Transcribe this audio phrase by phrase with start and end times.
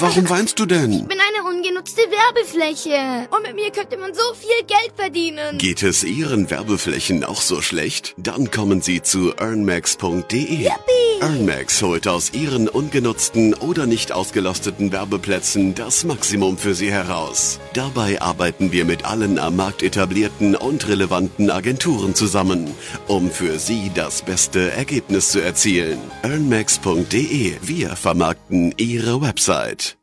[0.00, 0.92] Warum weinst du denn?
[0.92, 1.19] Ich bin
[2.20, 3.28] Werbefläche.
[3.30, 5.58] Und mit mir könnte man so viel Geld verdienen.
[5.58, 8.14] Geht es Ihren Werbeflächen auch so schlecht?
[8.16, 10.68] Dann kommen Sie zu earnmax.de.
[11.20, 17.58] Earnmax holt aus Ihren ungenutzten oder nicht ausgelasteten Werbeplätzen das Maximum für Sie heraus.
[17.74, 22.74] Dabei arbeiten wir mit allen am Markt etablierten und relevanten Agenturen zusammen,
[23.06, 25.98] um für Sie das beste Ergebnis zu erzielen.
[26.22, 27.56] earnmax.de.
[27.62, 29.99] Wir vermarkten Ihre Website.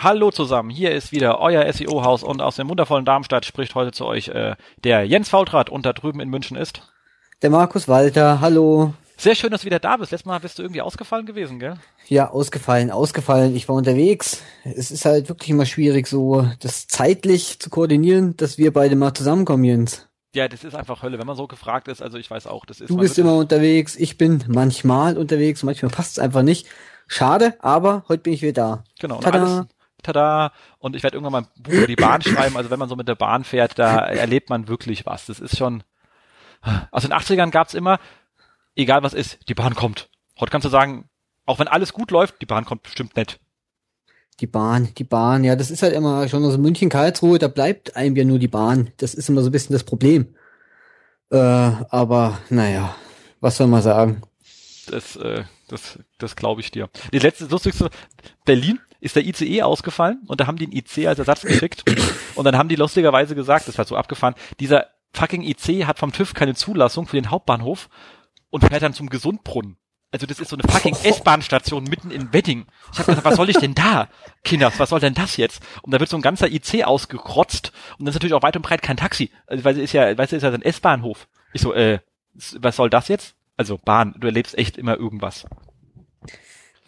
[0.00, 4.06] Hallo zusammen, hier ist wieder euer SEO-Haus und aus dem wundervollen Darmstadt spricht heute zu
[4.06, 6.82] euch äh, der Jens Faultrat und da drüben in München ist.
[7.42, 8.94] Der Markus Walter, hallo.
[9.16, 10.12] Sehr schön, dass du wieder da bist.
[10.12, 11.78] Letztes Mal bist du irgendwie ausgefallen gewesen, gell?
[12.06, 13.56] Ja, ausgefallen, ausgefallen.
[13.56, 14.40] Ich war unterwegs.
[14.62, 19.14] Es ist halt wirklich immer schwierig, so das zeitlich zu koordinieren, dass wir beide mal
[19.14, 20.06] zusammenkommen, Jens.
[20.32, 22.02] Ja, das ist einfach Hölle, wenn man so gefragt ist.
[22.02, 22.88] Also ich weiß auch, das ist.
[22.90, 26.68] Du bist immer unterwegs, ich bin manchmal unterwegs, manchmal passt es einfach nicht.
[27.08, 28.84] Schade, aber heute bin ich wieder da.
[29.00, 29.16] Genau.
[29.16, 29.38] Und Tada.
[29.38, 29.66] alles,
[30.02, 30.52] tada.
[30.78, 32.56] Und ich werde irgendwann mal ein Buch über die Bahn schreiben.
[32.56, 35.26] Also wenn man so mit der Bahn fährt, da erlebt man wirklich was.
[35.26, 35.82] Das ist schon.
[36.90, 38.00] Also in den 80ern gab's immer,
[38.74, 40.08] egal was ist, die Bahn kommt.
[40.40, 41.08] Heute kannst du sagen,
[41.46, 43.40] auch wenn alles gut läuft, die Bahn kommt bestimmt nicht.
[44.40, 47.96] Die Bahn, die Bahn, ja, das ist halt immer schon so München, Karlsruhe, da bleibt
[47.96, 48.92] einem ja nur die Bahn.
[48.98, 50.34] Das ist immer so ein bisschen das Problem.
[51.30, 52.94] Äh, aber naja,
[53.40, 54.22] was soll man sagen?
[54.86, 56.88] Das, äh, das, das glaube ich dir.
[57.12, 57.90] Die letzte lustigste,
[58.44, 61.84] Berlin ist der ICE ausgefallen und da haben die einen IC als Ersatz geschickt
[62.34, 66.12] und dann haben die lustigerweise gesagt, das war so abgefahren, dieser fucking IC hat vom
[66.12, 67.88] TÜV keine Zulassung für den Hauptbahnhof
[68.50, 69.76] und fährt dann zum Gesundbrunnen.
[70.10, 72.66] Also das ist so eine fucking S-Bahn-Station mitten in Wedding.
[72.92, 74.08] Ich habe gesagt, was soll ich denn da?
[74.42, 75.62] Kinders, was soll denn das jetzt?
[75.82, 78.62] Und da wird so ein ganzer IC ausgekrotzt und dann ist natürlich auch weit und
[78.62, 79.30] breit kein Taxi.
[79.46, 81.28] Also, weil es ist ja, weißt du, ist ja ein S-Bahnhof.
[81.52, 81.98] Ich so, äh,
[82.58, 83.34] was soll das jetzt?
[83.56, 85.44] Also Bahn, du erlebst echt immer irgendwas.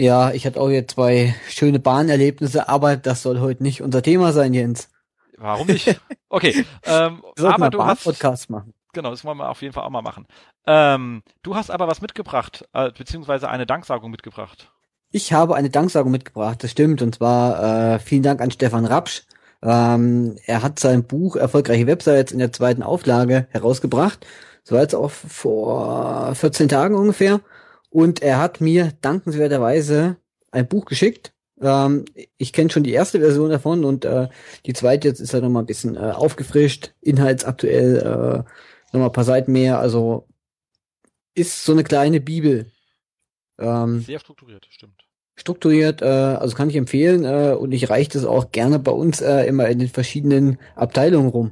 [0.01, 4.33] Ja, ich hatte auch hier zwei schöne Bahnerlebnisse, aber das soll heute nicht unser Thema
[4.33, 4.89] sein, Jens.
[5.37, 6.01] Warum nicht?
[6.33, 8.73] Okay, ähm, aber du hast Podcast machen.
[8.93, 10.29] Genau, das wollen wir auf jeden Fall auch mal machen.
[10.65, 14.71] Ähm, du hast aber was mitgebracht, äh, beziehungsweise eine Danksagung mitgebracht.
[15.11, 17.03] Ich habe eine Danksagung mitgebracht, das stimmt.
[17.03, 19.25] Und zwar äh, vielen Dank an Stefan Rapsch.
[19.61, 24.25] Ähm, er hat sein Buch Erfolgreiche Websites in der zweiten Auflage herausgebracht.
[24.63, 27.41] So war jetzt auch vor 14 Tagen ungefähr.
[27.91, 30.17] Und er hat mir dankenswerterweise
[30.53, 31.33] ein Buch geschickt.
[31.61, 32.05] Ähm,
[32.39, 34.29] ich kenne schon die erste Version davon und äh,
[34.65, 38.51] die zweite jetzt ist halt nochmal ein bisschen äh, aufgefrischt, inhaltsaktuell, äh,
[38.93, 39.79] nochmal ein paar Seiten mehr.
[39.79, 40.27] Also
[41.35, 42.71] ist so eine kleine Bibel.
[43.59, 45.05] Ähm, Sehr strukturiert, stimmt.
[45.37, 49.21] Strukturiert, äh, also kann ich empfehlen äh, und ich reiche das auch gerne bei uns
[49.21, 51.51] äh, immer in den verschiedenen Abteilungen rum.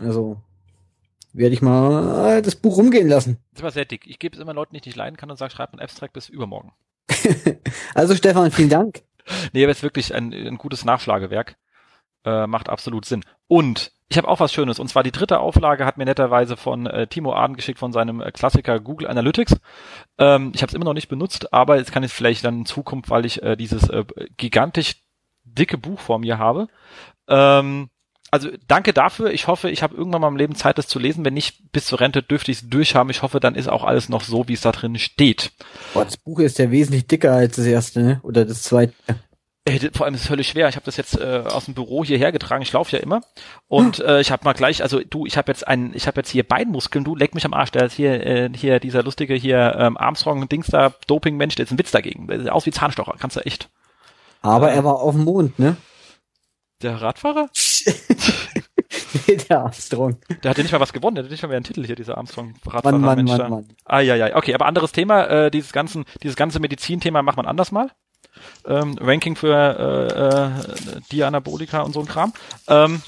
[0.00, 0.40] Also
[1.32, 3.38] werde ich mal das Buch rumgehen lassen.
[3.54, 4.06] Das war sehr dick.
[4.06, 6.12] Ich gebe es immer Leuten, die ich nicht leiden kann und sage, schreibt ein Abstract
[6.12, 6.72] bis übermorgen.
[7.94, 9.02] also Stefan, vielen Dank.
[9.52, 11.56] nee, aber es ist wirklich ein, ein gutes Nachschlagewerk.
[12.24, 13.24] Äh, macht absolut Sinn.
[13.48, 14.78] Und ich habe auch was Schönes.
[14.78, 18.20] Und zwar die dritte Auflage hat mir netterweise von äh, Timo Aden geschickt von seinem
[18.20, 19.56] äh, Klassiker Google Analytics.
[20.18, 22.66] Ähm, ich habe es immer noch nicht benutzt, aber jetzt kann ich vielleicht dann in
[22.66, 24.04] Zukunft, weil ich äh, dieses äh,
[24.36, 25.02] gigantisch
[25.44, 26.68] dicke Buch vor mir habe.
[27.26, 27.88] Ähm,
[28.32, 29.30] also danke dafür.
[29.30, 31.22] Ich hoffe, ich habe irgendwann mal im Leben Zeit, das zu lesen.
[31.22, 33.10] Wenn nicht bis zur Rente, dürfte ich es durchhaben.
[33.10, 35.52] Ich hoffe, dann ist auch alles noch so, wie es da drin steht.
[35.92, 38.20] Boah, das Buch ist ja wesentlich dicker als das erste, ne?
[38.22, 38.94] Oder das zweite.
[39.66, 40.66] Äh, vor allem ist es völlig schwer.
[40.70, 42.62] Ich habe das jetzt äh, aus dem Büro hierher getragen.
[42.62, 43.20] Ich laufe ja immer
[43.68, 46.30] und äh, ich habe mal gleich, also du, ich habe jetzt einen, ich habe jetzt
[46.30, 47.04] hier Beinmuskeln.
[47.04, 47.70] Du leck mich am Arsch.
[47.72, 51.56] Der ist hier, äh, hier dieser lustige hier ähm, Armstrong-Dings da Doping-Mensch.
[51.56, 52.28] Der ist ein Witz dagegen.
[52.28, 53.14] Der sieht aus wie Zahnstocher.
[53.18, 53.68] Kannst du echt.
[54.40, 55.76] Aber äh, er war auf dem Mond, ne?
[56.80, 57.48] Der Radfahrer?
[59.26, 60.16] nee, der Armstrong.
[60.42, 62.18] Der hatte nicht mal was gewonnen, der hatte nicht mal mehr einen Titel hier, dieser
[62.18, 62.98] Armstrong-Radfahrer.
[62.98, 63.68] Mann, Mann, Mann, Mann.
[63.84, 64.36] Ah, ja, ja.
[64.36, 67.90] Okay, aber anderes Thema, äh, dieses ganzen, dieses ganze Medizin-Thema macht man anders mal.
[68.66, 72.32] Ähm, Ranking für äh, äh, Dianabolika und so ein Kram.
[72.68, 73.02] Ähm,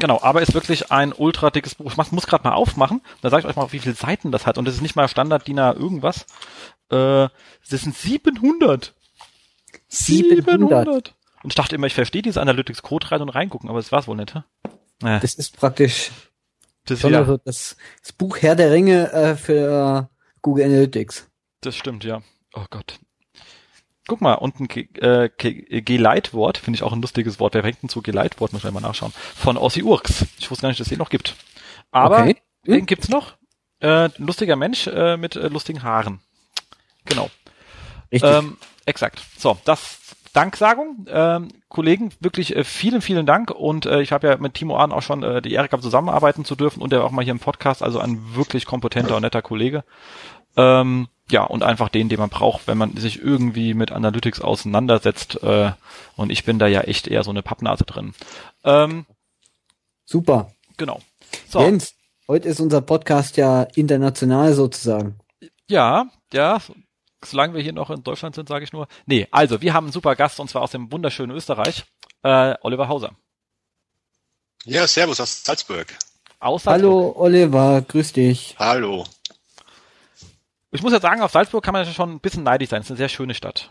[0.00, 1.90] Genau, aber ist wirklich ein ultra dickes Buch.
[1.90, 3.02] Ich mach, muss gerade mal aufmachen.
[3.20, 4.56] Da sage ich euch mal, wie viele Seiten das hat.
[4.56, 6.22] Und das ist nicht mal Standard DIN irgendwas.
[6.90, 7.28] Äh,
[7.70, 8.94] das sind 700.
[9.88, 10.46] 700.
[10.46, 11.14] 700.
[11.42, 14.08] Und ich dachte immer, ich verstehe diese Analytics Code rein und reingucken, aber das war's
[14.08, 14.34] wohl nicht.
[14.34, 14.42] Hä?
[15.00, 15.20] Naja.
[15.20, 16.10] Das ist praktisch
[16.84, 17.22] das, ja.
[17.44, 20.08] das, das, Buch Herr der Ringe äh, für
[20.42, 21.28] Google Analytics.
[21.60, 22.22] Das stimmt, ja.
[22.54, 22.98] Oh Gott.
[24.06, 27.52] Guck mal, unten äh, Geleitwort, finde ich auch ein lustiges Wort.
[27.52, 28.54] Wer hängt denn zu Geleitwort?
[28.54, 29.12] Muss ich mal nachschauen.
[29.12, 30.24] Von Ossi Urks.
[30.38, 31.36] Ich wusste gar nicht, dass es den noch gibt.
[31.90, 32.36] Aber okay.
[32.64, 32.74] hm.
[32.74, 33.36] den gibt's noch.
[33.80, 36.20] Äh, ein lustiger Mensch äh, mit äh, lustigen Haaren.
[37.04, 37.30] Genau.
[38.10, 38.30] Richtig.
[38.30, 38.56] Ähm,
[38.86, 39.22] exakt.
[39.36, 39.97] So, das
[40.32, 41.06] Danksagung.
[41.08, 43.50] Ähm, Kollegen, wirklich äh, vielen, vielen Dank.
[43.50, 46.44] Und äh, ich habe ja mit Timo Ahn auch schon äh, die Ehre gehabt, zusammenarbeiten
[46.44, 49.42] zu dürfen und er auch mal hier im Podcast, also ein wirklich kompetenter und netter
[49.42, 49.84] Kollege.
[50.56, 55.42] Ähm, ja, und einfach den, den man braucht, wenn man sich irgendwie mit Analytics auseinandersetzt.
[55.42, 55.72] Äh,
[56.16, 58.14] und ich bin da ja echt eher so eine Pappnase drin.
[58.64, 59.06] Ähm,
[60.04, 60.52] Super.
[60.76, 61.00] genau.
[61.48, 61.60] So.
[61.60, 61.94] Jens,
[62.26, 65.18] heute ist unser Podcast ja international sozusagen.
[65.68, 66.58] Ja, ja.
[67.24, 68.86] Solange wir hier noch in Deutschland sind, sage ich nur.
[69.06, 71.84] Nee, also wir haben einen super Gast und zwar aus dem wunderschönen Österreich,
[72.22, 73.16] äh, Oliver Hauser.
[74.64, 75.88] Ja, servus aus Salzburg.
[76.38, 76.72] Aus Salzburg.
[76.72, 78.54] Hallo Oliver, grüß dich.
[78.58, 79.04] Hallo.
[80.70, 82.80] Ich muss ja sagen, auf Salzburg kann man ja schon ein bisschen neidisch sein.
[82.80, 83.70] Es ist eine sehr schöne Stadt.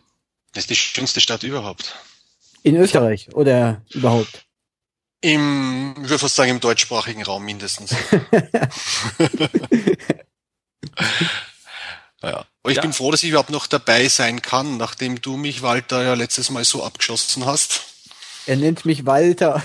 [0.53, 1.95] Das ist die schönste Stadt überhaupt.
[2.63, 4.45] In Österreich oder überhaupt?
[5.21, 7.95] Im, ich würde fast sagen, im deutschsprachigen Raum mindestens.
[12.23, 12.45] ja.
[12.63, 12.81] Aber ich Ja.
[12.81, 16.49] bin froh, dass ich überhaupt noch dabei sein kann, nachdem du mich, Walter, ja letztes
[16.49, 17.81] Mal so abgeschossen hast.
[18.45, 19.61] Er nennt mich Walter.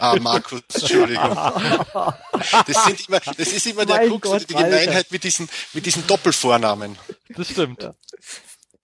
[0.00, 1.34] Ah, Markus, Entschuldigung.
[2.66, 4.68] Das, sind immer, das ist immer der Krux, die Walter.
[4.68, 6.98] Gemeinheit mit diesen, mit diesen Doppelvornamen.
[7.30, 7.80] Das stimmt.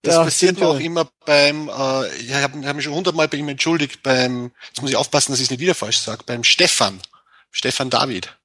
[0.03, 3.37] Das Ja, passiert mir auch immer beim, äh, ich habe hab mich schon hundertmal bei
[3.37, 6.45] ihm entschuldigt, beim, jetzt muss ich aufpassen, dass ich es nicht wieder falsch sage, beim
[6.45, 7.01] Stefan,
[7.51, 8.37] Stefan David,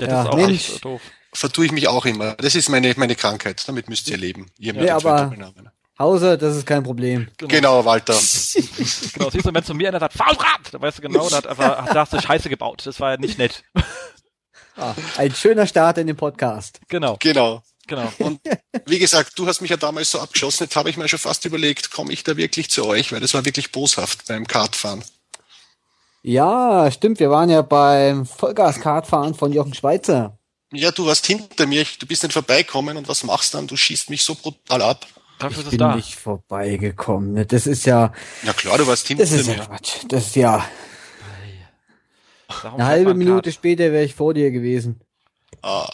[0.00, 0.68] Ja, das Ja, ist auch Mensch.
[0.70, 1.02] echt doof.
[1.34, 2.34] Vertue ich mich auch immer.
[2.34, 4.50] Das ist meine, meine Krankheit, damit müsst ihr leben.
[4.58, 5.34] Ihr zwei aber-.
[5.98, 7.28] Hauser, das ist kein Problem.
[7.38, 8.14] Genau, Walter.
[9.14, 11.46] Genau, siehst du, wenn zu mir einer sagt, Faulrad, dann weißt du genau, da, hat
[11.46, 12.82] einfach, da hast du Scheiße gebaut.
[12.84, 13.62] Das war ja nicht nett.
[14.76, 16.80] Ah, ein schöner Start in den Podcast.
[16.88, 17.62] Genau, Genau.
[17.86, 18.12] genau.
[18.18, 18.40] Und
[18.86, 21.44] wie gesagt, du hast mich ja damals so abgeschossen, jetzt habe ich mir schon fast
[21.44, 25.04] überlegt, komme ich da wirklich zu euch, weil das war wirklich boshaft beim Kartfahren.
[26.22, 27.20] Ja, stimmt.
[27.20, 30.38] Wir waren ja beim Vollgas-Kartfahren von Jochen Schweizer.
[30.74, 33.66] Ja, du warst hinter mir, du bist nicht vorbeikommen und was machst dann?
[33.66, 35.06] Du schießt mich so brutal ab.
[35.38, 35.96] Dafür ist Ich bin da.
[35.96, 37.32] nicht vorbeigekommen.
[37.32, 37.46] ne?
[37.46, 38.12] Das ist ja,
[38.42, 39.64] Ja klar, du warst hinter das ist ja mir.
[39.66, 39.96] Quatsch.
[40.08, 40.64] Das ist ja
[42.62, 43.54] Darum eine halbe Minute Kart.
[43.54, 45.00] später wäre ich vor dir gewesen.
[45.62, 45.88] Ah.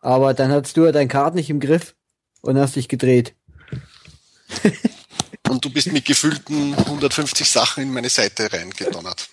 [0.00, 1.94] Aber dann hattest du ja dein Kart nicht im Griff
[2.40, 3.34] und hast dich gedreht.
[5.48, 9.28] Und du bist mit gefühlten 150 Sachen in meine Seite reingedonnert.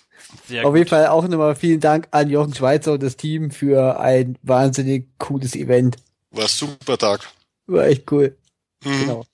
[0.46, 0.78] Sehr Auf gut.
[0.78, 5.08] jeden Fall auch nochmal vielen Dank an Jochen Schweizer und das Team für ein wahnsinnig
[5.18, 5.96] cooles Event.
[6.30, 7.28] War ein super Tag.
[7.66, 8.36] War echt cool.
[8.84, 9.00] Mhm.
[9.00, 9.26] Genau.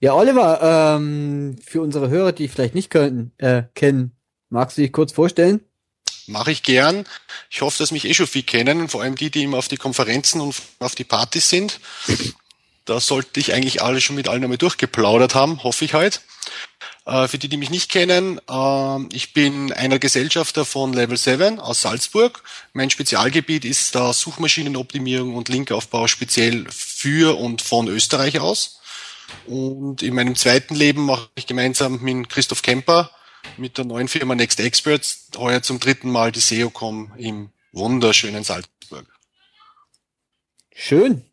[0.00, 4.12] Ja, Oliver, ähm, für unsere Hörer, die ich vielleicht nicht könnten, äh, kennen,
[4.50, 5.60] magst du dich kurz vorstellen?
[6.26, 7.04] Mache ich gern.
[7.50, 9.68] Ich hoffe, dass mich eh schon viel kennen, und vor allem die, die immer auf
[9.68, 11.80] die Konferenzen und auf die Partys sind.
[12.84, 16.20] Da sollte ich eigentlich alle schon mit allen einmal durchgeplaudert haben, hoffe ich halt.
[17.06, 21.82] Für die, die mich nicht kennen, ähm, ich bin einer Gesellschafter von Level 7 aus
[21.82, 22.42] Salzburg.
[22.72, 28.80] Mein Spezialgebiet ist da Suchmaschinenoptimierung und Linkaufbau speziell für und von Österreich aus.
[29.46, 33.10] Und in meinem zweiten Leben mache ich gemeinsam mit Christoph Kemper
[33.58, 39.06] mit der neuen Firma Next Experts heuer zum dritten Mal die SEOCom im wunderschönen Salzburg.
[40.74, 41.24] Schön.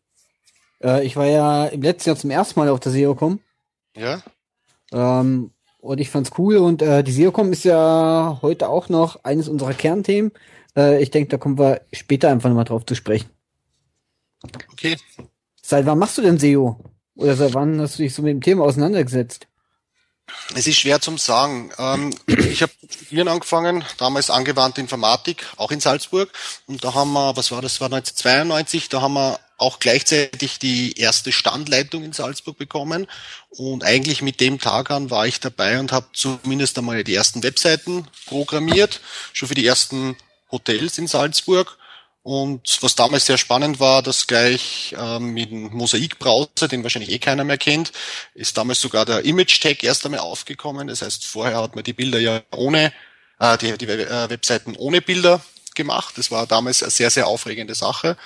[0.82, 3.40] Äh, ich war ja im letzten Jahr zum ersten Mal auf der SEOCom.
[3.96, 4.22] Ja?
[4.92, 9.48] Ähm, und ich fand's cool und äh, die SEOCom ist ja heute auch noch eines
[9.48, 10.32] unserer Kernthemen.
[10.76, 13.30] Äh, ich denke, da kommen wir später einfach nochmal drauf zu sprechen.
[14.72, 14.96] Okay.
[15.60, 16.78] Seit wann machst du denn SEO?
[17.14, 19.46] Oder seit wann hast du dich so mit dem Thema auseinandergesetzt?
[20.54, 21.70] Es ist schwer zum sagen.
[21.78, 26.30] Ähm, ich habe studieren angefangen, damals angewandte Informatik, auch in Salzburg.
[26.66, 30.98] Und da haben wir, was war das, war 1992, da haben wir auch gleichzeitig die
[30.98, 33.06] erste Standleitung in Salzburg bekommen.
[33.48, 37.42] Und eigentlich mit dem Tag an war ich dabei und habe zumindest einmal die ersten
[37.42, 39.00] Webseiten programmiert,
[39.32, 40.16] schon für die ersten
[40.50, 41.78] Hotels in Salzburg.
[42.24, 47.18] Und was damals sehr spannend war, dass gleich ähm, mit dem Mosaik-Browser, den wahrscheinlich eh
[47.18, 47.92] keiner mehr kennt,
[48.34, 50.86] ist damals sogar der Image-Tag erst einmal aufgekommen.
[50.86, 52.92] Das heißt, vorher hat man die Bilder ja ohne,
[53.40, 55.42] äh, die, die äh, Webseiten ohne Bilder
[55.74, 56.16] gemacht.
[56.16, 58.16] Das war damals eine sehr, sehr aufregende Sache.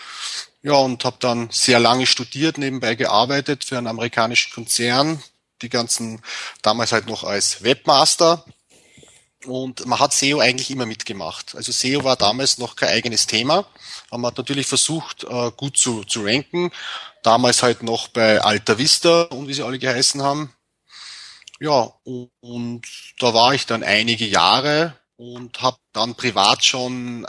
[0.67, 5.23] Ja, und habe dann sehr lange studiert, nebenbei gearbeitet für einen amerikanischen Konzern,
[5.63, 6.21] die ganzen
[6.61, 8.45] damals halt noch als Webmaster.
[9.45, 11.55] Und man hat SEO eigentlich immer mitgemacht.
[11.55, 13.65] Also SEO war damals noch kein eigenes Thema.
[14.11, 16.73] Aber man hat natürlich versucht, äh, gut zu, zu ranken.
[17.23, 20.53] Damals halt noch bei Alta Vista und wie sie alle geheißen haben.
[21.61, 22.83] Ja, und, und
[23.21, 27.25] da war ich dann einige Jahre und habe dann privat schon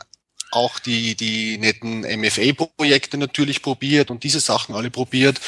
[0.52, 5.40] auch die, die netten MFA-Projekte natürlich probiert und diese Sachen alle probiert.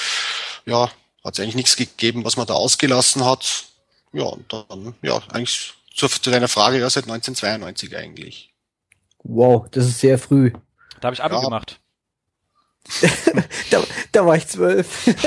[0.66, 0.92] Ja,
[1.24, 3.66] hat es eigentlich nichts gegeben, was man da ausgelassen hat.
[4.14, 8.54] Ja, und dann, ja, eigentlich zu, zu deiner Frage, ja, seit 1992 eigentlich.
[9.24, 10.52] Wow, das ist sehr früh.
[11.02, 11.42] Da habe ich Abi Ja.
[11.42, 11.80] gemacht.
[13.70, 15.06] Da, da war ich zwölf.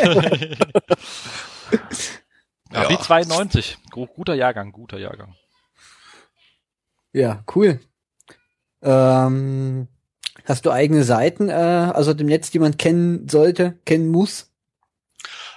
[2.72, 2.84] Ja.
[2.84, 3.76] Abi 92.
[3.90, 5.36] Gu- Guter Jahrgang, guter Jahrgang.
[7.12, 7.80] ja, cool.
[8.82, 9.88] Ähm,
[10.44, 14.48] Hast du eigene Seiten, äh, also dem Netz, die man kennen sollte, kennen muss?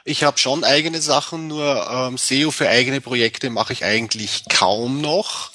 [0.03, 5.01] Ich habe schon eigene Sachen, nur ähm, SEO für eigene Projekte mache ich eigentlich kaum
[5.01, 5.51] noch.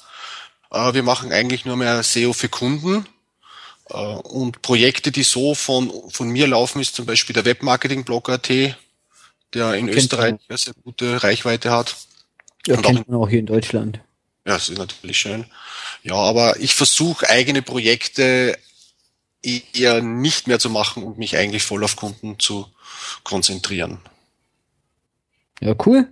[0.69, 3.05] Äh, wir machen eigentlich nur mehr SEO für Kunden.
[3.89, 8.49] Äh, und Projekte, die so von, von mir laufen, ist zum Beispiel der Webmarketing-Blog.at,
[9.53, 11.95] der in Österreich eine sehr gute Reichweite hat.
[12.67, 14.01] Ja, und kennt auch, man auch hier in Deutschland.
[14.45, 15.45] Ja, das ist natürlich schön.
[16.03, 18.57] Ja, aber ich versuche eigene Projekte
[19.43, 22.67] eher nicht mehr zu machen und mich eigentlich voll auf Kunden zu
[23.23, 23.99] konzentrieren.
[25.59, 26.11] Ja, cool.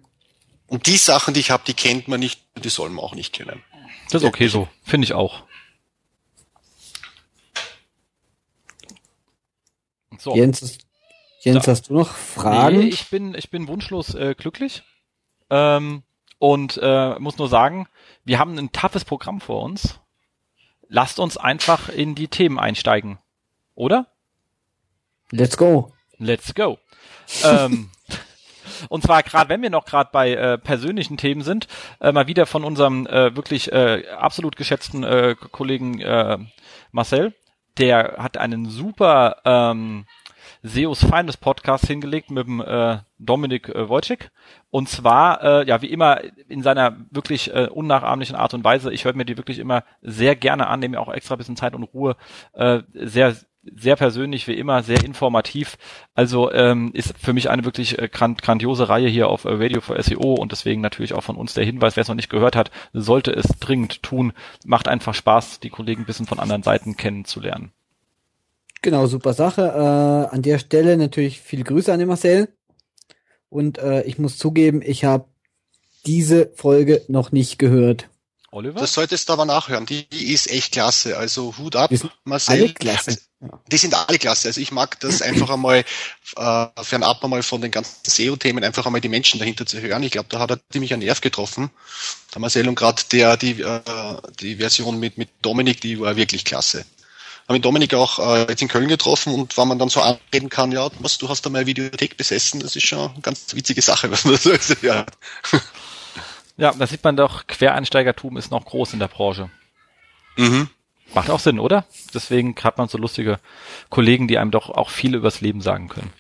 [0.68, 3.34] Und die Sachen, die ich habe, die kennt man nicht, die soll man auch nicht
[3.34, 3.64] kennen.
[4.12, 5.44] Das ist okay so, finde ich auch.
[10.20, 10.36] So.
[10.36, 10.78] Jens,
[11.42, 11.72] Jens da.
[11.72, 12.80] hast du noch Fragen?
[12.80, 14.84] Nee, ich bin, ich bin wunschlos äh, glücklich.
[15.50, 16.04] Ähm,
[16.38, 17.88] und äh, muss nur sagen,
[18.30, 20.00] wir haben ein toughes Programm vor uns.
[20.88, 23.18] Lasst uns einfach in die Themen einsteigen.
[23.74, 24.06] Oder?
[25.32, 25.94] Let's go.
[26.20, 26.78] Let's go.
[27.44, 27.90] ähm,
[28.90, 31.68] und zwar gerade, wenn wir noch gerade bei äh, persönlichen Themen sind,
[32.02, 36.38] äh, mal wieder von unserem äh, wirklich äh, absolut geschätzten äh, Kollegen äh,
[36.92, 37.34] Marcel.
[37.80, 40.06] Der hat einen super ähm,
[40.64, 44.32] Seos Feindes Podcast hingelegt mit dem äh, Dominik äh, Wojcik.
[44.70, 48.92] Und zwar, äh, ja, wie immer in seiner wirklich äh, unnachahmlichen Art und Weise.
[48.92, 51.84] Ich höre mir die wirklich immer sehr gerne an, nehme auch extra bisschen Zeit und
[51.84, 52.16] Ruhe.
[52.54, 55.78] Äh, sehr, sehr persönlich wie immer, sehr informativ.
[56.14, 59.82] Also ähm, ist für mich eine wirklich äh, grand grandiose Reihe hier auf äh, Radio
[59.82, 62.56] for SEO und deswegen natürlich auch von uns der Hinweis, wer es noch nicht gehört
[62.56, 64.34] hat, sollte es dringend tun.
[64.66, 67.72] Macht einfach Spaß, die Kollegen ein bisschen von anderen Seiten kennenzulernen.
[68.82, 69.62] Genau, super Sache.
[69.62, 72.48] Äh, an der Stelle natürlich viele Grüße an den Marcel.
[73.50, 75.26] Und äh, ich muss zugeben, ich habe
[76.06, 78.08] diese Folge noch nicht gehört.
[78.52, 78.80] Oliver?
[78.80, 79.86] Das solltest du aber nachhören.
[79.86, 81.18] Die, die ist echt klasse.
[81.18, 81.92] Also Hut ab,
[82.24, 82.62] Marcel.
[82.62, 83.18] Alle klasse.
[83.72, 84.48] Die sind alle klasse.
[84.48, 85.84] Also ich mag das einfach einmal
[86.36, 90.04] äh, fernab einmal von den ganzen SEO-Themen, einfach einmal die Menschen dahinter zu hören.
[90.04, 91.70] Ich glaube, da hat er ziemlich einen Nerv getroffen.
[92.34, 93.82] Der Marcel und gerade der, die, äh,
[94.40, 96.86] die Version mit, mit Dominik, die war wirklich klasse
[97.50, 100.50] habe mit Dominik auch äh, jetzt in Köln getroffen und wenn man dann so anreden
[100.50, 103.56] kann, ja, was, du hast da mal eine Videothek besessen, das ist schon eine ganz
[103.56, 104.52] witzige Sache, was man so
[104.84, 105.06] ja.
[106.58, 109.50] ja, da sieht man doch, Quereinsteigertum ist noch groß in der Branche.
[110.38, 110.70] Mhm.
[111.16, 111.86] Macht auch Sinn, oder?
[112.14, 113.40] Deswegen hat man so lustige
[113.90, 116.14] Kollegen, die einem doch auch viel übers Leben sagen können.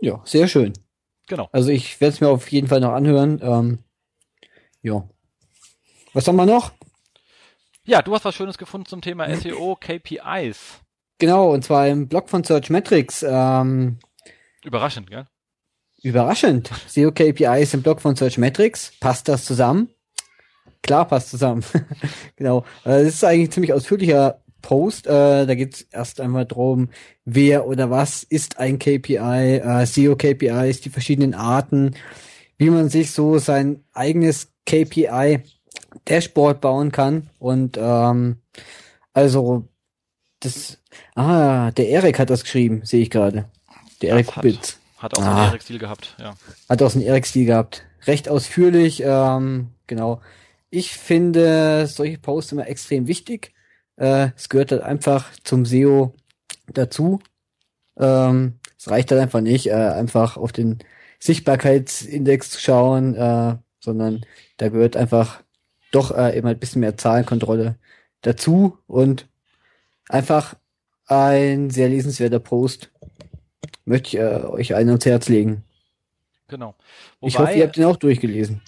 [0.00, 0.72] Ja, sehr schön.
[1.26, 1.50] Genau.
[1.52, 3.40] Also ich werde es mir auf jeden Fall noch anhören.
[3.42, 3.78] Ähm,
[4.80, 5.06] ja.
[6.14, 6.72] Was haben wir noch?
[7.88, 10.80] Ja, du hast was Schönes gefunden zum Thema SEO KPIs.
[11.18, 13.24] Genau, und zwar im Blog von Search Metrics.
[13.26, 13.98] Ähm,
[14.64, 15.26] überraschend, gell?
[16.02, 16.68] Überraschend.
[16.88, 18.92] SEO KPIs im Blog von Search Metrics.
[18.98, 19.88] Passt das zusammen?
[20.82, 21.64] Klar, passt zusammen.
[22.36, 22.64] genau.
[22.84, 25.06] Äh, das ist eigentlich ein ziemlich ausführlicher Post.
[25.06, 26.90] Äh, da geht es erst einmal darum,
[27.24, 31.94] wer oder was ist ein KPI, äh, SEO KPIs, die verschiedenen Arten,
[32.58, 35.44] wie man sich so sein eigenes KPI
[36.06, 37.30] Dashboard bauen kann.
[37.38, 38.36] Und ähm,
[39.12, 39.64] also
[40.40, 40.78] das,
[41.14, 43.46] ah, der Erik hat das geschrieben, sehe ich gerade.
[44.02, 44.78] Der Erik Kubitz.
[44.98, 46.36] Hat, hat auch ah, einen Erik-Stil gehabt, ja.
[46.68, 47.84] Hat auch einen Erik-Stil gehabt.
[48.06, 50.20] Recht ausführlich, ähm, genau.
[50.70, 53.52] Ich finde solche Posts immer extrem wichtig.
[53.96, 56.14] Äh, es gehört halt einfach zum SEO
[56.66, 57.20] dazu.
[57.98, 60.78] Ähm, es reicht halt einfach nicht, äh, einfach auf den
[61.18, 64.26] Sichtbarkeitsindex zu schauen, äh, sondern
[64.58, 65.42] da gehört einfach
[65.92, 67.76] doch äh, immer ein bisschen mehr Zahlenkontrolle
[68.22, 69.26] dazu und
[70.08, 70.54] einfach
[71.06, 72.90] ein sehr lesenswerter Post.
[73.84, 75.64] Möchte ich äh, euch einen ans Herz legen.
[76.48, 76.74] Genau.
[77.20, 78.62] Wobei, ich hoffe, ihr habt ihn auch durchgelesen.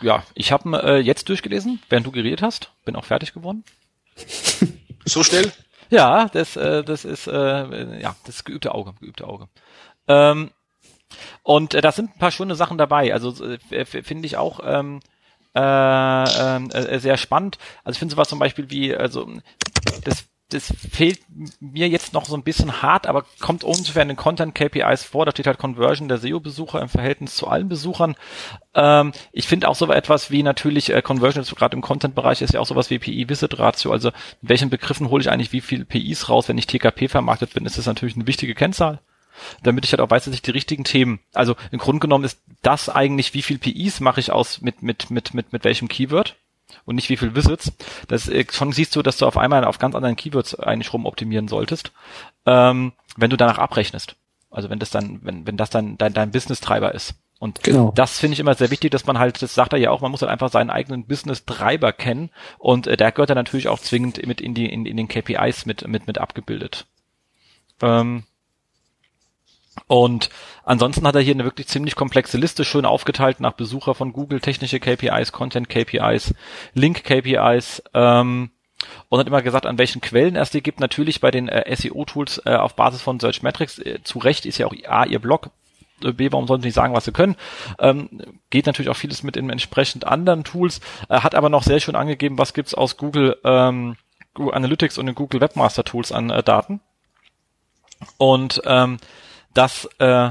[0.00, 2.72] Ja, ich habe ihn äh, jetzt durchgelesen, während du geredet hast.
[2.84, 3.64] Bin auch fertig geworden.
[5.04, 5.52] so schnell?
[5.90, 9.48] Ja, das, äh, das ist äh, ja das geübte Auge, geübte Auge.
[10.08, 10.50] Ähm,
[11.42, 13.12] und äh, da sind ein paar schöne Sachen dabei.
[13.12, 13.34] Also
[13.70, 15.00] äh, finde ich auch ähm,
[15.54, 17.58] äh, ähm, äh, sehr spannend.
[17.84, 19.28] Also ich finde sowas zum Beispiel wie, also
[20.04, 21.20] das das fehlt
[21.60, 25.24] mir jetzt noch so ein bisschen hart, aber kommt ungefähr in den Content KPIs vor.
[25.24, 28.16] Da steht halt Conversion der SEO-Besucher im Verhältnis zu allen Besuchern.
[28.74, 32.60] Ähm, ich finde auch so etwas wie natürlich äh, Conversion, gerade im Content-Bereich ist ja
[32.60, 33.92] auch sowas wie PI-Visit-Ratio.
[33.92, 36.48] Also in welchen Begriffen hole ich eigentlich wie viel PIs raus?
[36.48, 39.00] Wenn ich TKP vermarktet bin, ist das natürlich eine wichtige Kennzahl
[39.62, 42.40] damit ich halt auch weiß, dass ich die richtigen Themen, also im Grunde genommen ist
[42.62, 46.36] das eigentlich, wie viel PIs mache ich aus mit, mit, mit, mit, mit welchem Keyword
[46.84, 47.72] und nicht wie viel Visits.
[48.08, 51.48] Das äh, schon siehst du, dass du auf einmal auf ganz anderen Keywords eigentlich rumoptimieren
[51.48, 51.92] solltest,
[52.46, 54.16] ähm, wenn du danach abrechnest.
[54.50, 57.14] Also wenn das dann, wenn, wenn das dann dein, dein Business-Treiber ist.
[57.38, 57.90] Und genau.
[57.96, 60.12] das finde ich immer sehr wichtig, dass man halt, das sagt er ja auch, man
[60.12, 64.24] muss halt einfach seinen eigenen Business-Treiber kennen und äh, der gehört dann natürlich auch zwingend
[64.24, 66.86] mit in die in, in den KPIs mit mit mit abgebildet.
[67.80, 68.22] Ähm,
[69.86, 70.28] und
[70.64, 74.40] ansonsten hat er hier eine wirklich ziemlich komplexe Liste, schön aufgeteilt nach Besucher von Google,
[74.40, 76.34] technische KPIs, Content KPIs,
[76.74, 77.82] Link KPIs.
[77.94, 78.50] Ähm,
[79.08, 80.80] und hat immer gesagt, an welchen Quellen es die gibt.
[80.80, 83.78] Natürlich bei den äh, SEO-Tools äh, auf Basis von Search Metrics.
[83.78, 85.50] Äh, zu Recht ist ja auch A, ihr Blog.
[86.02, 87.36] Äh, B, warum sollen sie nicht sagen, was sie können?
[87.78, 88.08] Ähm,
[88.50, 90.80] geht natürlich auch vieles mit in entsprechend anderen Tools.
[91.08, 93.96] Äh, hat aber noch sehr schön angegeben, was gibt's aus Google, ähm,
[94.34, 96.80] Google Analytics und den Google Webmaster Tools an äh, Daten.
[98.18, 98.98] Und ähm,
[99.54, 100.30] das äh,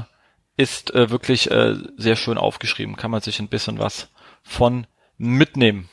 [0.56, 2.96] ist äh, wirklich äh, sehr schön aufgeschrieben.
[2.96, 4.08] Kann man sich ein bisschen was
[4.42, 4.86] von
[5.18, 5.88] mitnehmen.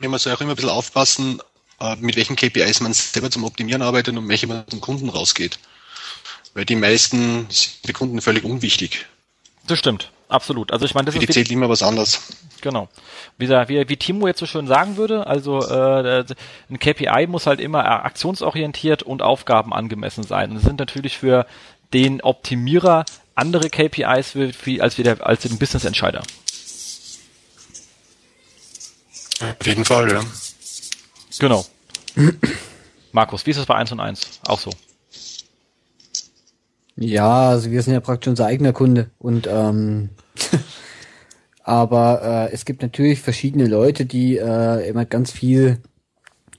[0.00, 1.40] Ja, man soll auch immer ein bisschen aufpassen,
[1.80, 5.58] äh, mit welchen KPIs man selber zum Optimieren arbeitet und welche man zum Kunden rausgeht.
[6.54, 9.06] Weil die meisten sind die Kunden völlig unwichtig.
[9.66, 10.72] Das stimmt, absolut.
[10.72, 12.20] Also ich meine, das Für ist die zählt immer was anderes.
[12.60, 12.88] Genau.
[13.38, 16.24] Wie, wie, wie Timo jetzt so schön sagen würde, also äh,
[16.70, 20.50] ein KPI muss halt immer aktionsorientiert und Aufgaben angemessen sein.
[20.50, 21.46] Und das sind natürlich für
[21.92, 26.22] den Optimierer andere KPIs wie, als, wie der, als den Business Entscheider.
[29.40, 30.20] Auf jeden Fall, ja.
[31.38, 31.64] Genau.
[33.12, 34.40] Markus, wie ist es bei 1 und 1?
[34.46, 34.70] Auch so.
[36.96, 40.10] Ja, also wir sind ja praktisch unser eigener Kunde und ähm,
[41.64, 45.78] aber äh, es gibt natürlich verschiedene Leute, die äh, immer ganz viel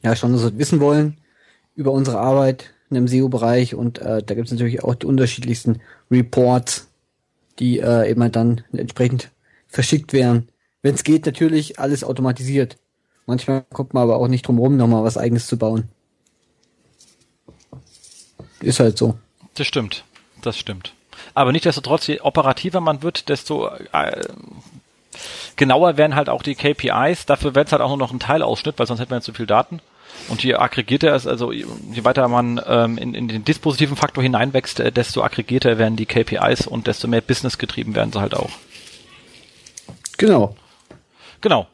[0.02, 1.18] ja schon so wissen wollen
[1.76, 5.82] über unsere Arbeit in dem SEO-Bereich und äh, da gibt es natürlich auch die unterschiedlichsten
[6.12, 6.90] Reports,
[7.60, 9.32] die äh, immer dann entsprechend
[9.68, 10.50] verschickt werden.
[10.82, 12.78] Wenn es geht, natürlich alles automatisiert.
[13.26, 15.86] Manchmal kommt man aber auch nicht drum rum, nochmal was eigenes zu bauen.
[18.62, 19.16] Ist halt so.
[19.56, 20.04] Das stimmt.
[20.42, 20.94] Das stimmt.
[21.34, 24.22] Aber nichtsdestotrotz, je operativer man wird, desto äh,
[25.56, 27.26] genauer werden halt auch die KPIs.
[27.26, 29.46] Dafür wird es halt auch nur noch ein Teilausschnitt, weil sonst hätten wir zu viel
[29.46, 29.80] Daten.
[30.30, 31.66] Und je aggregierter es, also je
[32.04, 36.68] weiter man ähm, in, in den dispositiven Faktor hineinwächst, äh, desto aggregierter werden die KPIs
[36.68, 38.52] und desto mehr Business getrieben werden sie halt auch.
[40.18, 40.56] Genau.
[41.42, 41.68] Genau.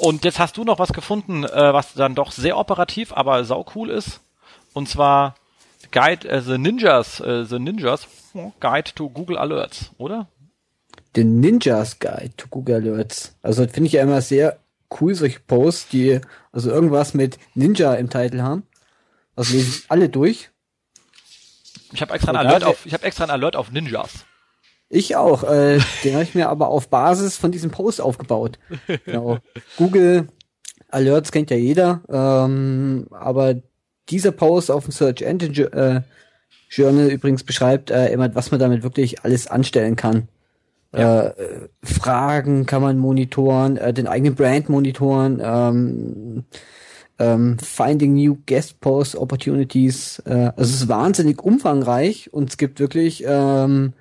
[0.00, 3.66] Und jetzt hast du noch was gefunden, äh, was dann doch sehr operativ, aber sau
[3.74, 4.20] cool ist.
[4.72, 5.34] Und zwar
[5.90, 8.06] Guide äh, the Ninjas, äh, the Ninjas
[8.60, 10.28] Guide to Google Alerts, oder?
[11.16, 13.34] The Ninjas Guide to Google Alerts.
[13.42, 14.58] Also finde ich ja immer sehr
[15.00, 16.20] cool, solche Posts, die
[16.52, 18.64] also irgendwas mit Ninja im Titel haben.
[19.36, 20.50] Also lesen alle durch.
[21.92, 24.26] Ich habe extra, ein Alert auf, ich hab extra ein Alert auf Ninjas.
[24.88, 25.44] Ich auch.
[25.44, 28.58] Äh, den habe ich mir aber auf Basis von diesem Post aufgebaut.
[29.04, 29.38] Genau.
[29.76, 30.28] Google
[30.90, 33.56] Alerts kennt ja jeder, ähm, aber
[34.08, 36.00] dieser Post auf dem Search Engine äh,
[36.70, 40.28] Journal übrigens beschreibt äh, immer, was man damit wirklich alles anstellen kann.
[40.92, 41.28] Ja.
[41.28, 46.44] Äh, Fragen kann man monitoren, äh, den eigenen Brand monitoren, ähm,
[47.18, 50.20] ähm, Finding New Guest Post Opportunities.
[50.24, 53.92] Äh, also es ist wahnsinnig umfangreich und es gibt wirklich ähm,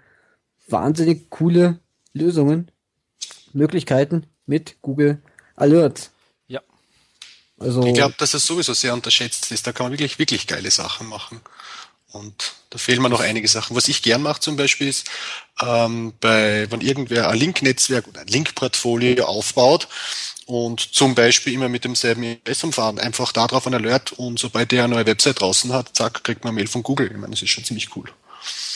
[0.69, 1.79] wahnsinnig coole
[2.13, 2.71] Lösungen,
[3.53, 5.21] Möglichkeiten mit Google
[5.55, 6.11] Alerts.
[6.47, 6.61] Ja.
[7.59, 9.67] Also ich glaube, dass es sowieso sehr unterschätzt ist.
[9.67, 11.41] Da kann man wirklich, wirklich geile Sachen machen.
[12.17, 13.75] Und da fehlen mir noch einige Sachen.
[13.75, 15.09] Was ich gern mache zum Beispiel ist,
[15.61, 19.87] ähm, bei, wenn irgendwer ein Link-Netzwerk oder ein Link-Portfolio aufbaut
[20.45, 24.83] und zum Beispiel immer mit demselben Impressum fahren, einfach darauf ein Alert und sobald der
[24.83, 27.07] eine neue Website draußen hat, zack, kriegt man eine Mail von Google.
[27.07, 28.09] Ich meine, das ist schon ziemlich cool.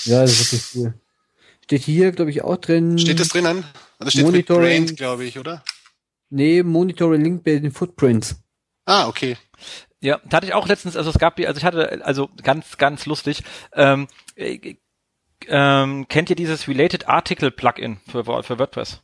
[0.05, 0.93] Ja, das ist wirklich cool.
[1.63, 2.99] Steht hier, glaube ich, auch drin.
[2.99, 3.63] Steht das drinnen?
[3.99, 5.63] Das steht Monitoring, glaube ich, oder?
[6.29, 8.35] Nee, Monitoring Link Building Footprints.
[8.85, 9.37] Ah, okay.
[10.01, 13.05] Ja, da hatte ich auch letztens, also es gab, also ich hatte, also ganz, ganz
[13.05, 14.75] lustig, ähm, äh,
[15.47, 19.01] ähm, kennt ihr dieses Related Article Plugin für, für WordPress?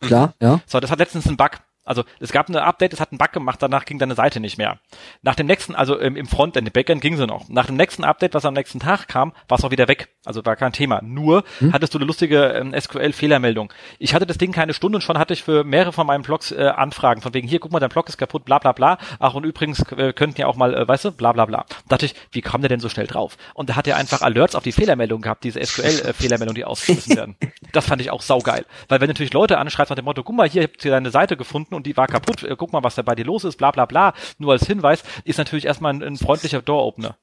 [0.00, 0.60] Klar, ja.
[0.66, 1.60] So, das hat letztens einen Bug.
[1.84, 4.58] Also es gab eine Update, es hat einen Bug gemacht, danach ging deine Seite nicht
[4.58, 4.78] mehr.
[5.22, 7.48] Nach dem nächsten, also im, im Frontend, im Backend ging sie noch.
[7.48, 10.08] Nach dem nächsten Update, was am nächsten Tag kam, war es auch wieder weg.
[10.24, 11.00] Also war kein Thema.
[11.02, 11.72] Nur hm?
[11.72, 13.72] hattest du eine lustige ähm, SQL-Fehlermeldung.
[13.98, 16.52] Ich hatte das Ding keine Stunde und schon hatte ich für mehrere von meinen Blogs
[16.52, 17.22] äh, Anfragen.
[17.22, 18.98] Von wegen, hier, guck mal, dein Blog ist kaputt, bla bla bla.
[19.18, 21.64] Ach, und übrigens äh, könnten ja auch mal, äh, weißt du, bla bla bla.
[21.88, 23.36] Da dachte ich, wie kam der denn so schnell drauf?
[23.54, 27.36] Und da hat er einfach Alerts auf die Fehlermeldung gehabt, diese SQL-Fehlermeldung, die ausgeschmissen werden.
[27.72, 28.66] Das fand ich auch saugeil.
[28.88, 31.10] Weil wenn du natürlich Leute anschreibst nach dem Motto, guck mal, hier habt ihr deine
[31.10, 33.56] Seite gefunden und die war kaputt, äh, guck mal, was da bei dir los ist,
[33.56, 37.16] bla bla bla, nur als Hinweis, ist natürlich erstmal ein, ein freundlicher Door-Opener.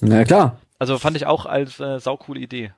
[0.00, 0.60] Na klar.
[0.78, 2.72] Also fand ich auch als äh, saucoole Idee.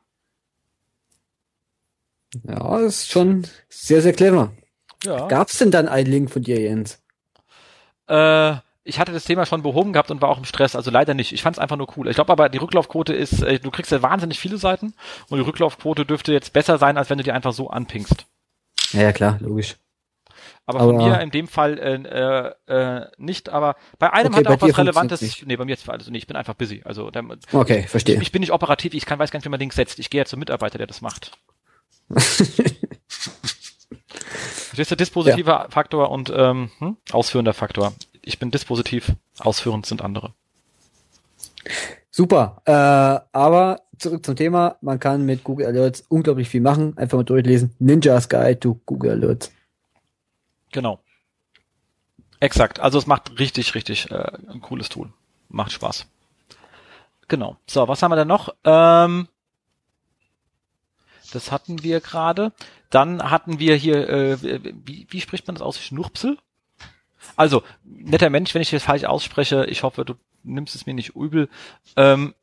[2.44, 4.52] Ja, das ist schon sehr, sehr clever.
[5.04, 5.26] Ja.
[5.28, 7.02] Gab's denn dann einen Link von dir, Jens?
[8.08, 11.14] Äh, ich hatte das Thema schon behoben gehabt und war auch im Stress, also leider
[11.14, 11.32] nicht.
[11.32, 12.08] Ich fand es einfach nur cool.
[12.08, 14.94] Ich glaube aber, die Rücklaufquote ist, äh, du kriegst ja wahnsinnig viele Seiten
[15.28, 18.26] und die Rücklaufquote dürfte jetzt besser sein, als wenn du die einfach so anpingst.
[18.92, 19.76] Ja, ja klar, logisch.
[20.68, 24.46] Aber, aber von mir in dem Fall äh, äh, nicht, aber bei einem okay, hat
[24.46, 25.22] er auch was Relevantes.
[25.22, 25.46] Nicht.
[25.46, 26.82] Nee, bei mir jetzt also nee, ich bin einfach busy.
[26.84, 28.16] Also der, Okay, verstehe.
[28.16, 29.98] Ich, ich, bin nicht operativ, ich kann weiß gar nicht, wie man Dings setzt.
[29.98, 31.38] Ich gehe ja zum Mitarbeiter, der das macht.
[34.18, 35.70] Verstehst du, dispositiver ja.
[35.70, 36.98] Faktor und ähm, hm?
[37.12, 37.94] ausführender Faktor.
[38.20, 40.34] Ich bin dispositiv, ausführend sind andere.
[42.10, 42.60] Super.
[42.66, 42.72] Äh,
[43.32, 44.76] aber zurück zum Thema.
[44.82, 46.94] Man kann mit Google Alerts unglaublich viel machen.
[46.98, 47.74] Einfach mal durchlesen.
[47.78, 49.50] Ninja's Guide to Google Alerts.
[50.72, 51.00] Genau.
[52.40, 52.80] Exakt.
[52.80, 55.12] Also es macht richtig, richtig äh, ein cooles Tool.
[55.48, 56.06] Macht Spaß.
[57.26, 57.56] Genau.
[57.66, 58.54] So, was haben wir denn noch?
[58.64, 59.28] Ähm,
[61.32, 62.52] das hatten wir gerade.
[62.90, 65.78] Dann hatten wir hier, äh, wie, wie spricht man das aus?
[65.78, 66.38] Schnurpsel?
[67.36, 71.14] Also, netter Mensch, wenn ich das falsch ausspreche, ich hoffe, du nimmst es mir nicht
[71.14, 71.48] übel.
[71.96, 72.34] Ähm,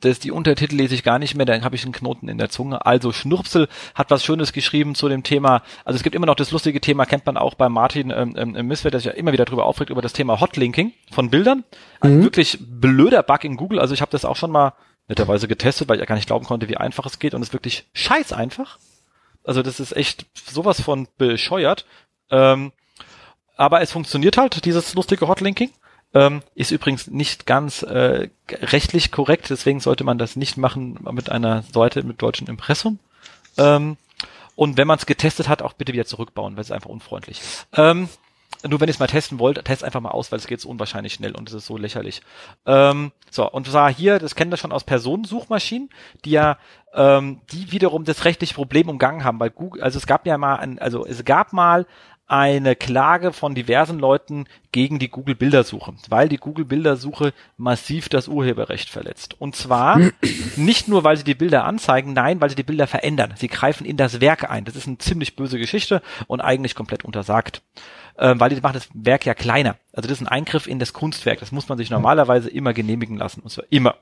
[0.00, 2.48] das, die Untertitel lese ich gar nicht mehr, dann habe ich einen Knoten in der
[2.48, 2.84] Zunge.
[2.86, 5.62] Also Schnurpsel hat was Schönes geschrieben zu dem Thema.
[5.84, 8.66] Also es gibt immer noch das lustige Thema, kennt man auch bei Martin ähm, ähm,
[8.66, 11.64] Misswert, der sich ja immer wieder drüber aufregt, über das Thema Hotlinking von Bildern.
[12.00, 12.22] Ein mhm.
[12.24, 13.78] wirklich blöder Bug in Google.
[13.78, 14.72] Also ich habe das auch schon mal
[15.08, 17.34] netterweise getestet, weil ich ja gar nicht glauben konnte, wie einfach es geht.
[17.34, 18.78] Und es ist wirklich scheiß einfach.
[19.44, 21.84] Also das ist echt sowas von bescheuert.
[22.30, 22.72] Ähm,
[23.56, 25.70] aber es funktioniert halt, dieses lustige Hotlinking.
[26.12, 31.30] Ähm, ist übrigens nicht ganz äh, rechtlich korrekt, deswegen sollte man das nicht machen mit
[31.30, 32.98] einer Seite mit deutschem Impressum.
[33.56, 33.96] Ähm,
[34.56, 37.40] und wenn man es getestet hat, auch bitte wieder zurückbauen, weil es einfach unfreundlich.
[37.74, 38.08] Ähm,
[38.68, 40.68] nur wenn ihr es mal testen wollt, test einfach mal aus, weil es geht so
[40.68, 42.20] unwahrscheinlich schnell und es ist so lächerlich.
[42.66, 45.88] Ähm, so, und zwar hier, das kennen wir schon aus Personensuchmaschinen,
[46.24, 46.58] die ja,
[46.92, 50.56] ähm, die wiederum das rechtliche Problem umgangen haben, weil Google, also es gab ja mal
[50.56, 51.86] ein, also es gab mal
[52.30, 58.28] eine Klage von diversen Leuten gegen die Google Bildersuche, weil die Google Bildersuche massiv das
[58.28, 59.34] Urheberrecht verletzt.
[59.40, 59.98] Und zwar
[60.56, 63.34] nicht nur, weil sie die Bilder anzeigen, nein, weil sie die Bilder verändern.
[63.36, 64.64] Sie greifen in das Werk ein.
[64.64, 67.62] Das ist eine ziemlich böse Geschichte und eigentlich komplett untersagt
[68.20, 69.76] äh, weil die machen das Werk ja kleiner.
[69.92, 71.40] Also das ist ein Eingriff in das Kunstwerk.
[71.40, 73.40] Das muss man sich normalerweise immer genehmigen lassen.
[73.40, 73.96] Und zwar immer.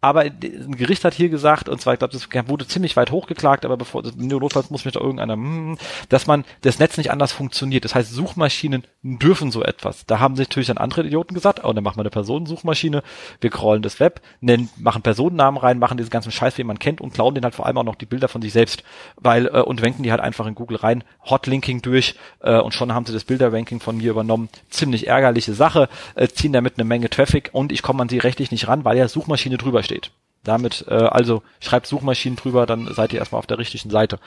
[0.00, 3.64] Aber ein Gericht hat hier gesagt, und zwar, ich glaube, das wurde ziemlich weit hochgeklagt,
[3.64, 7.84] aber bevor, notfalls muss mich da irgendeiner, hm, dass man das Netz nicht anders funktioniert.
[7.84, 10.06] Das heißt, Suchmaschinen dürfen so etwas.
[10.06, 13.02] Da haben sich natürlich dann andere Idioten gesagt, oh, dann machen wir eine Personensuchmaschine,
[13.40, 17.00] wir crawlen das Web, nennen, machen Personennamen rein, machen diesen ganzen Scheiß, wie man kennt
[17.00, 18.82] und klauen den halt vor allem auch noch die Bilder von sich selbst,
[19.16, 22.94] weil, äh, und wenken die halt einfach in Google rein, Hotlinking durch, äh, und schon
[22.94, 24.48] haben sie das Bilderranking von mir übernommen.
[24.70, 28.50] Ziemlich ärgerliche Sache, äh, ziehen damit eine Menge Traffic und ich komme an sie rechtlich
[28.50, 30.10] nicht ran, weil ja Suchmaschine drüber steht.
[30.44, 34.18] Damit, äh, also schreibt Suchmaschinen drüber, dann seid ihr erstmal auf der richtigen Seite.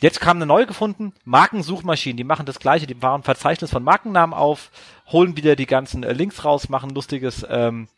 [0.00, 4.34] Jetzt kam eine neue gefunden, Markensuchmaschinen, die machen das gleiche, die bauen Verzeichnis von Markennamen
[4.34, 4.70] auf,
[5.06, 7.88] holen wieder die ganzen äh, Links raus, machen lustiges ähm,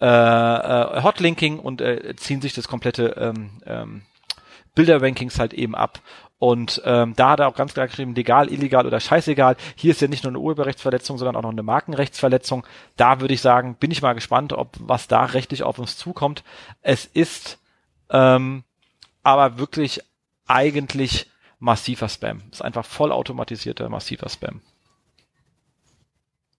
[0.00, 4.02] äh, äh, Hotlinking und äh, ziehen sich das komplette ähm, ähm,
[4.74, 6.00] Bilderrankings halt eben ab.
[6.40, 9.56] Und ähm, da hat er auch ganz klar geschrieben, legal, illegal oder scheißegal.
[9.76, 12.66] Hier ist ja nicht nur eine Urheberrechtsverletzung, sondern auch noch eine Markenrechtsverletzung.
[12.96, 16.42] Da würde ich sagen, bin ich mal gespannt, ob was da rechtlich auf uns zukommt.
[16.80, 17.58] Es ist
[18.08, 18.64] ähm,
[19.22, 20.00] aber wirklich
[20.46, 22.38] eigentlich massiver Spam.
[22.50, 24.62] Es ist einfach vollautomatisierter massiver Spam.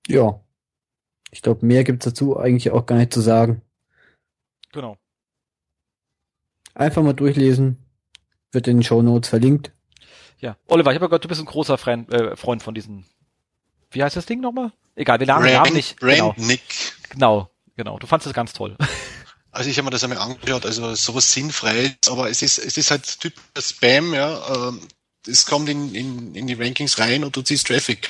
[0.08, 0.42] Ja.
[1.32, 3.64] Ich glaube, mehr gibt's dazu eigentlich auch gar nicht zu sagen.
[4.72, 4.98] Genau.
[6.76, 7.81] Einfach mal durchlesen,
[8.52, 9.72] wird in den Show Notes verlinkt.
[10.40, 10.58] Ja.
[10.68, 13.06] Oliver, ich habe gehört, du bist ein großer Freund, äh, Freund von diesen.
[13.92, 14.72] Wie heißt das Ding nochmal?
[14.96, 16.00] Egal, wir nahmen den Namen nicht.
[16.00, 16.36] Brain genau.
[16.38, 16.62] Nick.
[17.10, 18.00] Genau, genau.
[18.00, 18.78] Du fandest es ganz toll.
[19.54, 22.90] Also ich habe mir das einmal angeschaut, also sowas sinnfrei, aber es ist, es ist
[22.90, 24.70] halt Typ Spam, ja.
[24.70, 24.80] Ähm,
[25.28, 28.10] es kommt in, in, in die Rankings rein und du ziehst Traffic.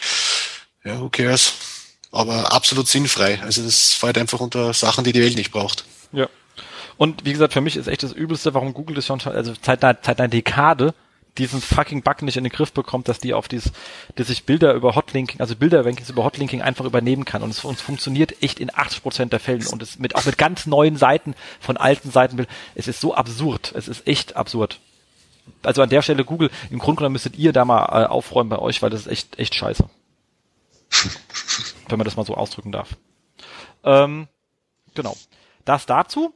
[0.83, 1.53] Ja, who cares?
[2.11, 3.41] Aber absolut sinnfrei.
[3.41, 5.85] Also das fällt einfach unter Sachen, die die Welt nicht braucht.
[6.11, 6.29] Ja.
[6.97, 9.83] Und wie gesagt, für mich ist echt das Übelste, warum Google das schon, also seit
[9.83, 10.93] einer, seit einer Dekade
[11.37, 13.71] diesen fucking Bug nicht in den Griff bekommt, dass die auf dieses,
[14.15, 17.41] dass sich Bilder über Hotlinking, also Bilderrankings über Hotlinking einfach übernehmen kann.
[17.41, 20.37] Und es uns funktioniert echt in 80 Prozent der Fällen und es mit, auch mit
[20.37, 22.45] ganz neuen Seiten von alten Seiten.
[22.75, 23.71] Es ist so absurd.
[23.75, 24.79] Es ist echt absurd.
[25.63, 28.59] Also an der Stelle Google, im Grunde genommen müsstet ihr da mal äh, aufräumen bei
[28.59, 29.89] euch, weil das ist echt, echt scheiße.
[31.87, 32.97] Wenn man das mal so ausdrücken darf.
[33.83, 34.27] Ähm,
[34.93, 35.15] genau.
[35.65, 36.33] Das dazu.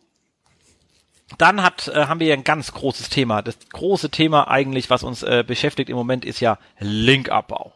[1.38, 3.42] Dann hat, äh, haben wir ja ein ganz großes Thema.
[3.42, 7.74] Das große Thema eigentlich, was uns äh, beschäftigt im Moment, ist ja Linkabbau.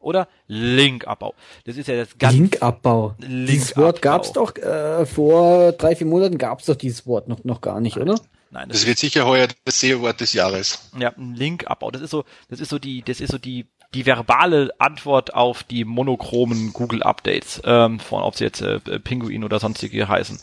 [0.00, 1.34] Oder Linkabbau.
[1.64, 3.14] Das ist ja das ganze Linkabbau.
[3.18, 7.42] Link dieses Wort gab's doch äh, vor drei, vier Monaten gab's doch dieses Wort noch,
[7.44, 8.16] noch gar nicht, oder?
[8.50, 10.90] Nein, das, das wird sicher heuer das SEO-Wort des Jahres.
[10.98, 11.90] Ja, ein Linkabbau.
[11.90, 15.62] Das ist so, das ist so die, das ist so die, die verbale Antwort auf
[15.62, 20.40] die monochromen Google Updates, ähm, von ob sie jetzt äh, Pinguin oder sonstige heißen.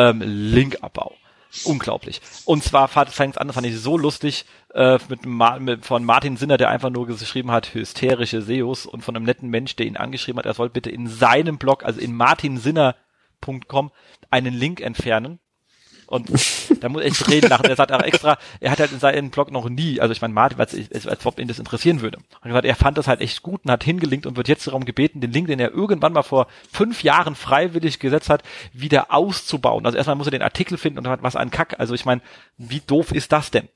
[0.00, 1.14] Ähm, Linkabbau.
[1.64, 2.20] Unglaublich.
[2.44, 6.56] Und zwar fängt es an, fand ich so lustig, äh, mit, mit, von Martin Sinner,
[6.56, 10.38] der einfach nur geschrieben hat, hysterische SEOs und von einem netten Mensch, der ihn angeschrieben
[10.38, 13.90] hat, er soll bitte in seinem Blog, also in martinsinner.com,
[14.30, 15.40] einen Link entfernen
[16.10, 16.28] und
[16.80, 17.66] da muss ich reden lachen.
[17.66, 20.34] Er sagt auch extra, er hat halt in seinem Blog noch nie, also ich meine,
[20.34, 22.18] Martin, als, als, als ob ihn das interessieren würde.
[22.18, 24.84] Und gesagt, er fand das halt echt gut und hat hingelinkt und wird jetzt darum
[24.84, 28.42] gebeten, den Link, den er irgendwann mal vor fünf Jahren freiwillig gesetzt hat,
[28.72, 29.86] wieder auszubauen.
[29.86, 31.78] Also erstmal muss er den Artikel finden und hat was ein Kack.
[31.78, 32.22] Also ich meine,
[32.58, 33.68] wie doof ist das denn?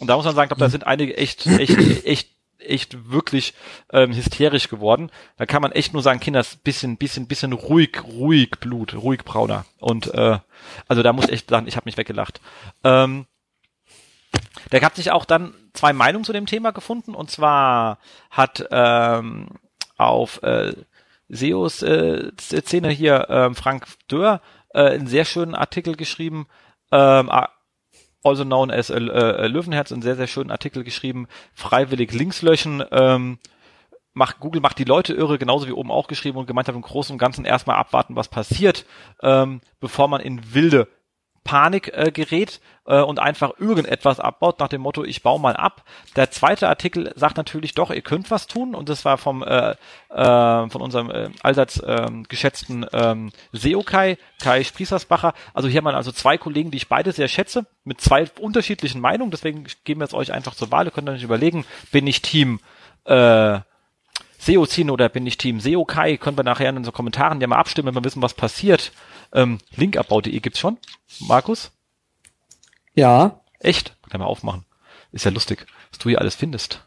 [0.00, 2.30] Und da muss man sagen, ich glaube, da sind einige echt, echt, echt
[2.68, 3.54] echt wirklich
[3.92, 5.10] ähm, hysterisch geworden.
[5.36, 9.64] Da kann man echt nur sagen, Kinder, bisschen, bisschen, bisschen ruhig, ruhig Blut, ruhig brauner.
[9.78, 10.38] Und äh,
[10.86, 12.40] also da muss ich echt sagen, ich habe mich weggelacht.
[12.84, 13.26] Ähm,
[14.70, 17.14] da gab sich auch dann zwei Meinungen zu dem Thema gefunden.
[17.14, 17.98] Und zwar
[18.30, 19.48] hat ähm,
[19.96, 20.74] auf äh,
[21.28, 26.46] SEOs äh, Szene hier äh, Frank Dörr äh, einen sehr schönen Artikel geschrieben.
[26.90, 27.30] Ähm,
[28.22, 32.84] also known as äh, äh, Löwenherz, einen sehr, sehr schönen Artikel geschrieben, freiwillig Links löschen,
[32.90, 33.38] ähm,
[34.12, 36.82] macht, Google macht die Leute irre, genauso wie oben auch geschrieben und gemeint hat, im
[36.82, 38.84] Großen und Ganzen erstmal abwarten, was passiert,
[39.22, 40.88] ähm, bevor man in wilde
[41.48, 45.82] Panik äh, gerät äh, und einfach irgendetwas abbaut nach dem Motto, ich baue mal ab.
[46.14, 49.70] Der zweite Artikel sagt natürlich doch, ihr könnt was tun und das war vom äh,
[50.10, 54.18] äh, von unserem äh, allseits äh, geschätzten ähm, SEO Kai,
[54.62, 55.32] Spriesersbacher.
[55.54, 59.00] Also hier haben wir also zwei Kollegen, die ich beide sehr schätze, mit zwei unterschiedlichen
[59.00, 62.20] Meinungen, deswegen geben wir es euch einfach zur Wahl, ihr könnt euch überlegen, bin ich
[62.20, 62.60] Team
[63.06, 63.60] äh,
[64.38, 67.46] SEO ziehen oder bin ich Team SEO Kai, können wir nachher in unseren Kommentaren ja
[67.46, 68.92] mal abstimmen, wenn wir wissen, was passiert.
[69.32, 70.78] Ähm, Linkabbau.de gibt's schon.
[71.20, 71.70] Markus?
[72.94, 73.40] Ja.
[73.60, 73.96] Echt?
[74.08, 74.64] Kann mal aufmachen.
[75.12, 76.84] Ist ja lustig, was du hier alles findest.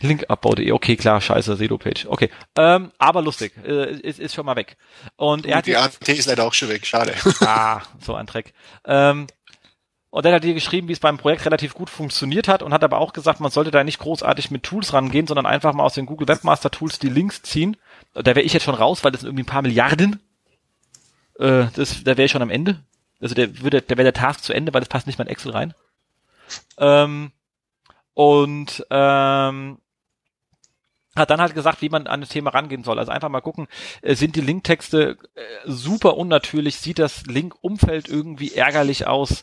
[0.00, 2.06] Linkabbau.de, okay, klar, scheiße, Sedo-Page.
[2.06, 4.76] Okay, ähm, aber lustig, äh, ist, ist schon mal weg.
[5.16, 7.14] Und er hat die AT ist leider auch schon weg, schade.
[7.40, 8.52] Ah, so ein Dreck.
[8.84, 9.26] Ähm,
[10.10, 12.84] und dann hat dir geschrieben, wie es beim Projekt relativ gut funktioniert hat und hat
[12.84, 15.94] aber auch gesagt, man sollte da nicht großartig mit Tools rangehen, sondern einfach mal aus
[15.94, 17.76] den Google Webmaster Tools die Links ziehen.
[18.12, 20.20] Da wäre ich jetzt schon raus, weil das sind irgendwie ein paar Milliarden
[21.38, 22.80] äh, das, da wäre ich schon am Ende.
[23.20, 25.30] Also der würde, der wäre der Task zu Ende, weil das passt nicht mal in
[25.30, 25.74] Excel rein.
[26.78, 27.32] Ähm,
[28.14, 29.78] und ähm,
[31.16, 32.98] hat dann halt gesagt, wie man an das Thema rangehen soll.
[32.98, 33.68] Also einfach mal gucken,
[34.02, 39.42] äh, sind die Linktexte äh, super unnatürlich, sieht das Link-Umfeld irgendwie ärgerlich aus,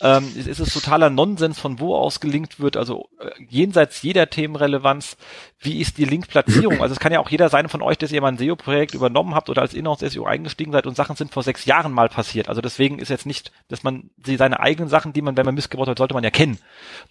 [0.00, 5.16] ähm, ist es totaler Nonsens, von wo aus gelinkt wird, also äh, jenseits jeder Themenrelevanz,
[5.60, 6.80] wie ist die Linkplatzierung?
[6.82, 9.36] Also es kann ja auch jeder sein von euch, dass ihr mal ein SEO-Projekt übernommen
[9.36, 12.48] habt oder als Inhouse-SEO eingestiegen seid und Sachen sind vor sechs Jahren mal passiert.
[12.48, 15.86] Also deswegen ist jetzt nicht, dass man seine eigenen Sachen, die man, wenn man missgebaut
[15.86, 16.58] hat, sollte man ja kennen.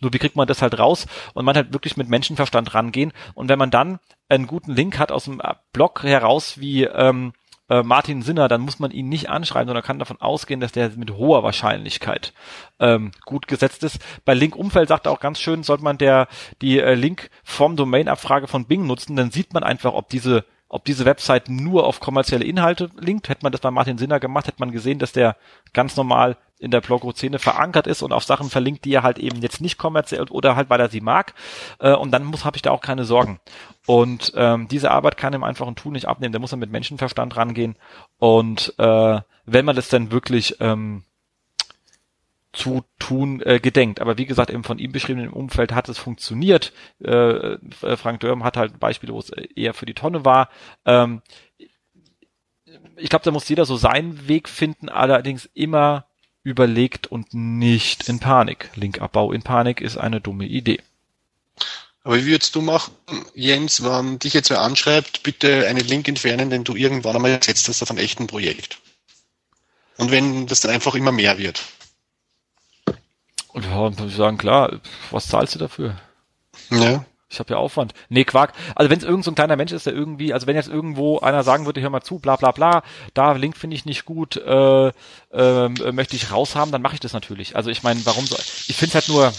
[0.02, 3.48] Nur wie kriegt man das halt raus und man halt wirklich mit Menschenverstand rangehen und
[3.48, 5.42] wenn man dann einen guten Link hat aus dem
[5.74, 7.34] Blog heraus wie ähm,
[7.72, 10.90] äh, Martin Sinner, dann muss man ihn nicht anschreiben, sondern kann davon ausgehen, dass der
[10.98, 12.34] mit hoher Wahrscheinlichkeit
[12.80, 14.00] ähm, gut gesetzt ist.
[14.26, 16.28] Bei Link Umfeld sagt er auch ganz schön, sollte man der
[16.62, 20.86] die äh, Link vom Domain-Abfrage von Bing nutzen, dann sieht man einfach, ob diese ob
[20.86, 23.28] diese Website nur auf kommerzielle Inhalte linkt.
[23.28, 25.36] Hätte man das bei Martin Sinner gemacht, hätte man gesehen, dass der
[25.74, 29.42] ganz normal in der Blogro-Szene verankert ist und auf Sachen verlinkt, die er halt eben
[29.42, 31.34] jetzt nicht kommerziell oder halt, weil er sie mag.
[31.80, 33.42] Äh, und dann muss habe ich da auch keine Sorgen.
[33.86, 36.32] Und ähm, diese Arbeit kann ihm einfach ein Tool nicht abnehmen.
[36.32, 37.76] Da muss er mit Menschenverstand rangehen.
[38.18, 41.04] Und äh, wenn man das dann wirklich ähm,
[42.54, 44.02] zu tun äh, gedenkt.
[44.02, 46.74] Aber wie gesagt, eben von ihm beschriebenen Umfeld hat es funktioniert.
[47.04, 47.58] Äh,
[47.96, 50.50] Frank Dörm hat halt Beispiele, wo es eher für die Tonne war.
[50.86, 51.22] Ähm,
[52.98, 56.06] ich glaube, da muss jeder so seinen Weg finden, allerdings immer
[56.44, 58.70] überlegt und nicht in Panik.
[58.76, 60.82] Linkabbau in Panik ist eine dumme Idee.
[62.04, 62.94] Aber wie würdest du machen,
[63.36, 67.68] Jens, wenn dich jetzt wer anschreibt, bitte einen Link entfernen, den du irgendwann einmal gesetzt
[67.68, 68.80] hast auf einem echten Projekt?
[69.98, 71.62] Und wenn das dann einfach immer mehr wird?
[73.54, 74.80] Und ja, muss ich sagen, klar,
[75.12, 75.96] was zahlst du dafür?
[76.70, 77.06] Ja.
[77.32, 77.94] Ich habe ja Aufwand.
[78.10, 78.54] Nee, Quark.
[78.76, 81.20] Also wenn es irgend so ein kleiner Mensch ist, der irgendwie, also wenn jetzt irgendwo
[81.20, 82.84] einer sagen würde, hör mal zu, bla bla bla,
[83.14, 87.14] da Link finde ich nicht gut, äh, äh, möchte ich raushaben, dann mache ich das
[87.14, 87.56] natürlich.
[87.56, 88.36] Also ich meine, warum so?
[88.68, 89.32] Ich finde halt nur,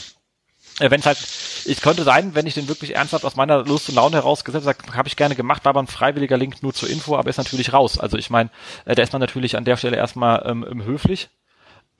[0.81, 1.18] äh, wenn es halt,
[1.66, 4.96] ich könnte sein, wenn ich den wirklich ernsthaft aus meiner Lust und Laune herausgesetzt habe,
[4.96, 7.75] habe ich gerne gemacht, war aber ein freiwilliger Link nur zur Info, aber ist natürlich
[7.75, 7.98] raus.
[7.98, 8.48] Also ich meine,
[8.87, 11.29] äh, da ist man natürlich an der Stelle erstmal ähm, höflich.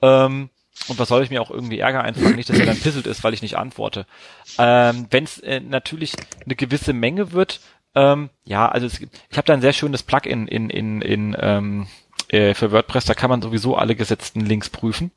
[0.01, 0.49] Ähm,
[0.87, 3.23] und was soll ich mir auch irgendwie Ärger einfangen, nicht, dass er dann pisselt ist,
[3.23, 4.05] weil ich nicht antworte.
[4.57, 7.61] Ähm, Wenn es äh, natürlich eine gewisse Menge wird,
[7.95, 11.87] ähm, ja, also es, ich habe da ein sehr schönes Plugin in in in ähm,
[12.29, 15.11] äh, für WordPress, da kann man sowieso alle gesetzten Links prüfen.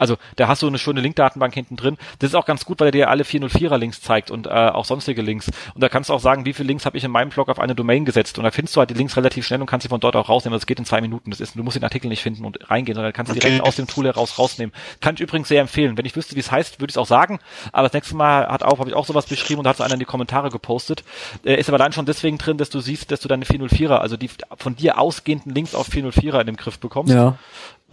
[0.00, 1.98] Also da hast du eine schöne Linkdatenbank hinten drin.
[2.18, 4.86] Das ist auch ganz gut, weil er dir alle 404er Links zeigt und äh, auch
[4.86, 5.50] sonstige Links.
[5.74, 7.58] Und da kannst du auch sagen, wie viele Links habe ich in meinem Blog auf
[7.58, 8.38] eine Domain gesetzt.
[8.38, 10.30] Und da findest du halt die Links relativ schnell und kannst sie von dort auch
[10.30, 10.56] rausnehmen.
[10.56, 11.30] Das geht in zwei Minuten.
[11.30, 13.40] Das ist, du musst den Artikel nicht finden und reingehen, sondern kannst okay.
[13.40, 14.74] direkt aus dem Tool heraus rausnehmen.
[15.00, 15.98] Kann ich übrigens sehr empfehlen.
[15.98, 17.38] Wenn ich wüsste, wie es heißt, würde ich es auch sagen.
[17.72, 19.82] Aber das nächste Mal hat auch, habe ich auch sowas beschrieben und da hat es
[19.82, 21.04] einer in die Kommentare gepostet.
[21.44, 24.16] Äh, ist aber dann schon deswegen drin, dass du siehst, dass du deine 404er, also
[24.16, 27.12] die von dir ausgehenden Links auf 404er in dem Griff bekommst.
[27.12, 27.36] Ja.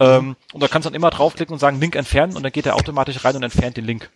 [0.00, 2.66] Ähm, und da kannst du dann immer draufklicken und sagen Link entfernen und dann geht
[2.66, 4.10] er automatisch rein und entfernt den Link.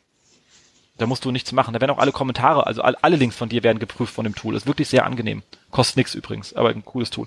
[0.98, 1.72] Da musst du nichts machen.
[1.74, 4.54] Da werden auch alle Kommentare, also alle Links von dir werden geprüft von dem Tool.
[4.54, 5.42] Ist wirklich sehr angenehm.
[5.70, 7.26] Kostet nichts übrigens, aber ein cooles Tool.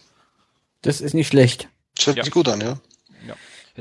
[0.84, 1.68] Das ist nicht schlecht.
[1.96, 2.24] Das hört Ja.
[2.24, 2.78] sich gut an, ja.
[3.28, 3.36] Ja,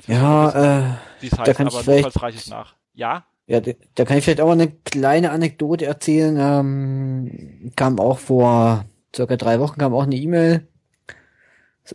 [0.07, 2.75] Ja, äh, wie es heißt, da kann ich aber vielleicht- notfalls reiche ich nach.
[2.95, 3.25] Ja?
[3.47, 6.37] Ja, da da kann ich vielleicht auch eine kleine Anekdote erzählen.
[6.41, 10.67] Ähm, kam auch vor circa drei Wochen kam auch eine E-Mail.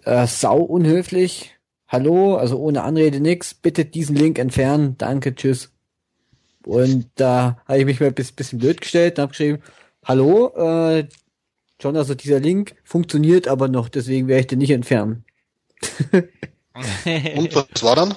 [0.06, 1.56] Äh, sau unhöflich.
[1.90, 3.56] Hallo, also ohne Anrede nix.
[3.56, 4.96] Bitte diesen Link entfernen.
[5.00, 5.72] Danke, tschüss.
[6.66, 9.64] Und da habe ich mich mal ein bis- bisschen blöd gestellt und habe geschrieben,
[10.06, 11.08] hallo, äh,
[11.82, 15.26] schon, also dieser Link funktioniert aber noch, deswegen werde ich den nicht entfernen.
[17.36, 18.16] Und was war dann?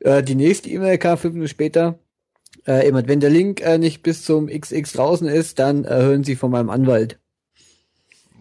[0.00, 1.98] Äh, die nächste E-Mail kam fünf Minuten später.
[2.66, 6.24] Äh, jemand, wenn der Link äh, nicht bis zum XX draußen ist, dann äh, hören
[6.24, 7.19] Sie von meinem Anwalt.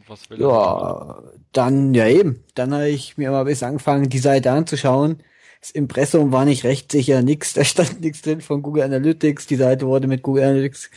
[0.09, 0.47] Was will er?
[0.47, 2.43] Ja, dann, ja eben.
[2.55, 5.23] Dann habe ich mir mal ein bisschen angefangen, die Seite anzuschauen.
[5.61, 9.47] Das Impressum war nicht recht sicher, nix, da stand nichts drin von Google Analytics.
[9.47, 10.89] Die Seite wurde mit Google Analytics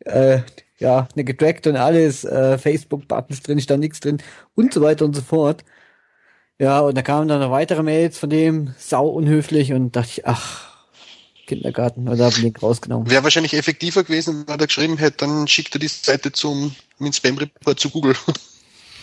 [0.00, 0.40] äh,
[0.78, 4.18] ja, ne getrackt und alles, äh, Facebook-Buttons drin, stand nichts drin
[4.54, 5.64] und so weiter und so fort.
[6.58, 10.26] Ja, und da kamen dann noch weitere Mails von dem, sau unhöflich und dachte ich,
[10.26, 10.66] ach,
[11.46, 13.10] Kindergarten, oder hab den Link rausgenommen.
[13.10, 17.14] Wäre wahrscheinlich effektiver gewesen, wenn er geschrieben hätte, dann schickt er die Seite zum mit
[17.14, 18.16] Spam-Report zu Google.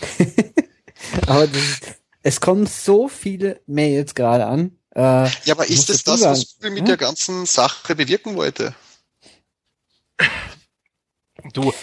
[1.27, 1.83] Aber das ist,
[2.23, 4.77] es kommen so viele Mails gerade an.
[4.95, 6.85] Äh, Ja, aber ist es dazu das, was Google mit hm?
[6.85, 8.75] der ganzen Sache bewirken wollte?
[11.51, 11.73] Du,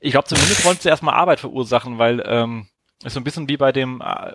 [0.00, 2.68] ich glaube, zumindest wollten sie erstmal Arbeit verursachen, weil ähm,
[3.02, 4.32] ist so ein bisschen wie bei dem äh,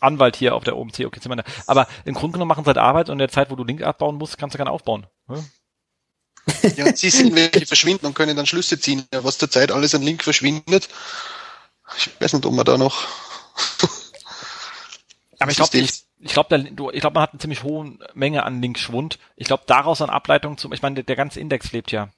[0.00, 1.44] Anwalt hier auf der OMC, okay, da.
[1.66, 3.82] aber im Grunde genommen machen sie halt Arbeit und in der Zeit, wo du Link
[3.82, 5.06] abbauen musst, kannst du gerne aufbauen.
[5.26, 5.44] Ne?
[6.76, 10.02] Ja, und sie sehen, welche verschwinden und können dann Schlüsse ziehen, was zurzeit alles an
[10.02, 10.88] Link verschwindet.
[11.96, 13.06] Ich weiß nicht, ob man da noch.
[15.38, 18.60] Aber ich glaube, ich, ich glaube, ich glaube, man hat eine ziemlich hohe Menge an
[18.62, 19.18] Linkschwund.
[19.36, 22.08] Ich glaube, daraus an Ableitung zum, ich meine, der, der ganze Index lebt ja.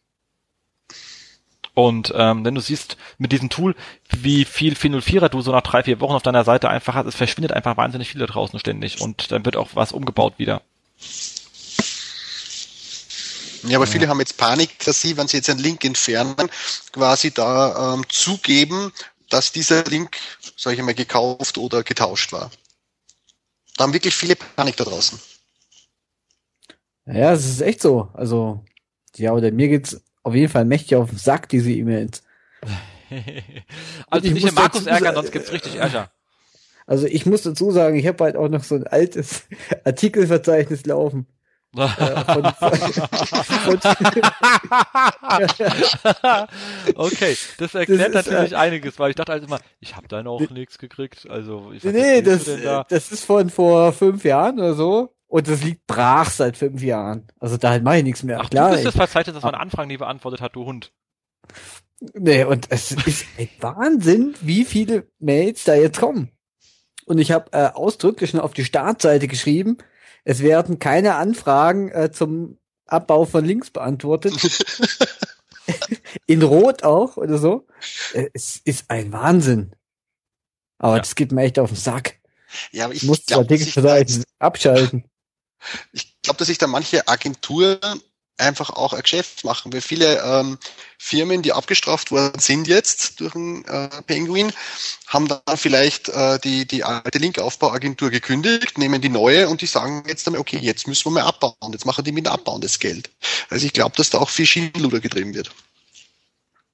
[1.75, 3.77] Und ähm, wenn du siehst mit diesem Tool,
[4.11, 7.15] wie viel 404er du so nach drei, vier Wochen auf deiner Seite einfach hast, es
[7.15, 10.63] verschwindet einfach wahnsinnig viel da draußen ständig und dann wird auch was umgebaut wieder.
[13.63, 16.35] Ja, aber viele haben jetzt Panik, dass sie, wenn sie jetzt einen Link entfernen,
[16.93, 18.93] quasi da ähm, zugeben,
[19.31, 20.17] dass dieser Link,
[20.57, 22.51] sage ich mal, gekauft oder getauscht war.
[23.77, 25.19] Da haben wirklich viele Panik da draußen.
[27.07, 28.09] Ja, es ist echt so.
[28.15, 28.65] Also,
[29.17, 32.23] ja, oder mir geht's auf jeden Fall mächtig auf den Sack, diese E-Mails.
[34.11, 36.11] also ich nicht muss den Markus dazu ärgern, sagen- sonst gibt's richtig Ärger.
[36.87, 39.43] Also ich muss dazu sagen, ich habe halt auch noch so ein altes
[39.85, 41.27] Artikelverzeichnis laufen.
[41.77, 41.87] Äh,
[42.25, 43.79] von, von,
[46.95, 50.09] okay, das erklärt Das ist, natürlich äh, einiges, weil ich dachte halt immer, ich habe
[50.09, 51.29] da noch nichts gekriegt.
[51.29, 52.49] Also ich nee, das,
[52.89, 55.15] das ist von vor fünf Jahren oder so.
[55.27, 57.29] Und das liegt brach seit fünf Jahren.
[57.39, 58.41] Also da mache ich nichts mehr.
[58.41, 60.91] Ach, Klar, du bist das Verzeichnis, das meine Anfragen nie beantwortet hat, du Hund.
[62.15, 66.31] nee, und es ist ein Wahnsinn, wie viele Mails da jetzt kommen.
[67.05, 69.77] Und ich habe äh, ausdrücklich schon auf die Startseite geschrieben,
[70.25, 74.35] es werden keine Anfragen äh, zum Abbau von Links beantwortet.
[76.27, 77.67] In Rot auch oder so.
[78.15, 79.73] Äh, Es ist ein Wahnsinn.
[80.79, 81.01] Aber Ja.
[81.01, 82.19] das geht mir echt auf den Sack.
[82.73, 85.05] Ja, aber Ich muss glaube, dass, ich abschalten.
[85.93, 87.79] ich glaub, dass sich da manche Agenturen
[88.39, 90.59] einfach auch ein Geschäft machen, weil viele ähm,
[90.97, 94.53] Firmen, die abgestraft worden sind jetzt durch den äh, Penguin,
[95.07, 100.05] haben dann vielleicht äh, die, die alte Linkaufbauagentur gekündigt, nehmen die neue und die sagen
[100.07, 103.11] jetzt einmal, okay, jetzt müssen wir mal abbauen, jetzt machen die mit abbauen das Geld.
[103.51, 105.51] Also ich glaube, dass da auch viel Schindluder getrieben wird.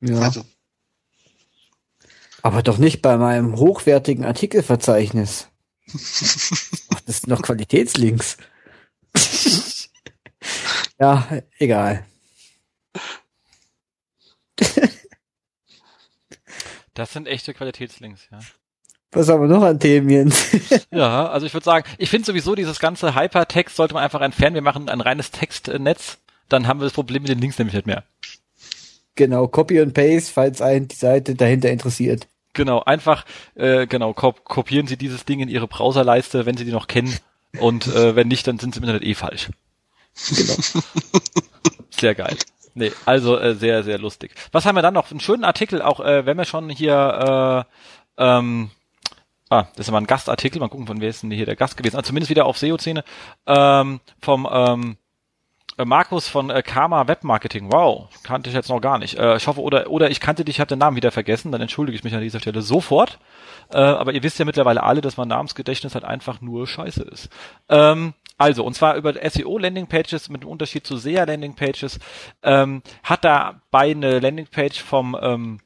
[0.01, 0.19] Ja.
[0.19, 0.45] Also
[2.43, 5.49] Aber doch nicht bei meinem hochwertigen Artikelverzeichnis.
[5.93, 8.37] Ach, das sind noch Qualitätslinks.
[11.01, 11.27] ja,
[11.59, 12.05] egal.
[16.95, 18.39] Das sind echte Qualitätslinks, ja.
[19.11, 20.47] Was haben wir noch an Themen, Jens?
[20.91, 24.55] Ja, also ich würde sagen, ich finde sowieso dieses ganze Hypertext sollte man einfach entfernen.
[24.55, 26.19] Wir machen ein reines Textnetz,
[26.49, 28.05] dann haben wir das Problem mit den Links nämlich nicht mehr.
[29.17, 32.29] genau, Copy und Paste, falls einen die Seite dahinter interessiert.
[32.55, 33.25] Genau, einfach,
[33.57, 37.17] äh, genau, kop kopieren Sie dieses Ding in Ihre Browserleiste, wenn Sie die noch kennen.
[37.59, 39.51] Und äh, wenn nicht, dann sind Sie im Internet eh falsch.
[40.29, 40.55] Genau.
[41.91, 42.37] Sehr geil.
[42.77, 44.35] Nee, also äh, sehr, sehr lustig.
[44.51, 45.09] Was haben wir dann noch?
[45.11, 47.65] Einen schönen Artikel, auch äh, wenn wir schon hier
[48.19, 48.71] äh, ähm,
[49.51, 50.59] Ah, das ist mal ein Gastartikel.
[50.59, 51.97] Mal gucken, von wer ist denn hier der Gast gewesen.
[51.97, 53.05] Also zumindest wieder auf SEO-Szene.
[53.47, 54.97] Ähm, vom ähm,
[55.77, 57.71] äh, Markus von äh, Karma Webmarketing.
[57.71, 59.19] Wow, kannte ich jetzt noch gar nicht.
[59.19, 61.61] Äh, ich hoffe, oder, oder ich kannte dich, ich habe den Namen wieder vergessen, dann
[61.61, 63.19] entschuldige ich mich an dieser Stelle sofort.
[63.73, 67.29] Äh, aber ihr wisst ja mittlerweile alle, dass mein Namensgedächtnis halt einfach nur scheiße ist.
[67.69, 72.01] Ähm, also, und zwar über SEO Landingpages mit dem Unterschied zu SEA Landingpages,
[72.43, 75.61] ähm, hat da bei eine Landingpage vom ähm,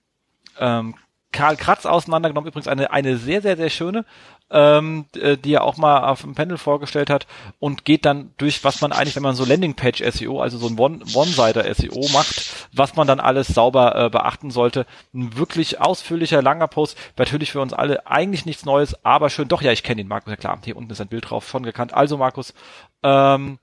[0.58, 0.94] ähm,
[1.32, 4.04] Karl Kratz auseinandergenommen, übrigens eine, eine sehr, sehr, sehr schöne,
[4.50, 7.26] ähm, äh, die er auch mal auf dem Panel vorgestellt hat
[7.58, 10.78] und geht dann durch, was man eigentlich, wenn man so Landingpage SEO, also so ein
[10.78, 14.86] One-Sider SEO macht, was man dann alles sauber äh, beachten sollte.
[15.12, 19.48] Ein wirklich ausführlicher, langer Post, natürlich für uns alle eigentlich nichts Neues, aber schön.
[19.48, 21.62] Doch, ja, ich kenne ihn, Markus, ja klar, hier unten ist ein Bild drauf, schon
[21.62, 21.92] gekannt.
[21.92, 22.54] Also Markus,
[23.02, 23.58] ähm,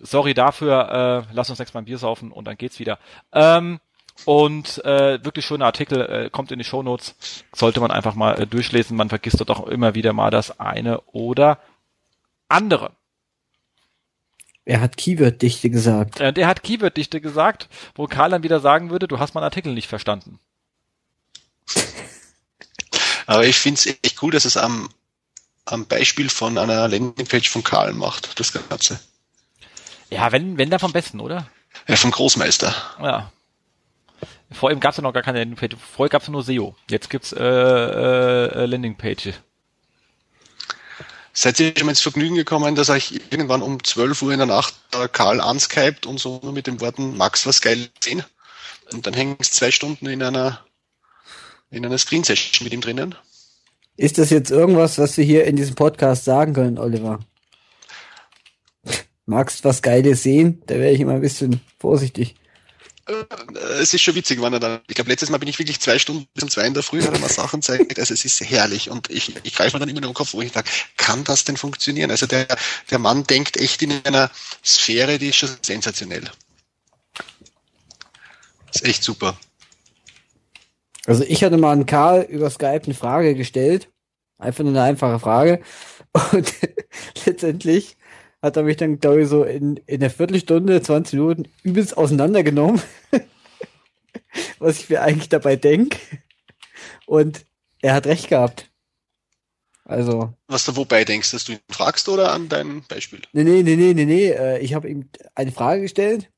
[0.00, 2.98] sorry dafür, äh, lass uns nächstes Mal ein Bier saufen und dann geht's wieder.
[3.32, 3.80] Ähm,
[4.24, 7.14] und äh, wirklich schöner Artikel, äh, kommt in die Shownotes,
[7.52, 8.96] sollte man einfach mal äh, durchlesen.
[8.96, 11.58] Man vergisst dort auch immer wieder mal das eine oder
[12.48, 12.92] andere.
[14.64, 16.20] Er hat Keyword-Dichte gesagt.
[16.20, 19.74] Äh, der hat Keyword-Dichte gesagt, wo Karl dann wieder sagen würde, du hast meinen Artikel
[19.74, 20.38] nicht verstanden.
[23.26, 24.88] Aber ich finde es echt cool, dass es am,
[25.64, 29.00] am Beispiel von einer Landingpage von Karl macht, das Ganze.
[30.10, 31.48] Ja, wenn, wenn da vom Besten, oder?
[31.88, 32.74] Ja, vom Großmeister.
[33.00, 33.32] Ja,
[34.52, 35.76] vor ihm gab es ja noch gar keine Landingpage.
[35.78, 36.74] Vorher gab es nur SEO.
[36.90, 39.32] Jetzt gibt's äh, äh, Landingpage.
[41.34, 44.46] Seid ihr schon mal ins Vergnügen gekommen, dass euch irgendwann um 12 Uhr in der
[44.46, 44.74] Nacht
[45.12, 48.22] Karl anskypt und so mit den Worten Max was geil sehen?
[48.92, 50.60] Und dann hängen es zwei Stunden in einer
[51.70, 53.14] in einer Screen Session mit ihm drinnen.
[53.96, 57.20] Ist das jetzt irgendwas, was wir hier in diesem Podcast sagen können, Oliver?
[59.26, 60.62] Magst was Geiles sehen?
[60.66, 62.34] Da wäre ich immer ein bisschen vorsichtig.
[63.06, 63.24] Äh,
[63.80, 65.98] es ist schon witzig, wann er dann, ich glaube, letztes Mal bin ich wirklich zwei
[65.98, 68.40] Stunden bis um zwei in der Früh, hat er mal Sachen zeigt, also es ist
[68.40, 71.24] herrlich und ich, ich greife mir dann immer nur im Kopf, wo ich sage, kann
[71.24, 72.10] das denn funktionieren?
[72.10, 72.46] Also der,
[72.90, 74.30] der Mann denkt echt in einer
[74.64, 76.30] Sphäre, die ist schon sensationell.
[78.72, 79.36] ist echt super.
[81.06, 83.88] Also ich hatte mal an Karl über Skype eine Frage gestellt,
[84.38, 85.60] einfach nur eine einfache Frage
[86.32, 86.52] und
[87.26, 87.96] letztendlich
[88.42, 92.82] hat er mich dann, glaube ich, so in, in der Viertelstunde, 20 Minuten übelst auseinandergenommen,
[94.58, 95.98] was ich mir eigentlich dabei denke.
[97.06, 97.44] Und
[97.80, 98.68] er hat recht gehabt.
[99.84, 100.32] Also.
[100.48, 103.20] Was du wobei denkst, dass du ihn fragst oder an dein Beispiel?
[103.32, 104.30] Nee, nee, nee, nee, nee, nee.
[104.30, 106.30] Äh, ich habe ihm eine Frage gestellt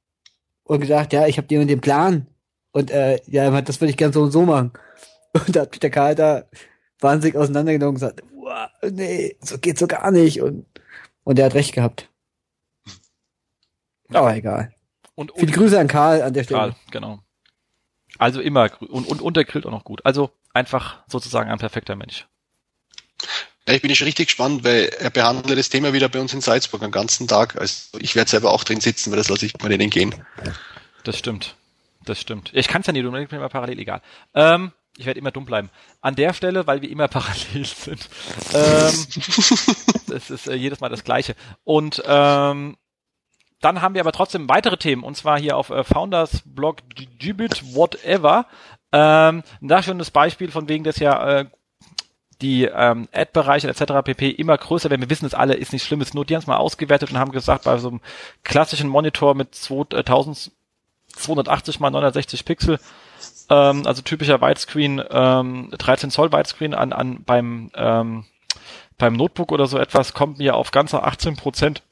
[0.65, 2.27] und gesagt, ja, ich habe dir den Plan.
[2.73, 4.73] Und äh, ja, das würde ich gern so und so machen.
[5.47, 6.45] Und da hat mich der Karl da
[7.01, 8.23] wahnsinnig auseinandergenommen und gesagt,
[8.89, 10.41] nee, so geht's so gar nicht.
[10.41, 10.65] Und
[11.25, 12.09] und er hat recht gehabt.
[14.13, 14.75] Aber egal.
[15.15, 16.61] Und, und Viele Grüße an Karl an der Stelle.
[16.61, 17.21] Karl, genau.
[18.19, 20.05] Also immer und, und, und der grillt auch noch gut.
[20.05, 22.27] Also einfach sozusagen ein perfekter Mensch.
[23.67, 26.43] Ja, ich bin schon richtig gespannt, weil er behandelt das Thema wieder bei uns in
[26.43, 27.57] Salzburg den ganzen Tag.
[27.57, 30.15] Also ich werde selber auch drin sitzen, weil das lasse ich mal denen gehen.
[31.03, 31.57] Das stimmt.
[32.05, 32.51] Das stimmt.
[32.53, 34.03] Ich kann es ja nicht, du mir immer parallel egal.
[34.35, 35.71] Ähm, ich werde immer dumm bleiben.
[36.01, 38.09] An der Stelle, weil wir immer parallel sind.
[38.53, 38.93] Ähm,
[40.09, 41.35] das ist äh, jedes Mal das Gleiche.
[41.65, 42.77] Und ähm,
[43.61, 47.75] dann haben wir aber trotzdem weitere Themen, und zwar hier auf äh, Founders Blog Gibit
[47.75, 48.47] Whatever.
[48.93, 51.47] Ähm, da schon das Beispiel von wegen des ja äh,
[52.43, 54.05] die ähm, Ad-Bereiche etc.
[54.05, 54.31] pp.
[54.31, 55.01] immer größer werden.
[55.01, 56.01] Wir wissen es alle, ist nicht schlimm.
[56.01, 58.01] Ist nur die haben es mal ausgewertet und haben gesagt, bei so einem
[58.43, 62.79] klassischen Monitor mit 2280 mal 960 Pixel
[63.51, 68.25] ähm, also typischer Widescreen, ähm, 13 Zoll Widescreen an, an beim, ähm,
[68.99, 71.83] beim Notebook oder so etwas kommt mir auf ganzer 18 Prozent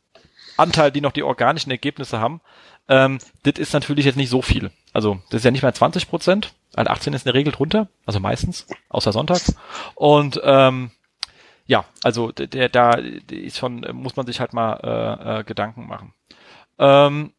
[0.57, 2.41] Anteil, die noch die organischen Ergebnisse haben.
[2.89, 4.71] Ähm, das ist natürlich jetzt nicht so viel.
[4.93, 6.53] Also das ist ja nicht mehr 20 Prozent.
[6.75, 9.55] 18 ist in der Regel drunter, also meistens, außer sonntags.
[9.95, 10.91] Und ähm,
[11.67, 12.93] ja, also der, da
[13.31, 16.15] ist schon, muss man sich halt mal äh, äh, Gedanken machen.
[16.79, 17.33] Ähm,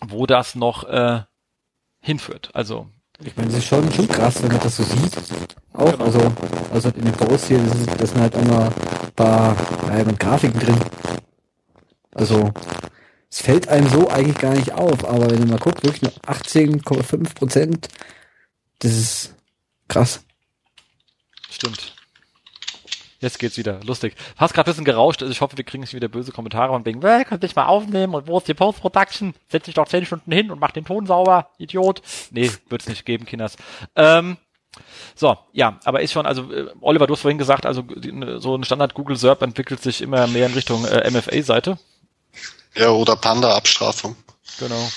[0.00, 1.22] wo das noch äh,
[2.08, 2.50] hinführt.
[2.54, 2.88] Also
[3.24, 5.16] ich meine, das ist schon, schon krass, wenn man das so sieht.
[5.72, 6.04] Auch, genau.
[6.04, 6.32] also,
[6.72, 9.56] also in den Posts hier, das, ist, das sind halt immer ein paar
[9.88, 10.78] ja, Grafiken drin.
[12.14, 12.52] Also,
[13.30, 16.12] es fällt einem so eigentlich gar nicht auf, aber wenn man mal guckt, wirklich nur
[16.26, 17.88] 18,5 Prozent,
[18.78, 19.34] das ist
[19.88, 20.24] krass.
[21.50, 21.97] Stimmt.
[23.20, 23.80] Jetzt geht's wieder.
[23.84, 24.14] Lustig.
[24.36, 26.86] Hast gerade ein bisschen gerauscht, also ich hoffe, wir kriegen nicht wieder böse Kommentare und
[26.86, 29.34] wegen, äh, könnt ich mal aufnehmen und wo ist die Post-Production?
[29.48, 32.00] Setz dich doch zehn Stunden hin und mach den Ton sauber, Idiot.
[32.30, 33.56] Nee, wird's nicht geben, Kinders.
[33.96, 34.36] Ähm,
[35.16, 38.54] So, ja, aber ist schon, also äh, Oliver, du hast vorhin gesagt, also die, so
[38.54, 41.78] ein Standard Google SERP entwickelt sich immer mehr in Richtung äh, MFA-Seite.
[42.76, 44.14] Ja, oder Panda-Abstrafung.
[44.60, 44.88] Genau.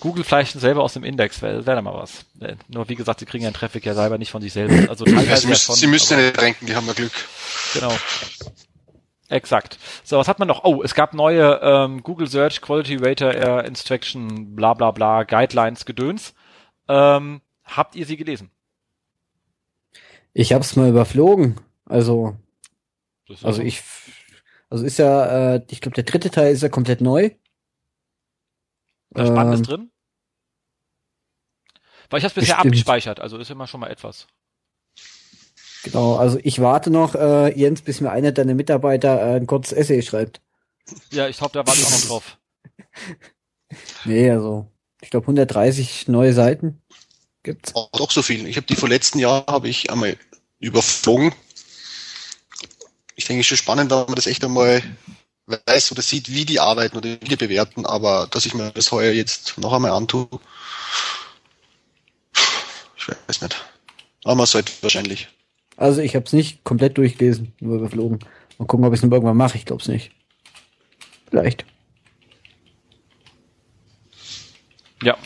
[0.00, 2.24] Google vielleicht selber aus dem Index, wäre wär da mal was.
[2.40, 4.88] Äh, nur wie gesagt, sie kriegen ja den Traffic ja selber nicht von sich selbst.
[4.88, 7.12] Also teilweise sie, müssen, ja schon, sie müssen nicht renken, die haben ja Glück.
[7.74, 7.92] Genau.
[9.28, 9.78] Exakt.
[10.04, 10.64] So, was hat man noch?
[10.64, 15.84] Oh, es gab neue ähm, Google Search Quality Rater Air Instruction, bla bla bla, Guidelines,
[15.84, 16.34] Gedöns.
[16.88, 18.50] Ähm, habt ihr sie gelesen?
[20.32, 21.56] Ich hab's mal überflogen.
[21.84, 22.36] Also,
[23.28, 23.62] also so.
[23.62, 23.82] ich,
[24.70, 27.30] also ist ja, äh, ich glaube, der dritte Teil ist ja komplett neu.
[29.10, 29.90] Da Spannendes Ähm, drin?
[32.10, 32.66] Weil ich habe bisher bestimmt.
[32.72, 34.26] abgespeichert, also ist immer schon mal etwas.
[35.84, 39.76] Genau, also ich warte noch, äh, Jens, bis mir einer deiner Mitarbeiter äh, ein kurzes
[39.76, 40.40] Essay schreibt.
[41.10, 42.38] Ja, ich glaube, da warte ich auch noch drauf.
[44.06, 44.66] Nee, also,
[45.02, 46.80] ich glaube 130 neue Seiten
[47.42, 47.72] gibt's.
[47.74, 48.46] Oh, doch so viel.
[48.46, 50.16] Ich habe die vor letzten Jahr habe ich einmal
[50.58, 51.34] überflogen.
[53.14, 54.82] Ich denke, es ist schon spannend, wenn man das echt einmal
[55.48, 58.92] weiß oder sieht, wie die arbeiten oder wie die bewerten, aber dass ich mir das
[58.92, 60.28] heuer jetzt noch einmal antue,
[62.96, 63.64] ich weiß nicht.
[64.24, 65.28] Aber man sollte wahrscheinlich.
[65.76, 68.18] Also ich habe es nicht komplett durchgelesen, nur überflogen.
[68.58, 69.56] Mal gucken, ob ich es noch irgendwann mache.
[69.56, 70.10] Ich glaube es nicht.
[71.30, 71.64] Vielleicht.
[75.02, 75.16] Ja,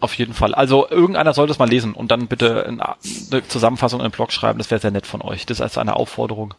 [0.00, 0.54] auf jeden Fall.
[0.54, 4.32] Also irgendeiner sollte es mal lesen und dann bitte in- eine Zusammenfassung in den Blog
[4.32, 4.58] schreiben.
[4.58, 5.46] Das wäre sehr nett von euch.
[5.46, 6.54] Das ist also eine Aufforderung.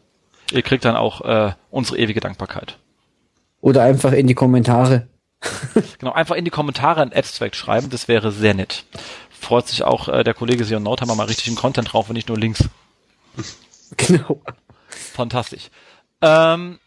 [0.51, 2.77] Ihr kriegt dann auch äh, unsere ewige Dankbarkeit.
[3.61, 5.07] Oder einfach in die Kommentare.
[5.99, 7.89] Genau, einfach in die Kommentare ein Abstract schreiben.
[7.89, 8.85] Das wäre sehr nett.
[9.29, 12.37] Freut sich auch äh, der Kollege Sion Nordhammer mal richtigen Content drauf und nicht nur
[12.37, 12.63] Links.
[13.97, 14.41] Genau.
[14.87, 15.69] Fantastisch.
[16.19, 16.79] Ähm,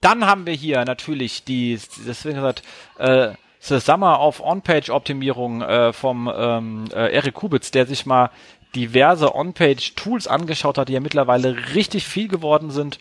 [0.00, 2.62] dann haben wir hier natürlich die, deswegen gesagt,
[2.98, 8.30] äh, The Summer of On-Page-Optimierung äh, vom ähm, äh, Eric Kubitz, der sich mal
[8.74, 12.98] diverse On-Page-Tools angeschaut hat, die ja mittlerweile richtig viel geworden sind.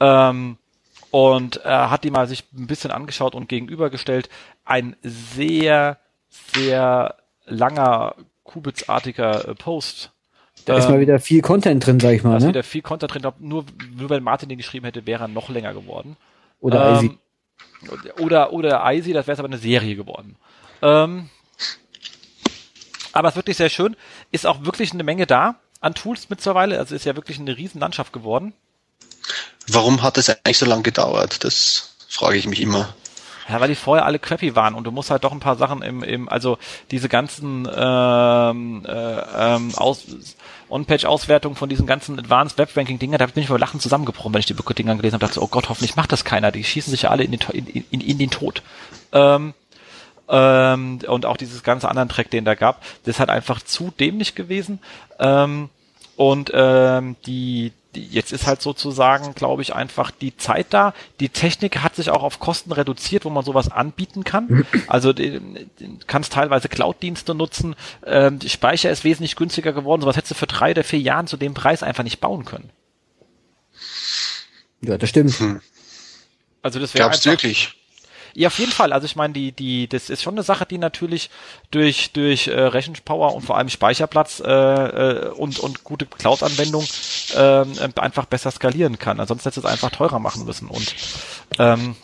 [0.00, 0.58] Ähm,
[1.10, 4.28] und äh, hat die mal sich ein bisschen angeschaut und gegenübergestellt.
[4.64, 5.98] Ein sehr,
[6.54, 7.14] sehr
[7.46, 8.14] langer
[8.44, 10.10] Kubitz-artiger äh, Post.
[10.64, 12.48] Da ist Ähm, mal wieder viel Content drin, sag ich da mal, ist ne?
[12.50, 13.22] wieder viel Content drin.
[13.22, 13.64] Glaub, nur,
[13.96, 16.16] nur wenn Martin den geschrieben hätte, wäre er noch länger geworden.
[16.60, 17.18] Oder ähm, Eisi.
[18.20, 20.36] Oder, oder Eisi, das wäre aber eine Serie geworden.
[20.82, 21.30] Ähm,
[23.16, 23.96] aber es ist wirklich sehr schön.
[24.30, 26.78] Ist auch wirklich eine Menge da an Tools mittlerweile.
[26.78, 28.52] Also ist ja wirklich eine riesen Landschaft geworden.
[29.68, 31.44] Warum hat das eigentlich so lange gedauert?
[31.44, 32.94] Das frage ich mich immer.
[33.48, 35.82] Ja, weil die vorher alle crappy waren und du musst halt doch ein paar Sachen
[35.82, 36.58] im, im also
[36.90, 39.20] diese ganzen ähm, äh,
[39.54, 40.04] ähm, Aus,
[40.68, 44.54] On-Page-Auswertung von diesen ganzen Advanced Web-Ranking-Dinger, da bin ich vor Lachen zusammengebrochen, wenn ich die
[44.54, 47.10] Dinger gelesen habe, dachte so, oh Gott, hoffentlich macht das keiner, die schießen sich ja
[47.10, 48.62] alle in den, in, in, in den Tod.
[49.12, 49.54] Ähm,
[50.28, 53.92] ähm, und auch dieses ganze anderen Track, den da gab, das ist halt einfach zu
[53.98, 54.80] dämlich gewesen.
[55.18, 55.68] Ähm,
[56.16, 60.94] und ähm, die, die jetzt ist halt sozusagen, glaube ich, einfach die Zeit da.
[61.20, 64.66] Die Technik hat sich auch auf Kosten reduziert, wo man sowas anbieten kann.
[64.88, 65.40] Also du
[66.06, 67.76] kannst teilweise Cloud-Dienste nutzen.
[68.04, 70.00] Ähm, die Speicher ist wesentlich günstiger geworden.
[70.00, 72.70] Sowas hättest du für drei oder vier Jahren zu dem Preis einfach nicht bauen können.
[74.80, 75.38] Ja, das stimmt.
[76.62, 77.74] Also das wäre Glaubst du einfach, wirklich?
[78.38, 78.92] Ja, auf jeden Fall.
[78.92, 81.30] Also ich meine, die, die, das ist schon eine Sache, die natürlich
[81.70, 86.84] durch, durch äh, Rechenpower und vor allem Speicherplatz äh, äh, und, und gute Cloud-Anwendung
[87.34, 89.20] ähm, äh, einfach besser skalieren kann.
[89.20, 90.68] Ansonsten hätte es einfach teurer machen müssen.
[90.68, 90.94] Und
[91.58, 91.96] ähm,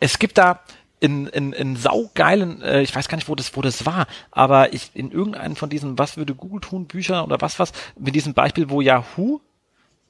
[0.00, 0.58] es gibt da
[0.98, 4.72] in, in, in saugeilen, äh, ich weiß gar nicht, wo das, wo das war, aber
[4.72, 8.34] ich in irgendeinem von diesen Was würde Google tun, Büchern oder was was, mit diesem
[8.34, 9.38] Beispiel, wo Yahoo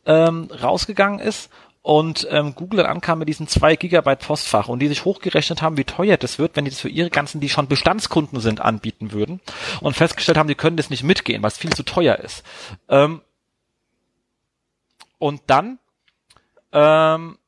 [0.07, 1.51] ähm, rausgegangen ist
[1.83, 5.76] und ähm, Google dann ankam mit diesen zwei Gigabyte Postfach und die sich hochgerechnet haben,
[5.76, 9.12] wie teuer das wird, wenn die das für ihre ganzen, die schon Bestandskunden sind, anbieten
[9.12, 9.41] würden
[9.80, 12.45] und festgestellt haben, die können das nicht mitgehen, weil es viel zu teuer ist.
[12.89, 13.20] Ähm,
[15.18, 15.78] und dann
[16.72, 17.39] ähm,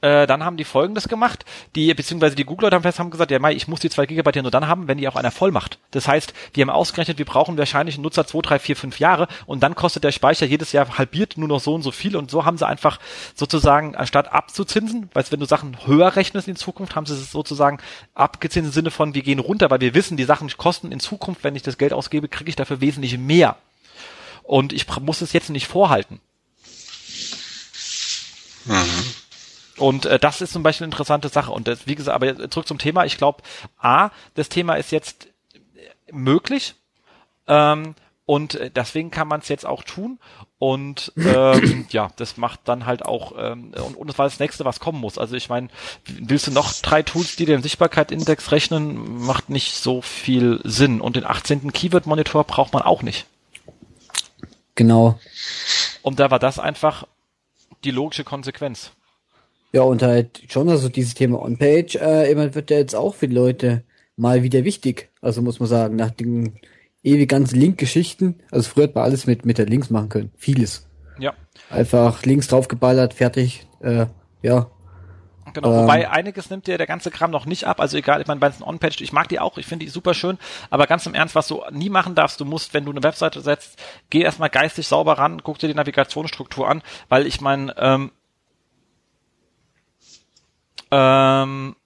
[0.00, 1.44] äh, dann haben die Folgendes gemacht,
[1.74, 4.36] die, beziehungsweise die Googler haben fest haben gesagt, ja, Mai, ich muss die zwei Gigabyte
[4.36, 5.78] ja nur dann haben, wenn die auch einer voll macht.
[5.90, 9.28] Das heißt, die haben ausgerechnet, wir brauchen wahrscheinlich einen Nutzer zwei, drei, vier, fünf Jahre
[9.46, 12.30] und dann kostet der Speicher jedes Jahr halbiert nur noch so und so viel und
[12.30, 12.98] so haben sie einfach
[13.34, 17.78] sozusagen, anstatt abzuzinsen, weil wenn du Sachen höher rechnest in Zukunft, haben sie es sozusagen
[18.14, 21.44] abgezinst im Sinne von, wir gehen runter, weil wir wissen, die Sachen kosten in Zukunft,
[21.44, 23.56] wenn ich das Geld ausgebe, kriege ich dafür wesentlich mehr.
[24.42, 26.20] Und ich muss es jetzt nicht vorhalten.
[29.78, 31.52] Und äh, das ist zum Beispiel eine interessante Sache.
[31.52, 33.04] Und das, wie gesagt, aber zurück zum Thema.
[33.04, 33.42] Ich glaube,
[33.78, 35.28] A, das Thema ist jetzt
[36.10, 36.74] möglich.
[37.46, 37.94] Ähm,
[38.26, 40.18] Und äh, deswegen kann man es jetzt auch tun.
[40.58, 44.66] Und ähm, ja, das macht dann halt auch, ähm, und, und das war das nächste,
[44.66, 45.16] was kommen muss.
[45.16, 45.68] Also ich meine,
[46.04, 51.00] willst du noch drei Tools, die den Sichtbarkeit-Index rechnen, macht nicht so viel Sinn.
[51.00, 51.72] Und den 18.
[51.72, 53.24] Keyword-Monitor braucht man auch nicht.
[54.74, 55.18] Genau.
[56.02, 57.06] Und da war das einfach
[57.84, 58.90] die logische Konsequenz.
[59.72, 63.28] Ja, und halt schon, also dieses Thema On-Page, äh, immer wird ja jetzt auch für
[63.28, 63.84] die Leute
[64.16, 65.10] mal wieder wichtig.
[65.20, 66.58] Also muss man sagen, nach den
[67.02, 68.40] ewig ganzen Link-Geschichten.
[68.50, 70.32] Also früher hat man alles mit, mit der Links machen können.
[70.36, 70.86] Vieles.
[71.18, 71.34] Ja.
[71.70, 73.66] Einfach Links draufgeballert, fertig.
[73.80, 74.06] Äh,
[74.42, 74.70] ja.
[75.54, 77.80] Genau, ähm, wobei einiges nimmt dir der ganze Kram noch nicht ab.
[77.80, 80.14] Also egal, ich meine, bei den On-Page, ich mag die auch, ich finde die super
[80.14, 80.38] schön,
[80.70, 83.40] aber ganz im Ernst, was du nie machen darfst, du musst, wenn du eine Webseite
[83.40, 83.78] setzt,
[84.10, 88.10] geh erstmal geistig sauber ran, guck dir die Navigationsstruktur an, weil ich meine, ähm,
[90.90, 91.76] ähm,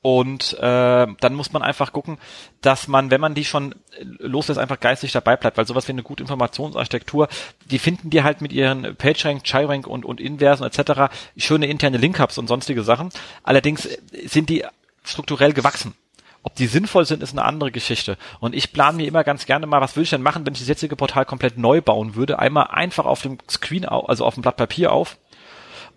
[0.00, 2.18] und äh, dann muss man einfach gucken,
[2.60, 6.04] dass man, wenn man die schon loslässt, einfach geistig dabei bleibt, weil sowas wie eine
[6.04, 7.28] gute Informationsarchitektur,
[7.70, 11.12] die finden die halt mit ihren PageRank, ChiRank und, und Inversen etc.
[11.36, 13.10] schöne interne Link-Hubs und sonstige Sachen.
[13.42, 13.88] Allerdings
[14.24, 14.64] sind die
[15.02, 15.94] strukturell gewachsen.
[16.44, 18.16] Ob die sinnvoll sind, ist eine andere Geschichte.
[18.38, 20.60] Und ich plane mir immer ganz gerne mal, was würde ich denn machen, wenn ich
[20.60, 22.38] das jetzige Portal komplett neu bauen würde?
[22.38, 25.18] Einmal einfach auf dem Screen, also auf dem Blatt Papier auf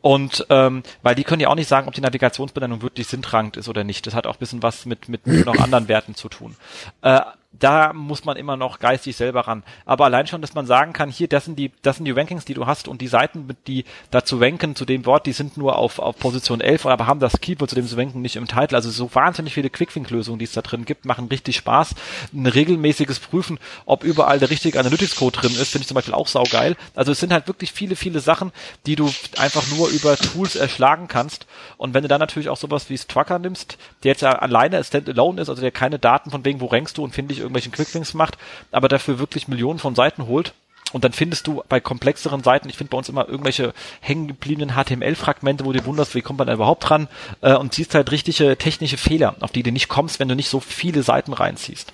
[0.02, 3.70] und ähm, weil die können ja auch nicht sagen, ob die Navigationsbenennung wirklich sinntragend ist
[3.70, 4.08] oder nicht.
[4.08, 6.56] Das hat auch bisschen was mit, mit noch anderen Werten zu tun.
[7.02, 7.22] Äh,
[7.52, 9.64] da muss man immer noch geistig selber ran.
[9.86, 12.46] Aber allein schon, dass man sagen kann, hier, das sind die, das sind die Rankings,
[12.46, 15.78] die du hast und die Seiten, die dazu ranken zu dem Wort, die sind nur
[15.78, 18.76] auf, auf Position 11, aber haben das Keyword zu dem sie ranken nicht im Titel.
[18.76, 21.96] Also so wahnsinnig viele Quick-Think-Lösungen, die es da drin gibt, machen richtig Spaß.
[22.34, 26.28] Ein regelmäßiges Prüfen, ob überall der richtige Analytics-Code drin ist, finde ich zum Beispiel auch
[26.28, 26.78] saugeil.
[26.96, 28.52] Also es sind halt wirklich viele, viele Sachen,
[28.86, 31.48] die du einfach nur über Tools erschlagen kannst.
[31.78, 35.42] Und wenn du dann natürlich auch sowas wie Strucker nimmst, der jetzt ja alleine Standalone
[35.42, 38.14] ist, also der keine Daten von wegen, wo rankst du und finde ich irgendwelchen Quicklinks
[38.14, 38.38] macht,
[38.72, 40.54] aber dafür wirklich Millionen von Seiten holt.
[40.92, 45.66] Und dann findest du bei komplexeren Seiten, ich finde bei uns immer irgendwelche hängengebliebenen HTML-Fragmente,
[45.66, 47.08] wo du wunderst, wie kommt man da überhaupt dran,
[47.42, 50.50] äh, und siehst halt richtige technische Fehler, auf die du nicht kommst, wenn du nicht
[50.50, 51.94] so viele Seiten reinziehst.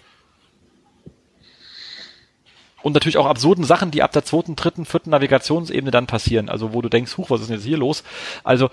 [2.81, 6.47] Und natürlich auch absurden Sachen, die ab der zweiten, dritten, vierten Navigationsebene dann passieren.
[6.47, 8.03] Also wo du denkst, huch, was ist denn jetzt hier los?
[8.43, 8.69] Also,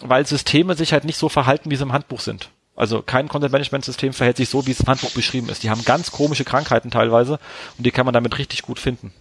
[0.00, 2.48] weil Systeme sich halt nicht so verhalten, wie sie im Handbuch sind.
[2.74, 5.62] Also kein Content-Management-System verhält sich so, wie es im Handbuch beschrieben ist.
[5.62, 7.38] Die haben ganz komische Krankheiten teilweise
[7.76, 9.12] und die kann man damit richtig gut finden.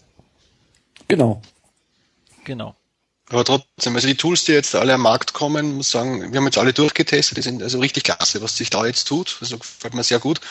[1.07, 1.41] Genau.
[2.45, 2.75] Genau.
[3.29, 6.45] Aber trotzdem, also die Tools, die jetzt alle am Markt kommen, muss sagen, wir haben
[6.45, 9.37] jetzt alle durchgetestet, die sind also richtig klasse, was sich da jetzt tut.
[9.39, 10.41] Also gefällt mir sehr gut.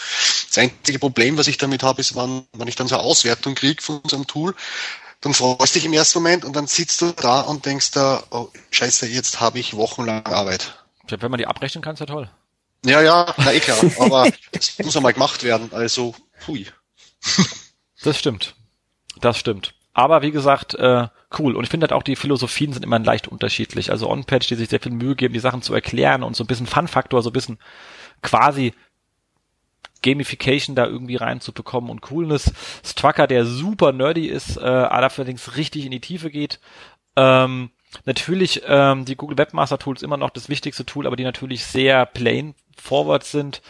[0.48, 3.54] Das einzige Problem, was ich damit habe, ist, wann, wenn ich dann so eine Auswertung
[3.54, 4.54] kriege von unserem Tool,
[5.20, 8.22] dann freust du dich im ersten Moment und dann sitzt du da und denkst da,
[8.30, 10.82] oh scheiße, jetzt habe ich wochenlang Arbeit.
[11.06, 12.30] Wenn man die abrechnen kann, ist ja toll.
[12.84, 16.14] Ja, ja, na eh klar, aber das muss ja mal gemacht werden, also
[16.46, 16.66] hui.
[18.02, 18.54] Das stimmt.
[19.20, 19.74] Das stimmt.
[19.92, 21.08] Aber wie gesagt, äh,
[21.38, 21.56] cool.
[21.56, 23.90] Und ich finde halt auch, die Philosophien sind immer leicht unterschiedlich.
[23.90, 26.46] Also On-Patch, die sich sehr viel Mühe geben, die Sachen zu erklären und so ein
[26.46, 27.58] bisschen Fun-Faktor, so ein bisschen
[28.22, 28.72] quasi
[30.02, 32.52] Gamification da irgendwie reinzubekommen und Coolness.
[32.84, 36.60] Strucker, der super nerdy ist, äh, allerdings richtig in die Tiefe geht.
[37.16, 37.70] Ähm,
[38.04, 42.06] natürlich ähm, die Google Webmaster Tools immer noch das wichtigste Tool, aber die natürlich sehr
[42.06, 43.62] plain forward sind.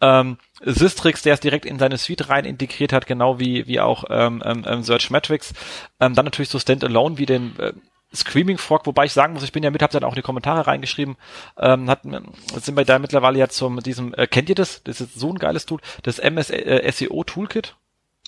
[0.00, 4.04] Ähm, Systrix, der es direkt in seine Suite rein integriert hat, genau wie, wie auch
[4.10, 5.52] ähm, ähm, ähm, Search Metrics.
[6.00, 7.72] Ähm, dann natürlich so Standalone wie den äh,
[8.14, 10.22] Screaming Frog, wobei ich sagen muss, ich bin ja mit, hab dann auch in die
[10.22, 11.16] Kommentare reingeschrieben,
[11.58, 14.82] ähm, hat, sind wir da mittlerweile ja zum diesem, äh, kennt ihr das?
[14.84, 17.74] Das ist so ein geiles Tool, das MS äh, SEO Toolkit.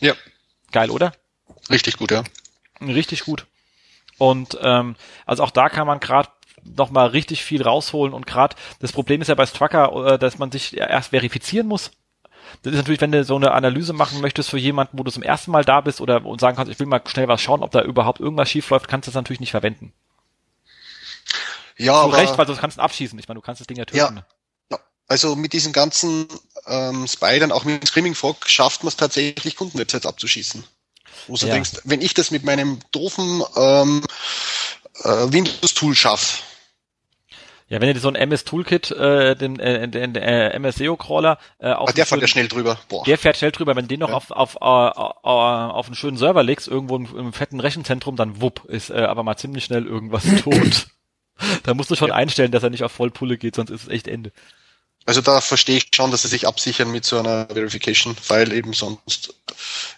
[0.00, 0.14] Ja.
[0.72, 1.12] Geil, oder?
[1.70, 2.24] Richtig gut, ja.
[2.80, 3.46] Richtig gut.
[4.18, 6.30] Und ähm, also auch da kann man gerade
[6.76, 10.38] noch mal richtig viel rausholen und gerade das Problem ist ja bei Strucker, äh, dass
[10.38, 11.90] man sich erst verifizieren muss.
[12.62, 15.22] Das ist natürlich, wenn du so eine Analyse machen möchtest für jemanden, wo du zum
[15.22, 17.70] ersten Mal da bist oder und sagen kannst, ich will mal schnell was schauen, ob
[17.70, 19.92] da überhaupt irgendwas schief läuft, kannst du das natürlich nicht verwenden.
[21.76, 23.18] Ja, du aber, recht, weil du kannst abschießen.
[23.18, 24.22] Ich meine, du kannst das Ding ja töten.
[24.70, 26.26] Ja, also mit diesen ganzen
[26.66, 30.64] ähm, Spidern, auch mit Screaming Frog, schafft man es tatsächlich, Kundenwebsites abzuschießen.
[31.28, 31.54] Wo du ja.
[31.54, 34.02] denkst, wenn ich das mit meinem doofen ähm,
[35.02, 36.42] äh, Windows-Tool schaffe,
[37.68, 41.38] ja, wenn ihr so ein MS Toolkit, äh, den, äh, den äh, MS SEO Crawler,
[41.58, 42.78] äh, auf der fährt ja schnell drüber.
[42.88, 43.02] Boah.
[43.04, 43.74] Der fährt schnell drüber.
[43.74, 44.14] Wenn den noch ja.
[44.14, 48.40] auf auf, auf, äh, auf einen schönen Server legst, irgendwo im, im fetten Rechenzentrum, dann
[48.40, 50.86] wupp, ist äh, aber mal ziemlich schnell irgendwas tot.
[51.64, 52.14] da musst du schon ja.
[52.14, 54.30] einstellen, dass er nicht auf Vollpulle geht, sonst ist es echt Ende.
[55.06, 58.72] Also da verstehe ich schon, dass sie sich absichern mit so einer Verification, weil eben
[58.72, 59.34] sonst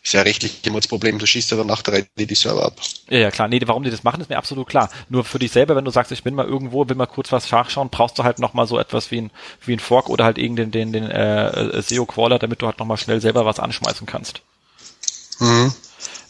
[0.03, 2.77] ist ja rechtlich immer das Problem, du schießt ja dann nach der die Server ab.
[3.09, 3.49] Ja, ja, klar.
[3.49, 4.91] Nee, warum die das machen, ist mir absolut klar.
[5.09, 7.51] Nur für dich selber, wenn du sagst, ich bin mal irgendwo, will mal kurz was
[7.51, 9.31] nachschauen, brauchst du halt nochmal so etwas wie ein,
[9.65, 13.23] wie ein Fork oder halt irgendeinen den, den, äh, SEO-Crawler, damit du halt nochmal schnell
[13.23, 14.43] selber was anschmeißen kannst.
[15.41, 15.73] Mhm.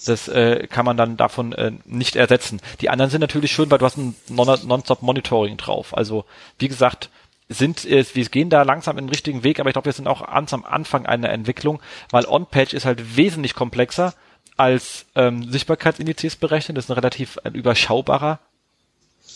[0.07, 2.61] Das äh, kann man dann davon äh, nicht ersetzen.
[2.81, 5.97] Die anderen sind natürlich schön, weil du hast ein Non-Stop-Monitoring drauf.
[5.97, 6.25] Also
[6.59, 7.11] wie gesagt,
[7.49, 10.09] sind äh, wir gehen da langsam in den richtigen Weg, aber ich glaube, wir sind
[10.09, 11.81] auch ganz am Anfang einer Entwicklung,
[12.11, 14.15] weil On-Page ist halt wesentlich komplexer
[14.57, 16.75] als ähm, Sichtbarkeitsindizes berechnen.
[16.75, 18.41] Das ist ein relativ ein überschaubarer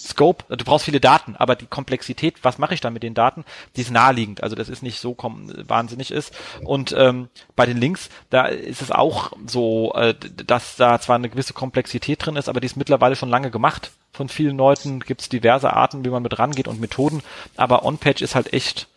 [0.03, 3.44] Scope, du brauchst viele Daten, aber die Komplexität, was mache ich da mit den Daten,
[3.76, 4.42] die ist naheliegend.
[4.42, 6.34] Also das ist nicht so wahnsinnig ist.
[6.64, 10.14] Und ähm, bei den Links, da ist es auch so, äh,
[10.46, 13.92] dass da zwar eine gewisse Komplexität drin ist, aber die ist mittlerweile schon lange gemacht.
[14.12, 17.22] Von vielen Leuten gibt es diverse Arten, wie man mit rangeht und Methoden.
[17.57, 18.88] Aber On-Page ist halt echt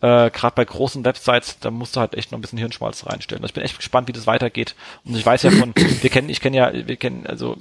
[0.00, 3.44] äh, gerade bei großen Websites, da musst du halt echt noch ein bisschen Hirnschmalz reinstellen.
[3.44, 4.74] Ich bin echt gespannt, wie das weitergeht.
[5.04, 7.56] Und ich weiß ja von, wir kennen, ich kenne ja, wir kennen, also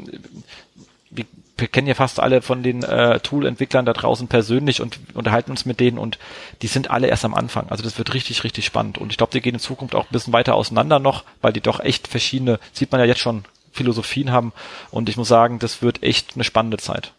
[1.10, 1.26] wir
[1.58, 5.80] kennen ja fast alle von den äh, Tool-Entwicklern da draußen persönlich und unterhalten uns mit
[5.80, 6.18] denen und
[6.62, 7.70] die sind alle erst am Anfang.
[7.70, 8.98] Also das wird richtig, richtig spannend.
[8.98, 11.62] Und ich glaube, die gehen in Zukunft auch ein bisschen weiter auseinander noch, weil die
[11.62, 14.54] doch echt verschiedene, sieht man ja jetzt schon, Philosophien haben.
[14.92, 17.14] Und ich muss sagen, das wird echt eine spannende Zeit.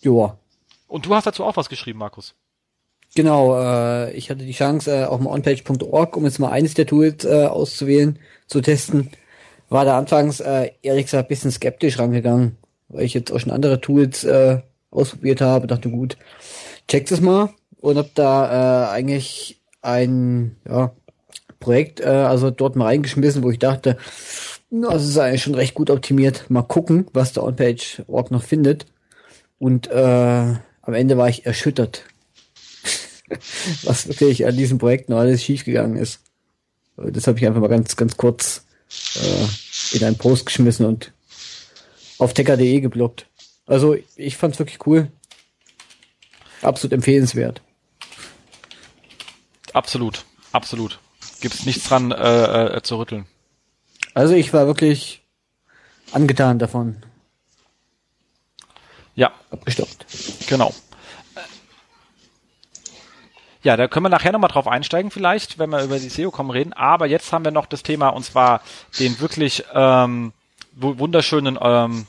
[0.00, 0.38] Joa.
[0.88, 2.34] Und du hast dazu auch was geschrieben, Markus.
[3.14, 6.86] Genau, äh, ich hatte die Chance, äh, auf dem onpage.org, um jetzt mal eines der
[6.86, 9.10] Tools äh, auszuwählen, zu testen
[9.70, 12.58] war da anfangs äh, ehrlich gesagt ein bisschen skeptisch rangegangen,
[12.88, 14.58] weil ich jetzt auch schon andere Tools äh,
[14.90, 16.18] ausprobiert habe, dachte gut,
[16.88, 17.50] check es mal
[17.80, 20.92] und hab da äh, eigentlich ein ja,
[21.60, 23.96] Projekt äh, also dort mal reingeschmissen, wo ich dachte,
[24.70, 26.48] na, das ist eigentlich schon recht gut optimiert.
[26.48, 28.86] Mal gucken, was der OnPage-Org noch findet.
[29.58, 32.04] Und äh, am Ende war ich erschüttert,
[33.82, 36.20] was wirklich an diesem Projekt noch alles schiefgegangen ist.
[36.96, 38.64] Das habe ich einfach mal ganz, ganz kurz
[39.16, 41.12] äh, in einen Post geschmissen und
[42.18, 43.26] auf tecker.de geblockt.
[43.66, 45.10] Also ich fand's wirklich cool.
[46.62, 47.62] Absolut empfehlenswert.
[49.72, 50.98] Absolut, absolut.
[51.40, 53.26] Gibt's nichts dran äh, äh, zu rütteln.
[54.14, 55.22] Also ich war wirklich
[56.12, 57.02] angetan davon.
[59.14, 59.32] Ja.
[59.50, 60.06] Abgestoppt.
[60.48, 60.74] Genau.
[63.62, 66.72] Ja, da können wir nachher nochmal drauf einsteigen vielleicht, wenn wir über die SEO-Com reden.
[66.72, 68.62] Aber jetzt haben wir noch das Thema und zwar
[68.98, 70.32] den wirklich ähm,
[70.74, 72.06] wunderschönen ähm,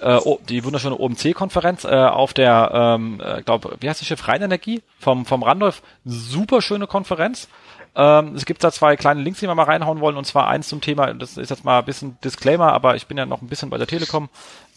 [0.00, 4.82] äh, die wunderschöne OMC-Konferenz äh, auf der, ähm, äh, glaube, wie heißt die Schiff Rheinenergie
[4.98, 5.82] vom vom Randolph.
[6.04, 7.48] Super schöne Konferenz.
[7.96, 10.68] Ähm, es gibt da zwei kleine Links, die wir mal reinhauen wollen, und zwar eins
[10.68, 13.48] zum Thema, das ist jetzt mal ein bisschen Disclaimer, aber ich bin ja noch ein
[13.48, 14.28] bisschen bei der Telekom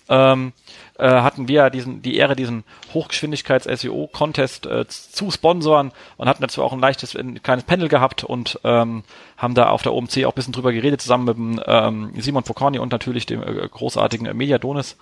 [0.09, 0.53] ähm,
[0.97, 6.73] äh, hatten wir diesen, die Ehre, diesen Hochgeschwindigkeits-SEO-Contest äh, zu sponsoren und hatten dazu auch
[6.73, 9.03] ein leichtes, ein kleines Panel gehabt und ähm,
[9.37, 12.43] haben da auf der OMC auch ein bisschen drüber geredet, zusammen mit dem ähm, Simon
[12.43, 14.97] Pocorni und natürlich dem äh, großartigen Media Donis.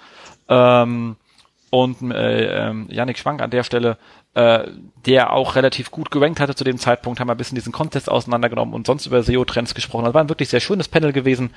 [0.49, 1.15] Ähm,
[1.69, 3.97] und äh, äh, Yannick Schwank an der Stelle,
[4.36, 4.67] äh,
[5.05, 8.09] der auch relativ gut gerankt hatte zu dem Zeitpunkt, haben wir ein bisschen diesen Contest
[8.09, 10.03] auseinandergenommen und sonst über SEO-Trends gesprochen.
[10.03, 11.53] Das war ein wirklich sehr schönes Panel gewesen.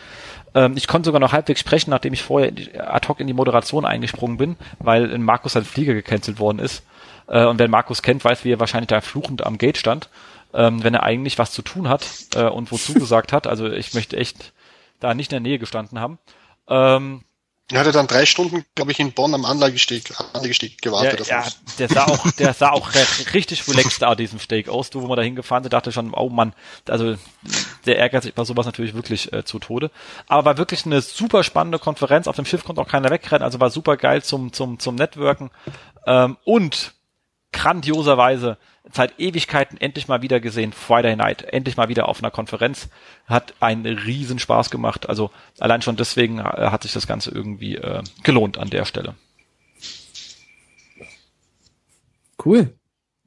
[0.54, 3.84] Ähm, ich konnte sogar noch halbwegs sprechen, nachdem ich vorher ad hoc in die Moderation
[3.84, 6.84] eingesprungen bin, weil in Markus sein Flieger gecancelt worden ist.
[7.26, 10.08] Äh, und wer Markus kennt, weiß, wie er wahrscheinlich da fluchend am Gate stand,
[10.54, 12.06] ähm, wenn er eigentlich was zu tun hat
[12.36, 13.48] äh, und wozu gesagt hat.
[13.48, 14.52] Also ich möchte echt
[15.00, 16.18] da nicht in der Nähe gestanden haben.
[16.68, 17.22] Ähm,
[17.70, 21.26] er hatte dann drei Stunden, glaube ich, in Bonn am Anlagesteg, Anlagesteg gewartet.
[21.26, 21.46] Ja, ja
[21.78, 22.90] der sah auch, der sah auch
[23.34, 24.88] richtig relaxed an diesem Steg aus.
[24.88, 26.54] Du, wo wir da hingefahren sind, dachte schon, oh Mann,
[26.88, 27.16] also
[27.84, 29.90] der ärgert sich bei sowas natürlich wirklich äh, zu Tode.
[30.26, 32.26] Aber war wirklich eine super spannende Konferenz.
[32.26, 35.50] Auf dem Schiff konnte auch keiner wegrennen, also war super geil zum, zum, zum Networken.
[36.06, 36.94] Ähm, und
[37.52, 38.58] grandioserweise
[38.92, 42.88] seit Ewigkeiten endlich mal wieder gesehen, Friday Night, endlich mal wieder auf einer Konferenz,
[43.26, 45.08] hat einen riesen Spaß gemacht.
[45.08, 49.14] Also allein schon deswegen äh, hat sich das Ganze irgendwie äh, gelohnt an der Stelle.
[52.44, 52.74] Cool.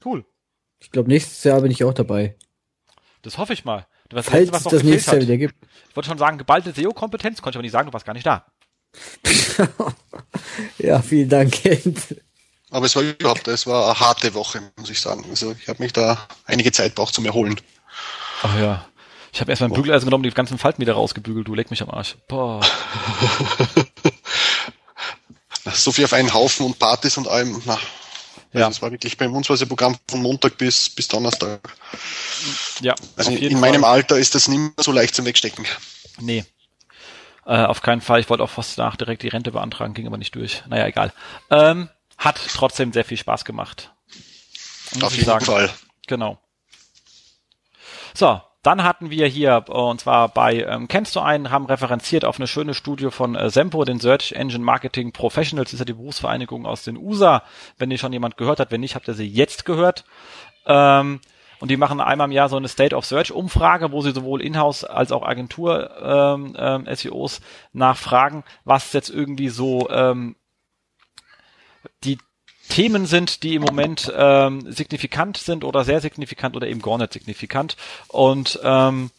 [0.03, 0.25] Cool.
[0.79, 2.35] Ich glaube, nächstes Jahr bin ich auch dabei.
[3.21, 3.85] Das hoffe ich mal.
[4.09, 5.55] Was Falls letzte, was es das nächste Jahr wieder gibt.
[5.89, 8.25] Ich wollte schon sagen, geballte SEO-Kompetenz, konnte ich aber nicht sagen, du warst gar nicht
[8.25, 8.45] da.
[10.79, 11.53] ja, vielen Dank.
[12.71, 15.25] Aber es war überhaupt, es war eine harte Woche, muss ich sagen.
[15.29, 17.59] Also ich habe mich da einige Zeit braucht zum Erholen.
[18.43, 18.85] Ach ja.
[19.33, 21.47] Ich habe erstmal ein Bügeleisen genommen, die ganzen Falten wieder rausgebügelt.
[21.47, 22.17] Du leck mich am Arsch.
[22.27, 22.61] Boah.
[25.73, 27.61] so viel auf einen Haufen und Partys und allem.
[27.65, 27.77] Na,
[28.53, 28.65] ja.
[28.65, 31.61] Also es war wirklich bei uns war das Programm von Montag bis, bis Donnerstag.
[32.81, 32.95] Ja.
[33.15, 33.91] Also in meinem Fall.
[33.91, 35.65] Alter ist das nicht mehr so leicht zum Wegstecken.
[36.19, 36.43] Nee.
[37.45, 38.19] Äh, auf keinen Fall.
[38.19, 40.63] Ich wollte auch fast nach direkt die Rente beantragen, ging aber nicht durch.
[40.67, 41.13] Naja, egal.
[41.49, 41.89] Ähm,
[42.21, 43.93] hat trotzdem sehr viel Spaß gemacht.
[45.01, 45.45] Auf jeden sagen.
[45.45, 45.69] Fall.
[46.07, 46.37] Genau.
[48.13, 52.37] So, dann hatten wir hier, und zwar bei ähm, Kennst du einen, haben referenziert auf
[52.37, 55.93] eine schöne Studie von äh, Sempo, den Search Engine Marketing Professionals, das ist ja die
[55.93, 57.43] Berufsvereinigung aus den USA.
[57.77, 60.05] Wenn die schon jemand gehört hat, wenn nicht, habt ihr sie jetzt gehört.
[60.67, 61.21] Ähm,
[61.59, 64.41] und die machen einmal im Jahr so eine State of Search Umfrage, wo sie sowohl
[64.41, 67.41] Inhouse als auch Agentur ähm, ähm, SEOs
[67.71, 70.35] nachfragen, was jetzt irgendwie so ähm,
[72.03, 72.17] die
[72.69, 77.13] Themen sind, die im Moment ähm, signifikant sind oder sehr signifikant oder eben gar nicht
[77.13, 77.75] signifikant.
[78.07, 79.11] Und ähm,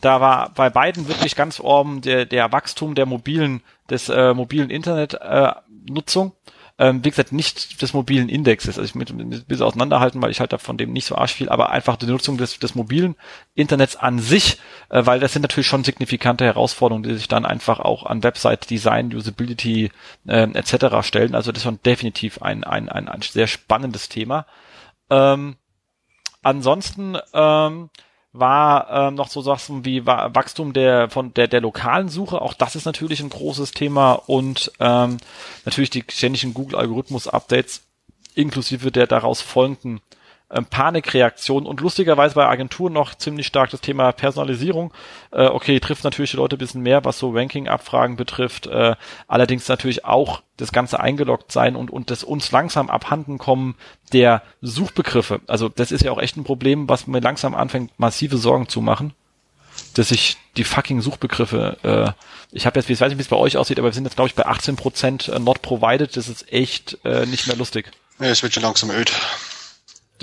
[0.00, 4.70] da war bei beiden wirklich ganz oben der, der Wachstum der mobilen, des äh, mobilen
[4.70, 6.28] Internetnutzung.
[6.28, 8.78] Äh, ähm, wie gesagt, nicht des mobilen Indexes.
[8.78, 11.34] Also ich mit ein bisschen auseinanderhalten, weil ich halt da von dem nicht so arsch
[11.34, 13.16] viel, aber einfach die Nutzung des, des mobilen
[13.54, 14.58] Internets an sich,
[14.88, 18.70] äh, weil das sind natürlich schon signifikante Herausforderungen, die sich dann einfach auch an Website
[18.70, 19.90] Design, Usability
[20.26, 21.06] äh, etc.
[21.06, 21.34] stellen.
[21.34, 24.46] Also das ist schon definitiv ein, ein, ein, ein sehr spannendes Thema.
[25.10, 25.56] Ähm,
[26.42, 27.90] ansonsten ähm,
[28.32, 32.40] war ähm, noch so Sachen wie Wachstum der von der der lokalen Suche.
[32.40, 35.18] Auch das ist natürlich ein großes Thema und ähm,
[35.64, 37.82] natürlich die ständigen Google Algorithmus Updates
[38.34, 40.00] inklusive der daraus folgenden
[40.52, 44.92] ähm, Panikreaktion und lustigerweise bei Agenturen noch ziemlich stark das Thema Personalisierung.
[45.30, 48.66] Äh, okay, trifft natürlich die Leute ein bisschen mehr, was so Ranking-Abfragen betrifft.
[48.66, 48.96] Äh,
[49.28, 53.74] allerdings natürlich auch das Ganze eingeloggt sein und, und das uns langsam abhanden kommen
[54.12, 55.40] der Suchbegriffe.
[55.46, 58.80] Also das ist ja auch echt ein Problem, was mir langsam anfängt, massive Sorgen zu
[58.80, 59.14] machen
[59.94, 62.12] dass ich die fucking Suchbegriffe, äh,
[62.52, 64.16] ich habe jetzt, ich weiß nicht, wie es bei euch aussieht, aber wir sind jetzt,
[64.16, 66.16] glaube ich, bei 18% äh, not provided.
[66.16, 67.90] Das ist echt äh, nicht mehr lustig.
[68.18, 69.10] Ja, es wird schon langsam öd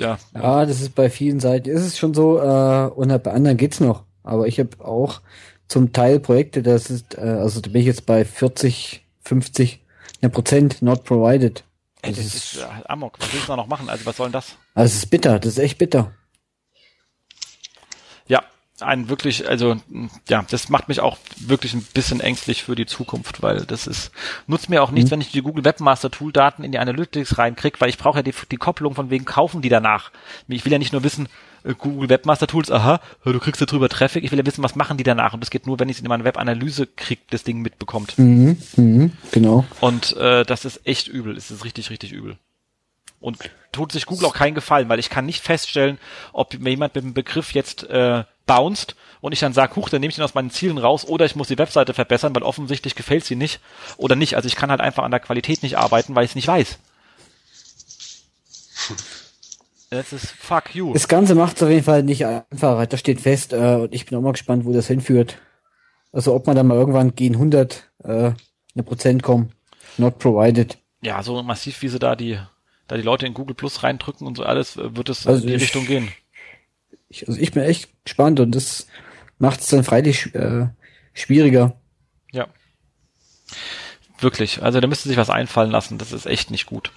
[0.00, 0.18] ja.
[0.34, 3.80] Ja, das ist bei vielen Seiten, ist es schon so, äh, und bei anderen geht's
[3.80, 4.04] noch.
[4.22, 5.20] Aber ich habe auch
[5.68, 9.80] zum Teil Projekte, das ist, äh, also da bin ich jetzt bei 40, 50
[10.20, 11.64] ja, Prozent not provided.
[12.02, 13.18] Ey, das, das ist, ist Amok.
[13.20, 13.88] Was willst du noch machen?
[13.88, 14.56] Also was soll denn das?
[14.74, 16.12] Also es ist bitter, das ist echt bitter
[18.82, 19.76] ein wirklich, also
[20.28, 24.10] ja, das macht mich auch wirklich ein bisschen ängstlich für die Zukunft, weil das ist,
[24.46, 25.12] nutzt mir auch nichts, mhm.
[25.12, 28.22] wenn ich die Google Webmaster Tool Daten in die Analytics reinkriege, weil ich brauche ja
[28.22, 30.10] die, die Kopplung von wegen kaufen die danach.
[30.48, 31.28] Ich will ja nicht nur wissen,
[31.64, 34.76] äh, Google Webmaster Tools, aha, du kriegst da drüber Traffic, ich will ja wissen, was
[34.76, 37.44] machen die danach und das geht nur, wenn ich es in meiner Webanalyse krieg, das
[37.44, 38.18] Ding mitbekommt.
[38.18, 39.64] Mhm, mhm, genau.
[39.80, 42.36] Und äh, das ist echt übel, es ist richtig, richtig übel.
[43.20, 43.38] Und
[43.72, 45.98] tut sich Google auch keinen Gefallen, weil ich kann nicht feststellen,
[46.32, 50.00] ob mir jemand mit dem Begriff jetzt äh, bounced und ich dann sage, huch, dann
[50.00, 52.94] nehme ich den aus meinen Zielen raus oder ich muss die Webseite verbessern, weil offensichtlich
[52.94, 53.60] gefällt sie nicht
[53.96, 54.36] oder nicht.
[54.36, 56.78] Also ich kann halt einfach an der Qualität nicht arbeiten, weil ich es nicht weiß.
[59.90, 60.92] Das ist fuck you.
[60.92, 62.86] Das Ganze macht es auf jeden Fall nicht einfacher.
[62.86, 65.36] Das steht fest äh, und ich bin auch mal gespannt, wo das hinführt.
[66.12, 69.52] Also ob man dann mal irgendwann gegen 100 äh, eine Prozent kommen.
[69.98, 70.78] Not provided.
[71.02, 72.38] Ja, so massiv wie sie da die
[72.90, 75.46] da die Leute in Google Plus reindrücken und so alles, äh, wird es also in
[75.46, 76.10] die ich, Richtung gehen.
[77.08, 78.88] Ich, also ich bin echt gespannt und das
[79.38, 80.66] macht es dann freilich äh,
[81.12, 81.76] schwieriger.
[82.32, 82.48] Ja.
[84.18, 84.64] Wirklich.
[84.64, 85.98] Also da müsste sich was einfallen lassen.
[85.98, 86.90] Das ist echt nicht gut.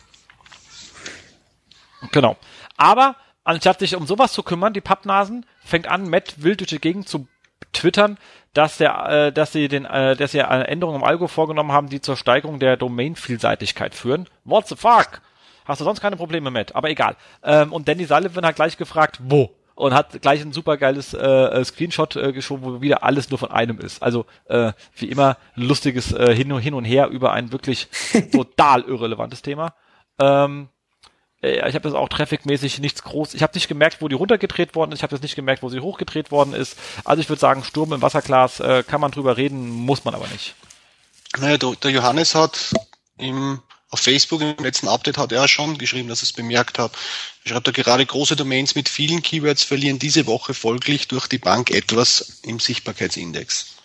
[2.12, 2.38] Genau.
[2.76, 6.82] Aber anstatt sich um sowas zu kümmern, die Pappnasen, fängt an, Matt wild durch die
[6.82, 7.28] Gegend zu
[7.72, 8.18] twittern,
[8.56, 11.90] dass der, äh, dass sie den, äh, dass sie eine Änderung im Algo vorgenommen haben,
[11.90, 14.28] die zur Steigerung der Domain-Vielseitigkeit führen.
[14.44, 15.22] What the fuck?
[15.66, 16.76] Hast du sonst keine Probleme mit?
[16.76, 17.16] Aber egal.
[17.44, 19.52] Ähm, und Danny Sullivan hat gleich gefragt, wo?
[19.76, 23.50] Und hat gleich ein supergeiles äh, äh, Screenshot äh, geschoben, wo wieder alles nur von
[23.50, 24.04] einem ist.
[24.04, 27.88] Also äh, wie immer lustiges äh, hin, und, hin und her über ein wirklich
[28.32, 29.74] total irrelevantes Thema.
[30.20, 30.70] Ähm,
[31.44, 33.34] äh, ich habe das auch trafficmäßig nichts groß.
[33.34, 35.00] Ich habe nicht gemerkt, wo die runtergedreht worden ist.
[35.00, 36.78] Ich habe jetzt nicht gemerkt, wo sie hochgedreht worden ist.
[37.04, 40.28] Also ich würde sagen, Sturm im Wasserglas äh, kann man drüber reden, muss man aber
[40.28, 40.56] nicht.
[41.40, 42.74] Naja, der, der Johannes hat
[43.18, 43.60] im
[43.94, 46.94] auf Facebook im letzten Update hat er schon geschrieben, dass er es bemerkt hat.
[47.46, 51.38] Er schreibt da gerade große Domains mit vielen Keywords verlieren diese Woche folglich durch die
[51.38, 53.76] Bank etwas im Sichtbarkeitsindex.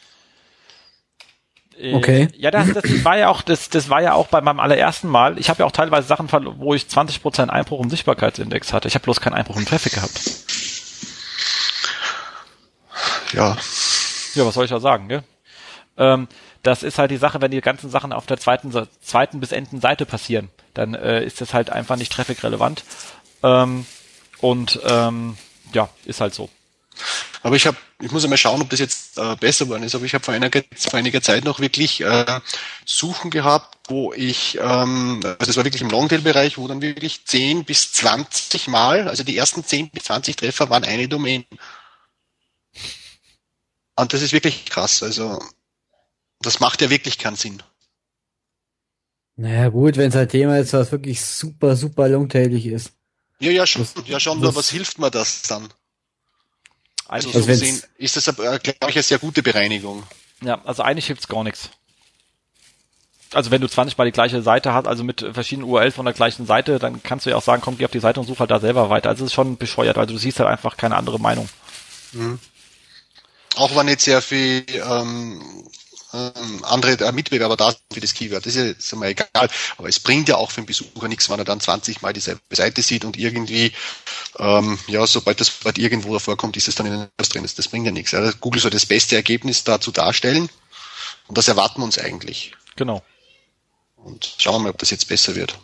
[1.79, 2.29] Äh, okay.
[2.39, 5.39] Ja, das, das war ja auch, das, das war ja auch bei meinem allerersten Mal.
[5.39, 6.29] Ich habe ja auch teilweise Sachen,
[6.59, 8.89] wo ich 20% Einbruch im Sichtbarkeitsindex hatte.
[8.89, 10.19] Ich habe bloß keinen Einbruch im Traffic gehabt.
[13.35, 13.59] Ja.
[14.35, 15.23] Ja, was soll ich da sagen, gell?
[15.99, 16.29] Ähm,
[16.63, 19.81] das ist halt die Sache, wenn die ganzen Sachen auf der zweiten, zweiten bis enden
[19.81, 22.85] Seite passieren, dann äh, ist das halt einfach nicht traffic-relevant.
[23.43, 23.87] Ähm,
[24.41, 25.37] und ähm,
[25.73, 26.49] ja, ist halt so.
[27.43, 29.95] Aber ich habe, ich muss einmal schauen, ob das jetzt äh, besser geworden ist.
[29.95, 32.41] Aber ich habe vor einiger, vor einiger Zeit noch wirklich äh,
[32.85, 37.65] Suchen gehabt, wo ich, ähm, also das war wirklich im Longtail-Bereich, wo dann wirklich 10
[37.65, 41.45] bis 20 Mal, also die ersten 10 bis 20 Treffer waren eine Domain.
[43.97, 45.03] Und das ist wirklich krass.
[45.03, 45.41] Also
[46.41, 47.63] das macht ja wirklich keinen Sinn.
[49.37, 52.93] Naja, gut, wenn es ein Thema ist, was wirklich super, super longtailig ist.
[53.39, 55.69] Ja, ja, schon, das, ja, schon, nur was hilft mir das dann?
[57.07, 58.59] Also, also so gesehen ist das, äh, glaube
[58.89, 60.03] ich, eine sehr gute Bereinigung.
[60.43, 61.71] Ja, also eigentlich hilft's gar nichts.
[63.33, 66.15] also wenn du 20 mal die gleiche Seite hast, also mit verschiedenen URLs von der
[66.15, 68.41] gleichen Seite, dann kannst du ja auch sagen, komm, geh auf die Seite und such
[68.41, 69.09] halt da selber weiter.
[69.09, 71.49] Also es ist schon bescheuert, also du siehst halt einfach keine andere Meinung.
[72.13, 72.39] Mhm.
[73.55, 75.69] Auch wenn jetzt sehr viel ähm,
[76.13, 78.47] andere äh, Mitbewerber da sind für das Keyword.
[78.47, 79.49] Das ist ja ist mal egal.
[79.77, 82.41] Aber es bringt ja auch für den Besucher nichts, wenn er dann 20 Mal dieselbe
[82.51, 83.73] Seite sieht und irgendwie,
[84.39, 87.43] ähm, ja, sobald das Wort irgendwo davor kommt, ist es dann in etwas drin.
[87.43, 88.13] Das, das bringt ja nichts.
[88.13, 88.31] Ja.
[88.41, 90.49] Google soll das beste Ergebnis dazu darstellen
[91.27, 92.53] und das erwarten wir uns eigentlich.
[92.77, 93.03] Genau.
[93.97, 95.59] Und schauen wir mal, ob das jetzt besser wird.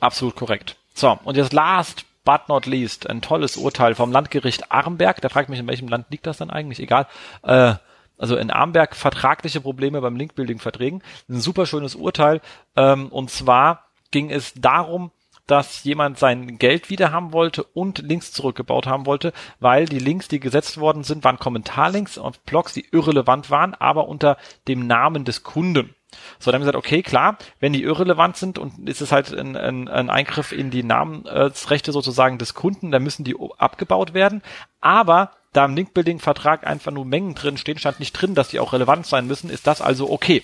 [0.00, 0.76] Absolut korrekt.
[0.94, 5.20] So, und jetzt last but not least ein tolles Urteil vom Landgericht Armberg.
[5.20, 6.80] Da fragt mich, in welchem Land liegt das dann eigentlich?
[6.80, 7.06] Egal.
[7.42, 7.74] Äh,
[8.22, 11.02] also in Armberg vertragliche Probleme beim Linkbuilding-Verträgen.
[11.28, 12.40] Ein super schönes Urteil.
[12.76, 15.10] Ähm, und zwar ging es darum,
[15.48, 20.28] dass jemand sein Geld wieder haben wollte und Links zurückgebaut haben wollte, weil die Links,
[20.28, 24.36] die gesetzt worden sind, waren Kommentarlinks und Blogs, die irrelevant waren, aber unter
[24.68, 25.92] dem Namen des Kunden.
[26.38, 29.32] So, dann haben wir gesagt, okay, klar, wenn die irrelevant sind und ist es halt
[29.32, 34.42] ein, ein, ein Eingriff in die Namensrechte sozusagen des Kunden, dann müssen die abgebaut werden.
[34.80, 38.72] Aber da im Link-Building-Vertrag einfach nur Mengen drin stehen, stand nicht drin, dass die auch
[38.72, 40.42] relevant sein müssen, ist das also okay.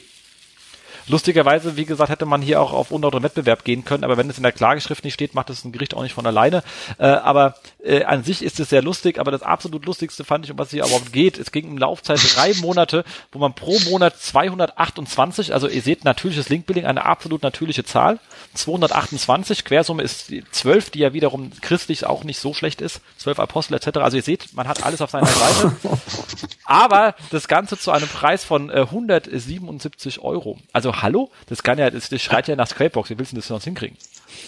[1.09, 4.37] Lustigerweise, wie gesagt, hätte man hier auch auf unlauteren Wettbewerb gehen können, aber wenn es
[4.37, 6.63] in der Klageschrift nicht steht, macht es ein Gericht auch nicht von alleine.
[6.99, 10.51] Äh, aber äh, an sich ist es sehr lustig, aber das absolut lustigste fand ich,
[10.51, 13.79] um was es hier überhaupt geht, es ging um Laufzeit drei Monate, wo man pro
[13.91, 18.19] Monat 228, also ihr seht natürliches Linkbuilding, eine absolut natürliche Zahl,
[18.55, 23.75] 228, Quersumme ist 12, die ja wiederum christlich auch nicht so schlecht ist, 12 Apostel
[23.75, 23.99] etc.
[23.99, 25.77] Also ihr seht, man hat alles auf seiner Seite.
[26.65, 30.59] aber das Ganze zu einem Preis von äh, 177 Euro.
[30.73, 31.31] Also hallo?
[31.47, 33.11] Das kann ja, das, das schreit ja nach Scrapebox.
[33.11, 33.97] Wie willst du das sonst hinkriegen?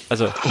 [0.08, 0.32] Also.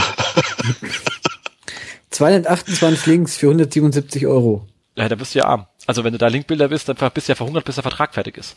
[2.10, 4.68] 228 Links für 177 Euro.
[4.96, 5.68] Ja, da bist du ja arm.
[5.88, 8.38] Also wenn du da Linkbilder bist, dann bist du ja verhungert, bis der Vertrag fertig
[8.38, 8.56] ist.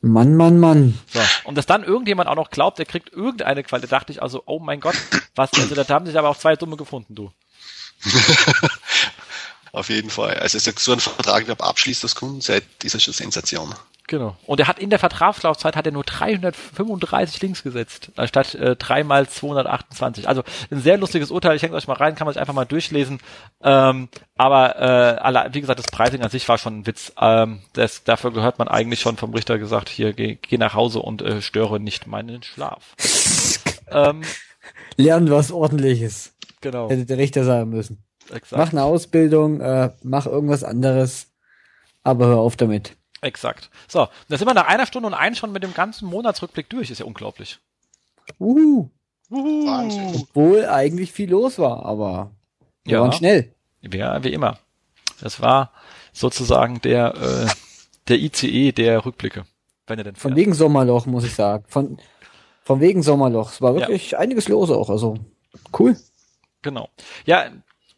[0.00, 0.98] Mann, Mann, Mann.
[1.12, 1.20] So.
[1.44, 4.60] Und dass dann irgendjemand auch noch glaubt, der kriegt irgendeine Qualität, dachte ich also, oh
[4.60, 4.94] mein Gott,
[5.34, 7.32] was, also da haben sich aber auch zwei Dumme gefunden, du.
[9.76, 10.38] Auf jeden Fall.
[10.38, 13.74] Also so ein Vertrag abschließt das Kundenzeit, ist ja schon Sensation.
[14.06, 14.34] Genau.
[14.46, 19.04] Und er hat in der Vertragslaufzeit hat er nur 335 Links gesetzt, anstatt äh, 3
[19.04, 20.28] mal 228.
[20.28, 21.56] Also ein sehr lustiges Urteil.
[21.56, 23.18] Ich hänge euch mal rein, kann man sich einfach mal durchlesen.
[23.62, 24.08] Ähm,
[24.38, 27.12] aber äh, wie gesagt, das Pricing an sich war schon ein Witz.
[27.20, 31.00] Ähm, das, dafür gehört man eigentlich schon vom Richter gesagt, hier geh, geh nach Hause
[31.00, 32.94] und äh, störe nicht meinen Schlaf.
[33.90, 34.22] ähm,
[34.96, 36.32] Lernen was ordentliches.
[36.62, 36.88] Genau.
[36.88, 38.05] Hätte der Richter sagen müssen.
[38.30, 38.58] Exakt.
[38.58, 41.28] Mach eine Ausbildung, äh, mach irgendwas anderes,
[42.02, 42.96] aber hör auf damit.
[43.20, 43.70] Exakt.
[43.88, 46.90] So, da sind wir nach einer Stunde und eins schon mit dem ganzen Monatsrückblick durch.
[46.90, 47.58] Ist ja unglaublich.
[48.38, 48.90] Uhu.
[49.30, 50.12] Uhu.
[50.14, 52.30] Obwohl eigentlich viel los war, aber
[52.84, 53.00] wir ja.
[53.00, 53.52] waren schnell.
[53.80, 54.58] Ja, wie immer.
[55.20, 55.72] Das war
[56.12, 57.46] sozusagen der, äh,
[58.08, 59.44] der ICE der Rückblicke.
[59.86, 60.22] Wenn er denn fährt.
[60.22, 61.64] Von wegen Sommerloch, muss ich sagen.
[61.68, 61.98] Von,
[62.62, 63.52] von wegen Sommerloch.
[63.52, 64.18] Es war wirklich ja.
[64.18, 64.90] einiges los auch.
[64.90, 65.18] Also
[65.78, 65.96] cool.
[66.62, 66.88] Genau.
[67.24, 67.46] Ja,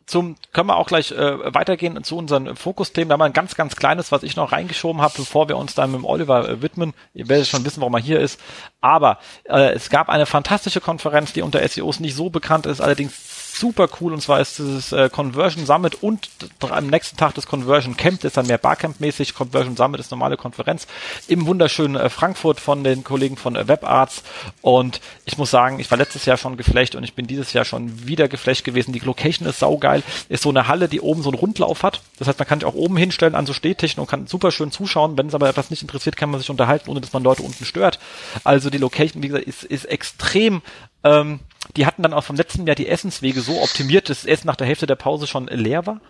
[0.08, 3.10] zum, können wir auch gleich äh, weitergehen zu unseren Fokusthemen.
[3.10, 5.74] Da haben wir ein ganz, ganz kleines, was ich noch reingeschoben habe, bevor wir uns
[5.74, 6.94] dann mit dem Oliver äh, widmen.
[7.12, 8.40] Ihr werdet schon wissen, warum er hier ist.
[8.80, 13.12] Aber äh, es gab eine fantastische Konferenz, die unter SEOs nicht so bekannt ist, allerdings
[13.58, 16.28] super cool und zwar ist dieses äh, Conversion Summit und
[16.60, 19.34] am nächsten Tag das Conversion Camp, das ist dann mehr Barcamp-mäßig.
[19.34, 20.86] Conversion Summit ist normale Konferenz
[21.26, 24.22] im wunderschönen äh, Frankfurt von den Kollegen von äh, WebArts
[24.62, 27.64] und ich muss sagen, ich war letztes Jahr schon geflecht und ich bin dieses Jahr
[27.64, 28.92] schon wieder geflecht gewesen.
[28.92, 32.00] Die Location ist saugeil, ist so eine Halle, die oben so einen Rundlauf hat.
[32.18, 34.70] Das heißt, man kann sich auch oben hinstellen an so Stehtischen und kann super schön
[34.70, 35.18] zuschauen.
[35.18, 37.64] Wenn es aber etwas nicht interessiert, kann man sich unterhalten, ohne dass man Leute unten
[37.64, 37.98] stört.
[38.44, 40.62] Also die Location, wie gesagt, ist, ist extrem
[41.04, 41.40] ähm,
[41.76, 44.56] die hatten dann auch vom letzten Jahr die Essenswege so optimiert, dass das Essen nach
[44.56, 46.00] der Hälfte der Pause schon leer war.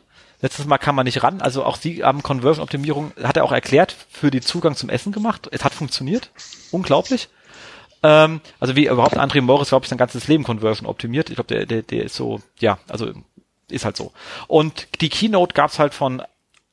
[0.40, 1.40] Letztes Mal kam man nicht ran.
[1.40, 5.48] Also auch sie haben Conversion-Optimierung, hat er auch erklärt, für den Zugang zum Essen gemacht.
[5.50, 6.30] Es hat funktioniert.
[6.70, 7.28] Unglaublich.
[8.02, 11.30] Ähm, also wie überhaupt André Morris, glaube ich, sein ganzes Leben Conversion optimiert.
[11.30, 13.12] Ich glaube, der, der, der ist so, ja, also
[13.68, 14.12] ist halt so.
[14.46, 16.22] Und die Keynote gab's halt von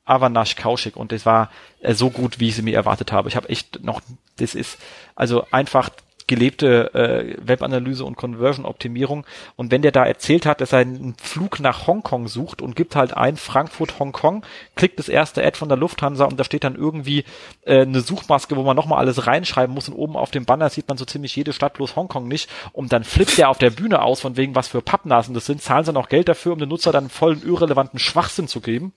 [0.04, 3.28] Avanash Kaushik und das war äh, so gut, wie ich sie mir erwartet habe.
[3.28, 4.00] Ich habe echt noch,
[4.36, 4.78] das ist
[5.16, 5.90] also einfach
[6.26, 9.24] gelebte äh, Webanalyse und Conversion-Optimierung.
[9.54, 12.96] Und wenn der da erzählt hat, dass er einen Flug nach Hongkong sucht und gibt
[12.96, 16.74] halt ein Frankfurt Hongkong, klickt das erste Ad von der Lufthansa und da steht dann
[16.74, 17.24] irgendwie
[17.64, 20.88] äh, eine Suchmaske, wo man nochmal alles reinschreiben muss und oben auf dem Banner sieht
[20.88, 24.02] man so ziemlich jede Stadt bloß Hongkong nicht und dann flippt der auf der Bühne
[24.02, 26.68] aus von wegen was für Pappnasen das sind, zahlen sie noch Geld dafür, um den
[26.68, 28.92] Nutzer dann vollen irrelevanten Schwachsinn zu geben.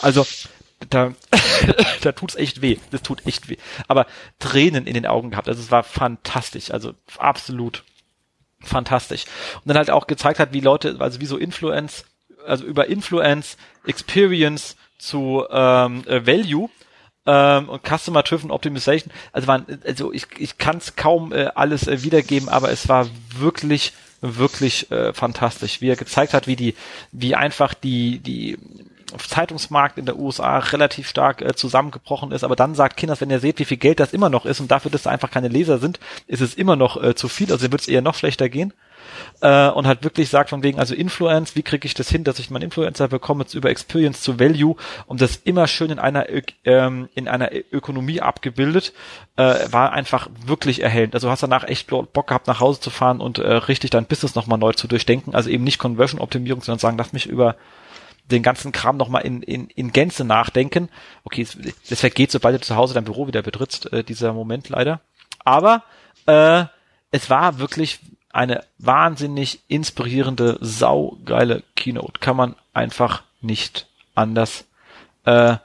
[0.00, 0.24] Also
[0.90, 1.12] da,
[2.02, 2.78] da tut's echt weh.
[2.90, 3.56] Das tut echt weh.
[3.88, 4.06] Aber
[4.38, 5.48] Tränen in den Augen gehabt.
[5.48, 6.70] Also es war fantastisch.
[6.70, 7.84] Also absolut
[8.60, 9.24] fantastisch.
[9.56, 12.04] Und dann halt auch gezeigt hat, wie Leute, also wie so Influence,
[12.46, 13.56] also über Influence,
[13.86, 16.70] Experience zu ähm, äh, Value
[17.26, 19.12] ähm, und Customer Driven Optimization.
[19.32, 23.08] Also waren, also ich, ich kann es kaum äh, alles äh, wiedergeben, aber es war
[23.36, 26.74] wirklich wirklich äh, fantastisch, wie er gezeigt hat, wie die,
[27.12, 28.56] wie einfach die die
[29.18, 33.40] Zeitungsmarkt in der USA relativ stark äh, zusammengebrochen ist, aber dann sagt Kinders, wenn ihr
[33.40, 35.78] seht, wie viel Geld das immer noch ist und dafür, dass da einfach keine Leser
[35.78, 38.72] sind, ist es immer noch äh, zu viel, also wird es eher noch schlechter gehen.
[39.40, 42.38] Äh, und halt wirklich sagt von wegen, also Influence, wie kriege ich das hin, dass
[42.38, 46.26] ich meinen Influencer bekomme, über Experience zu Value und das immer schön in einer
[46.64, 48.92] ähm, in einer Ökonomie abgebildet,
[49.36, 51.14] äh, war einfach wirklich erhellend.
[51.14, 54.34] Also hast danach echt Bock gehabt, nach Hause zu fahren und äh, richtig dein Business
[54.34, 55.34] nochmal neu zu durchdenken.
[55.34, 57.56] Also eben nicht Conversion-Optimierung, sondern sagen, lass mich über
[58.30, 60.88] den ganzen Kram nochmal in, in, in Gänze nachdenken.
[61.24, 61.46] Okay,
[61.88, 65.00] das vergeht, sobald du zu Hause dein Büro wieder betrittst, äh, dieser Moment leider.
[65.44, 65.84] Aber
[66.26, 66.64] äh,
[67.10, 68.00] es war wirklich
[68.32, 72.18] eine wahnsinnig inspirierende, saugeile Keynote.
[72.20, 74.64] Kann man einfach nicht anders
[75.24, 75.56] äh,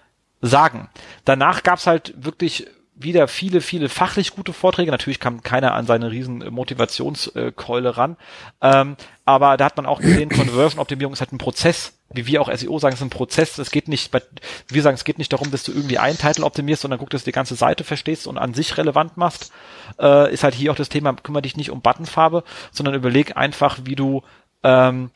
[0.41, 0.89] sagen.
[1.25, 4.91] Danach gab's halt wirklich wieder viele, viele fachlich gute Vorträge.
[4.91, 8.17] Natürlich kam keiner an seine riesen Motivationskeule ran.
[8.61, 11.98] Ähm, aber da hat man auch gesehen, Conversion-Optimierung ist halt ein Prozess.
[12.11, 13.57] Wie wir auch SEO sagen, es ist ein Prozess.
[13.57, 14.21] Es geht nicht, bei,
[14.67, 17.23] wir sagen, es geht nicht darum, dass du irgendwie einen Titel optimierst, sondern guck, dass
[17.23, 19.51] du die ganze Seite verstehst und an sich relevant machst.
[19.99, 23.79] Äh, ist halt hier auch das Thema, kümmere dich nicht um Buttonfarbe, sondern überleg einfach,
[23.83, 24.23] wie du
[24.63, 25.11] ähm,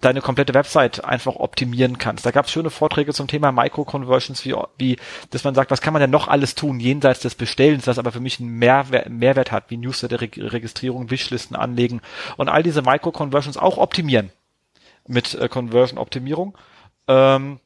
[0.00, 2.24] deine komplette Website einfach optimieren kannst.
[2.24, 4.96] Da gab es schöne Vorträge zum Thema Micro-Conversions, wie, wie,
[5.30, 8.12] dass man sagt, was kann man denn noch alles tun, jenseits des Bestellens, was aber
[8.12, 12.00] für mich einen Mehrwert, Mehrwert hat, wie Newsletter-Registrierung, Wishlisten anlegen
[12.36, 14.30] und all diese Micro-Conversions auch optimieren
[15.08, 16.56] mit äh, Conversion-Optimierung.
[17.08, 17.60] Ähm,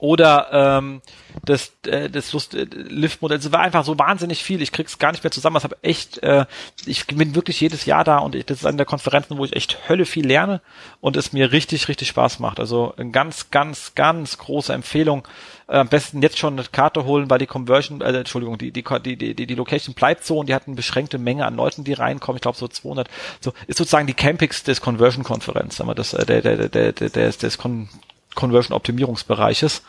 [0.00, 1.02] oder ähm,
[1.44, 3.38] das, äh, das Lust, äh, Lift-Modell.
[3.38, 4.62] Es war einfach so wahnsinnig viel.
[4.62, 5.58] Ich krieg's gar nicht mehr zusammen.
[5.58, 6.46] Ich habe echt, äh,
[6.86, 9.54] ich bin wirklich jedes Jahr da und ich, das ist eine der Konferenzen, wo ich
[9.54, 10.62] echt Hölle viel lerne
[11.02, 12.60] und es mir richtig, richtig Spaß macht.
[12.60, 15.28] Also eine ganz, ganz, ganz große Empfehlung.
[15.70, 18.82] Äh, am besten jetzt schon eine Karte holen, weil die Conversion, äh, Entschuldigung, die, die,
[18.82, 21.92] die, die, die Location bleibt so und die hat eine beschränkte Menge an Leuten, die
[21.92, 22.36] reinkommen.
[22.36, 23.08] Ich glaube so 200.
[23.40, 27.10] So ist sozusagen die Campix des Conversion-Konferenz, sagen wir das, äh, der, der, der, der,
[27.10, 27.88] des, des Con
[28.34, 29.82] Conversion-Optimierungsbereiches.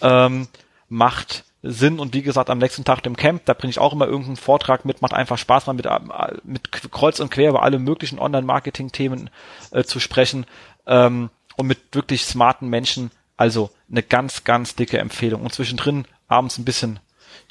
[0.00, 0.48] Ähm,
[0.88, 4.06] macht Sinn und wie gesagt am nächsten Tag im Camp, da bringe ich auch immer
[4.06, 5.98] irgendeinen Vortrag mit, macht einfach Spaß mal mit, äh,
[6.44, 9.28] mit Kreuz und Quer über alle möglichen Online-Marketing-Themen
[9.70, 10.46] äh, zu sprechen
[10.86, 13.10] ähm, und mit wirklich smarten Menschen.
[13.40, 15.40] Also eine ganz, ganz dicke Empfehlung.
[15.40, 17.00] Und zwischendrin abends ein bisschen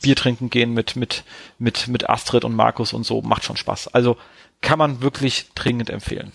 [0.04, 1.24] Bier trinken gehen mit, mit,
[1.58, 3.88] mit, mit Astrid und Markus und so, macht schon Spaß.
[3.88, 4.16] Also
[4.62, 6.32] kann man wirklich dringend empfehlen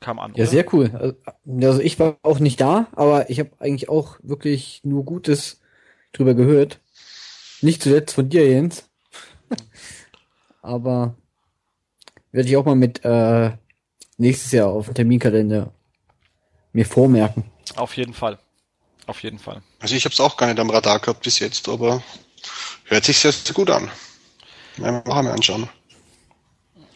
[0.00, 0.32] kam an.
[0.34, 0.50] Ja, oder?
[0.50, 1.16] sehr cool.
[1.60, 5.60] Also ich war auch nicht da, aber ich habe eigentlich auch wirklich nur Gutes
[6.12, 6.80] drüber gehört.
[7.60, 8.90] Nicht zuletzt von dir, Jens.
[10.62, 11.14] aber
[12.32, 13.52] werde ich auch mal mit äh,
[14.16, 15.72] nächstes Jahr auf dem Terminkalender
[16.72, 17.44] mir vormerken.
[17.76, 18.38] Auf jeden Fall.
[19.06, 19.62] Auf jeden Fall.
[19.80, 22.02] Also ich habe es auch gar nicht am Radar gehabt bis jetzt, aber
[22.84, 23.90] hört sich sehr, sehr gut an.
[24.76, 25.68] Mal anschauen.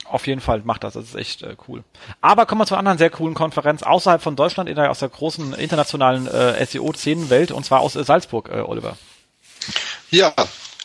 [0.05, 1.83] Auf jeden Fall macht das, das ist echt äh, cool.
[2.21, 5.01] Aber kommen wir zu einer anderen sehr coolen Konferenz außerhalb von Deutschland, in der, aus
[5.01, 8.97] der großen internationalen äh, SEO-Szenenwelt, und zwar aus äh, Salzburg, äh, Oliver.
[10.11, 10.33] Ja,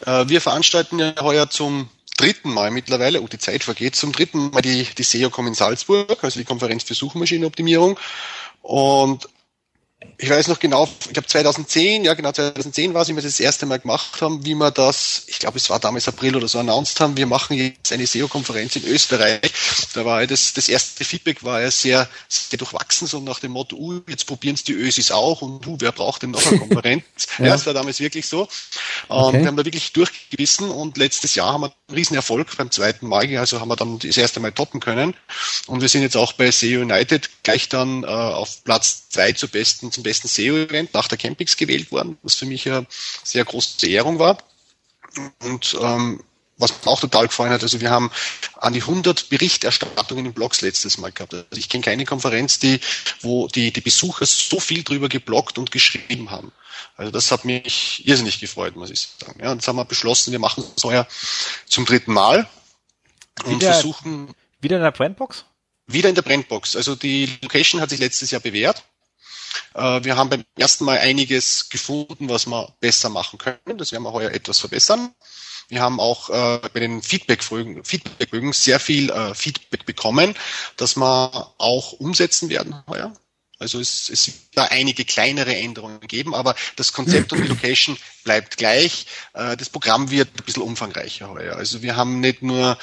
[0.06, 1.90] äh, wir veranstalten ja heuer zum
[2.22, 6.24] dritten Mal mittlerweile, oh, die Zeit vergeht, zum dritten Mal die, die SEOCom in Salzburg,
[6.24, 8.00] also die Konferenz für Suchmaschinenoptimierung.
[8.62, 9.28] Und
[10.18, 13.40] ich weiß noch genau, ich glaube 2010, ja genau 2010 war es, wie wir das,
[13.40, 16.60] erste Mal gemacht haben, wie wir das, ich glaube es war damals April oder so,
[16.60, 19.42] announced haben, wir machen jetzt eine SEO-Konferenz in Österreich.
[19.94, 23.52] Da war ja das, das erste Feedback war ja sehr, sehr durchwachsen, so nach dem
[23.52, 26.60] Motto, uh, jetzt probieren es die Ösis auch und uh, wer braucht denn noch eine
[26.60, 27.04] Konferenz?
[27.40, 27.46] ja.
[27.46, 28.48] ja, das war damals wirklich so.
[29.08, 32.72] Und wir haben da wirklich durchgebissen und letztes Jahr haben wir einen riesen Erfolg beim
[32.72, 35.16] zweiten Mal, also haben wir dann das erste Mal toppen können.
[35.68, 39.48] Und wir sind jetzt auch bei SEO United gleich dann äh, auf Platz zwei zu
[39.48, 42.86] besten zum besten SEO-Event nach der Campix gewählt worden, was für mich eine
[43.24, 44.38] sehr große Ehrung war.
[45.44, 46.24] Und ähm,
[46.62, 48.12] was mir auch total gefallen hat, also wir haben
[48.58, 51.34] an die 100 Berichterstattungen in Blogs letztes Mal gehabt.
[51.34, 52.80] Also ich kenne keine Konferenz, die,
[53.22, 56.52] wo die, die Besucher so viel drüber gebloggt und geschrieben haben.
[56.96, 59.40] Also das hat mich irrsinnig gefreut, muss ich sagen.
[59.42, 61.08] Ja, und jetzt haben wir beschlossen, wir machen es heuer
[61.66, 62.48] zum dritten Mal
[63.44, 64.34] und wieder, versuchen.
[64.62, 65.46] Wieder in der Brandbox?
[65.88, 66.76] Wieder in der Brandbox.
[66.76, 68.84] Also die Location hat sich letztes Jahr bewährt.
[69.74, 73.78] Äh, wir haben beim ersten Mal einiges gefunden, was wir besser machen können.
[73.78, 75.14] Das werden wir heuer etwas verbessern.
[75.70, 80.36] Wir haben auch äh, bei den Feedback-Bögen Feedback sehr viel äh, Feedback bekommen,
[80.76, 83.14] das wir auch umsetzen werden heuer.
[83.58, 87.96] Also es, es wird da einige kleinere Änderungen geben, aber das Konzept und die Location
[88.24, 89.06] bleibt gleich.
[89.34, 91.58] Das Programm wird ein bisschen umfangreicher heuer.
[91.58, 92.80] Also wir haben nicht nur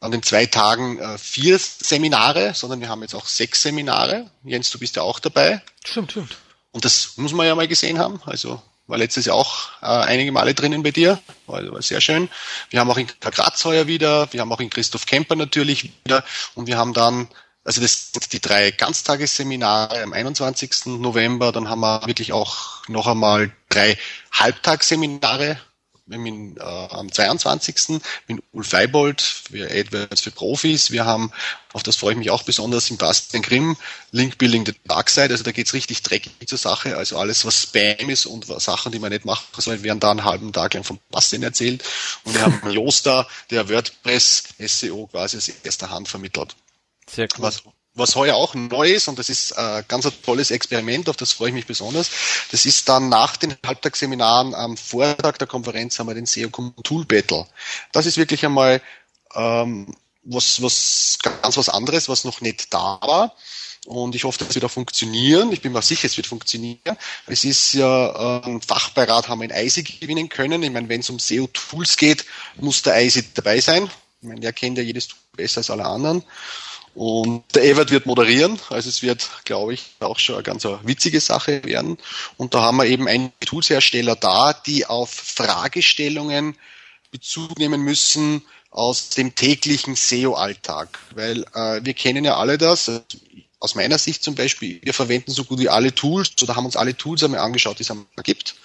[0.00, 4.30] an den zwei Tagen äh, vier Seminare, sondern wir haben jetzt auch sechs Seminare.
[4.44, 5.62] Jens, du bist ja auch dabei.
[5.84, 6.36] Stimmt, stimmt.
[6.72, 8.20] Und das muss man ja mal gesehen haben.
[8.26, 11.20] Also war letztes Jahr auch äh, einige Male drinnen bei dir.
[11.46, 12.28] War, war sehr schön.
[12.70, 16.24] Wir haben auch in Graz heuer wieder, wir haben auch in Christoph Kemper natürlich wieder
[16.54, 17.28] und wir haben dann,
[17.64, 20.86] also das sind die drei Ganztagesseminare am 21.
[20.86, 23.96] November, dann haben wir wirklich auch noch einmal drei
[24.32, 25.58] Halbtagsseminare
[26.06, 28.00] mit, äh, am 22.
[28.28, 30.90] mit Ulf Leibold für AdWords für Profis.
[30.90, 31.32] Wir haben,
[31.72, 33.76] auf das freue ich mich auch besonders, im Bastian Grimm,
[34.10, 35.30] Link Building the Dark Side.
[35.30, 36.96] Also da geht's richtig dreckig zur Sache.
[36.96, 40.10] Also alles, was Spam ist und was Sachen, die man nicht machen soll, werden da
[40.10, 41.82] einen halben Tag lang vom Bastian erzählt.
[42.24, 46.54] Und wir haben Josta, der WordPress SEO quasi aus erster Hand vermittelt.
[47.08, 47.42] Sehr cool.
[47.44, 47.62] Was,
[47.94, 51.32] was heuer auch neu ist, und das ist äh, ganz ein tolles Experiment, auf das
[51.32, 52.10] freue ich mich besonders,
[52.50, 56.48] das ist dann nach den Halbtagsseminaren am Vortag der Konferenz haben wir den SEO
[56.82, 57.46] Tool Battle.
[57.92, 58.82] Das ist wirklich einmal
[59.34, 59.94] ähm,
[60.24, 63.34] was, was ganz was anderes, was noch nicht da war.
[63.86, 65.52] Und ich hoffe, das wird auch funktionieren.
[65.52, 66.96] Ich bin mir sicher, es wird funktionieren.
[67.26, 70.62] Es ist ja äh, ein Fachbeirat haben wir in ISI gewinnen können.
[70.62, 72.24] Ich meine, wenn es um SEO-Tools geht,
[72.56, 73.90] muss der ISI dabei sein.
[74.22, 76.24] Ich meine, der kennt ja jedes Tool besser als alle anderen.
[76.94, 81.20] Und der Evert wird moderieren, also es wird, glaube ich, auch schon eine ganz witzige
[81.20, 81.98] Sache werden.
[82.36, 86.56] Und da haben wir eben einen Toolshersteller da, die auf Fragestellungen
[87.10, 90.98] Bezug nehmen müssen aus dem täglichen SEO-Alltag.
[91.14, 92.90] Weil äh, wir kennen ja alle das,
[93.60, 96.76] aus meiner Sicht zum Beispiel, wir verwenden so gut wie alle Tools, oder haben uns
[96.76, 98.56] alle Tools einmal angeschaut, die es einmal gibt.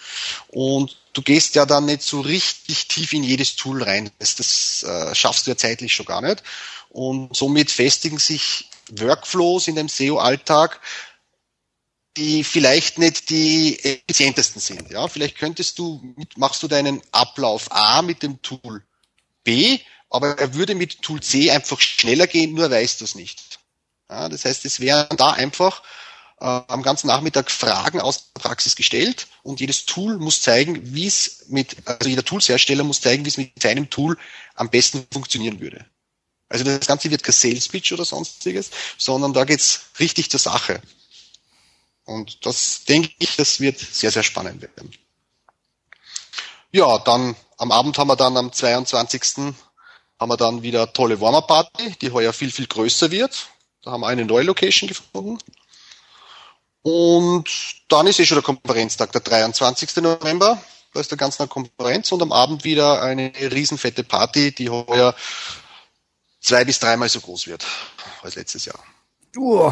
[0.49, 4.11] Und du gehst ja dann nicht so richtig tief in jedes Tool rein.
[4.19, 6.43] Das, das äh, schaffst du ja zeitlich schon gar nicht.
[6.90, 10.82] Und somit festigen sich Workflows in dem SEO-Alltag,
[12.18, 14.90] die vielleicht nicht die effizientesten sind.
[14.91, 16.02] Ja, vielleicht könntest du,
[16.36, 18.84] machst du deinen Ablauf A mit dem Tool
[19.44, 19.80] B,
[20.10, 23.60] aber er würde mit Tool C einfach schneller gehen, nur weißt du es nicht.
[24.10, 25.84] Ja, das heißt, es wären da einfach
[26.40, 31.06] äh, am ganzen Nachmittag Fragen aus der Praxis gestellt und jedes Tool muss zeigen, wie
[31.06, 34.18] es mit, also jeder Toolshersteller muss zeigen, wie es mit seinem Tool
[34.56, 35.86] am besten funktionieren würde.
[36.50, 40.82] Also das Ganze wird kein Sales Pitch oder sonstiges, sondern da geht's richtig zur Sache.
[42.06, 44.92] Und das denke ich, das wird sehr, sehr spannend werden.
[46.72, 49.54] Ja, dann am Abend haben wir dann am 22.
[50.20, 53.48] haben wir dann wieder tolle Warmer-Party, die heuer viel, viel größer wird.
[53.84, 55.38] Da haben wir eine neue Location gefunden.
[56.82, 57.50] Und
[57.90, 59.98] dann ist eh schon der Konferenztag, der 23.
[59.98, 60.62] November.
[60.94, 65.14] Da ist der ganze Konferenz und am Abend wieder eine riesenfette Party, die heuer
[66.40, 67.66] zwei bis dreimal so groß wird
[68.22, 68.84] als letztes Jahr.
[69.38, 69.72] Uh.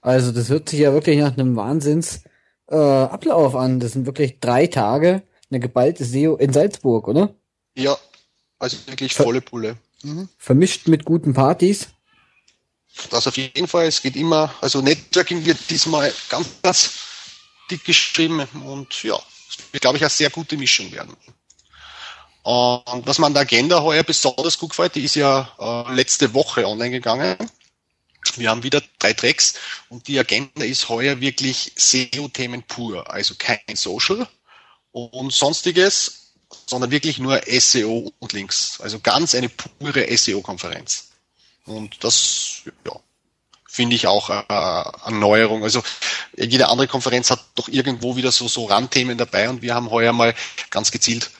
[0.00, 2.22] Also das hört sich ja wirklich nach einem Wahnsinns
[2.68, 3.80] äh, Ablauf an.
[3.80, 7.34] Das sind wirklich drei Tage, eine geballte SEO in Salzburg, oder?
[7.74, 7.98] Ja,
[8.58, 9.76] also wirklich volle Pulle.
[10.02, 10.28] Mhm.
[10.38, 11.88] Vermischt mit guten Partys.
[13.10, 13.86] Das auf jeden Fall.
[13.86, 16.90] Es geht immer, also Networking wird diesmal ganz, ganz
[17.70, 19.18] dick geschrieben und ja,
[19.48, 21.16] es wird, glaube ich, eine sehr gute Mischung werden.
[22.42, 26.66] Und was man der Agenda heuer besonders gut gefällt, die ist ja äh, letzte Woche
[26.66, 27.36] online gegangen.
[28.36, 29.54] Wir haben wieder drei Tracks
[29.88, 34.26] und die Agenda ist heuer wirklich SEO-Themen pur, also kein Social
[34.92, 36.32] und sonstiges,
[36.66, 38.80] sondern wirklich nur SEO und Links.
[38.80, 41.08] Also ganz eine pure SEO-Konferenz.
[41.66, 42.92] Und das, ja,
[43.68, 45.62] finde ich auch äh, eine Neuerung.
[45.62, 45.82] Also
[46.36, 50.12] jede andere Konferenz hat doch irgendwo wieder so, so Randthemen dabei und wir haben heuer
[50.12, 50.34] mal
[50.70, 51.30] ganz gezielt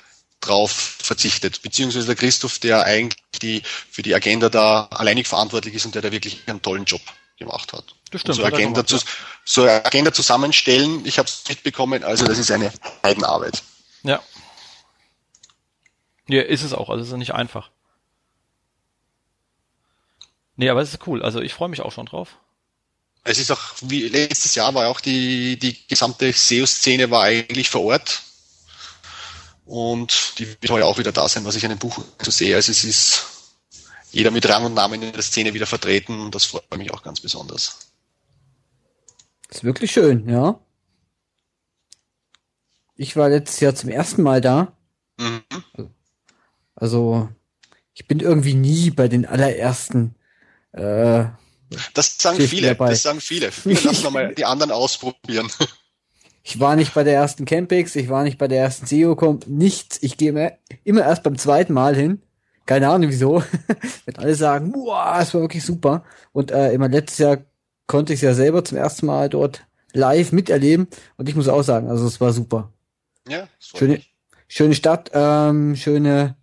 [0.40, 1.62] drauf verzichtet.
[1.62, 6.02] Beziehungsweise der Christoph, der eigentlich die, für die Agenda da alleinig verantwortlich ist und der
[6.02, 7.02] da wirklich einen tollen Job
[7.38, 7.84] gemacht hat.
[8.10, 8.98] Das stimmt, so, Agenda zu,
[9.44, 12.72] so Agenda zusammenstellen, ich habe es mitbekommen, also das ist eine
[13.02, 13.62] Heidenarbeit.
[14.02, 14.20] Ja.
[16.28, 17.70] Ja, ist es auch, also es ist nicht einfach.
[20.56, 22.36] Nee, aber es ist cool, also ich freue mich auch schon drauf.
[23.24, 27.82] Es ist auch, wie letztes Jahr war auch die, die gesamte SEO-Szene war eigentlich vor
[27.82, 28.22] Ort
[29.70, 32.56] und die wird heuer auch wieder da sein, was ich in dem Buch so sehe.
[32.56, 33.22] Also es ist
[34.10, 37.04] jeder mit Rang und Namen in der Szene wieder vertreten und das freut mich auch
[37.04, 37.92] ganz besonders.
[39.46, 40.58] Das ist wirklich schön, ja.
[42.96, 44.76] Ich war letztes Jahr zum ersten Mal da.
[45.18, 45.44] Mhm.
[46.74, 47.28] Also,
[47.94, 50.16] ich bin irgendwie nie bei den allerersten.
[50.72, 51.26] Äh,
[51.94, 52.90] das sagen viele, dabei.
[52.90, 53.52] das sagen viele.
[53.64, 55.48] Lass mal die anderen ausprobieren.
[56.42, 60.02] Ich war nicht bei der ersten Campix, ich war nicht bei der ersten SEO-Comp, nichts.
[60.02, 60.52] Ich gehe immer,
[60.84, 62.22] immer erst beim zweiten Mal hin.
[62.66, 63.42] Keine Ahnung wieso.
[64.06, 66.04] Wenn alle sagen, boah, es war wirklich super.
[66.32, 67.38] Und äh, immer letztes Jahr
[67.86, 70.88] konnte ich es ja selber zum ersten Mal dort live miterleben.
[71.16, 72.72] Und ich muss auch sagen, also es war super.
[73.28, 74.00] Ja, schöne,
[74.48, 76.36] schöne Stadt, ähm, schöne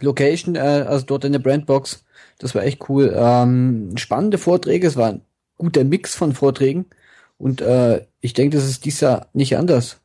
[0.00, 2.04] Location, äh, also dort in der Brandbox.
[2.38, 3.12] Das war echt cool.
[3.16, 5.22] Ähm, spannende Vorträge, es war ein
[5.56, 6.86] guter Mix von Vorträgen.
[7.36, 9.98] Und äh, ich denke, das ist dies Jahr nicht anders.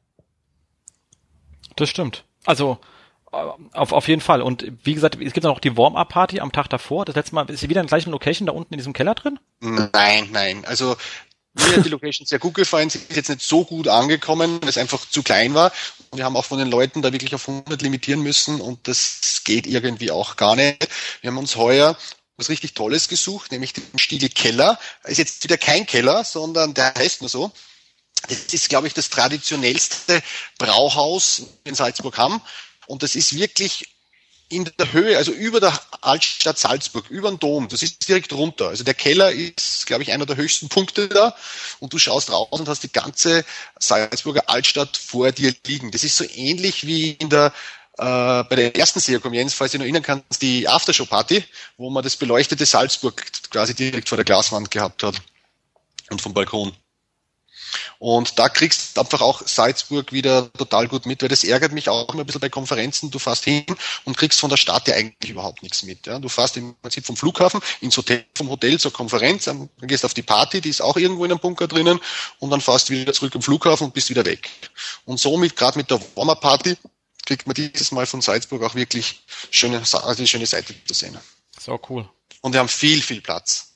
[1.75, 2.25] Das stimmt.
[2.45, 2.77] Also
[3.31, 3.37] äh,
[3.73, 4.41] auf, auf jeden Fall.
[4.41, 7.05] Und wie gesagt, es gibt noch die Warm-Up-Party am Tag davor.
[7.05, 9.15] Das letzte Mal ist sie wieder in der gleichen Location da unten in diesem Keller
[9.15, 9.39] drin?
[9.59, 10.63] Nein, nein.
[10.65, 10.95] Also
[11.53, 12.89] mir hat die Location sehr gut gefallen.
[12.89, 15.71] Sie ist jetzt nicht so gut angekommen, weil es einfach zu klein war.
[16.11, 19.41] Und wir haben auch von den Leuten da wirklich auf 100 limitieren müssen und das
[19.43, 20.87] geht irgendwie auch gar nicht.
[21.21, 21.97] Wir haben uns heuer
[22.37, 24.79] was richtig Tolles gesucht, nämlich den Stiegel Keller.
[25.03, 27.51] Ist jetzt wieder kein Keller, sondern der heißt nur so.
[28.29, 30.21] Das ist, glaube ich, das traditionellste
[30.57, 32.41] Brauhaus in Salzburg haben.
[32.87, 33.87] Und das ist wirklich
[34.49, 37.67] in der Höhe, also über der Altstadt Salzburg, über den Dom.
[37.69, 38.67] Das ist direkt runter.
[38.67, 41.35] Also der Keller ist, glaube ich, einer der höchsten Punkte da.
[41.79, 43.45] Und du schaust raus und hast die ganze
[43.79, 45.91] Salzburger Altstadt vor dir liegen.
[45.91, 47.53] Das ist so ähnlich wie in der
[47.97, 48.99] äh, bei der ersten
[49.33, 51.43] Jens, falls du noch erinnern kannst, die Aftershow-Party,
[51.77, 55.15] wo man das beleuchtete Salzburg quasi direkt vor der Glaswand gehabt hat
[56.09, 56.73] und vom Balkon.
[57.99, 61.89] Und da kriegst du einfach auch Salzburg wieder total gut mit, weil das ärgert mich
[61.89, 63.11] auch immer ein bisschen bei Konferenzen.
[63.11, 63.65] Du fährst hin
[64.05, 66.05] und kriegst von der Stadt ja eigentlich überhaupt nichts mit.
[66.07, 66.19] Ja.
[66.19, 70.13] Du fährst im Prinzip vom Flughafen ins Hotel, vom Hotel zur Konferenz, dann gehst auf
[70.13, 71.99] die Party, die ist auch irgendwo in einem Bunker drinnen
[72.39, 74.49] und dann fährst du wieder zurück im Flughafen und bist wieder weg.
[75.05, 76.77] Und somit, gerade mit der Warmer-Party,
[77.25, 81.17] kriegt man dieses Mal von Salzburg auch wirklich schöne, also die schöne Seite zu sehen.
[81.59, 82.07] So cool.
[82.41, 83.72] Und wir haben viel, viel Platz.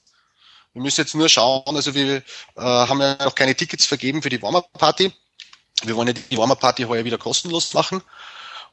[0.77, 2.21] Wir müssen jetzt nur schauen, also wir äh,
[2.55, 5.11] haben ja noch keine Tickets vergeben für die Warm-Up-Party.
[5.81, 8.03] Wir wollen ja die Warm-Up-Party heuer wieder kostenlos machen.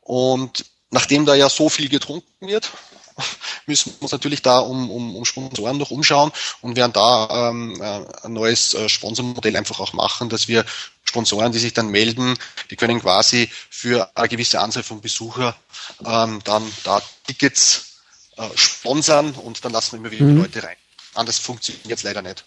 [0.03, 2.71] Und nachdem da ja so viel getrunken wird,
[3.67, 7.81] müssen wir uns natürlich da um, um, um Sponsoren noch umschauen und werden da ähm,
[7.81, 10.67] äh, ein neues äh, Sponsormodell einfach auch machen, dass wir
[11.05, 12.37] Sponsoren, die sich dann melden,
[12.71, 15.57] die können quasi für eine gewisse Anzahl von Besucher
[16.05, 18.03] ähm, dann da Tickets
[18.37, 20.43] äh, sponsern und dann lassen wir immer wieder mhm.
[20.43, 20.77] Leute rein.
[21.15, 22.45] Anders funktioniert jetzt leider nicht.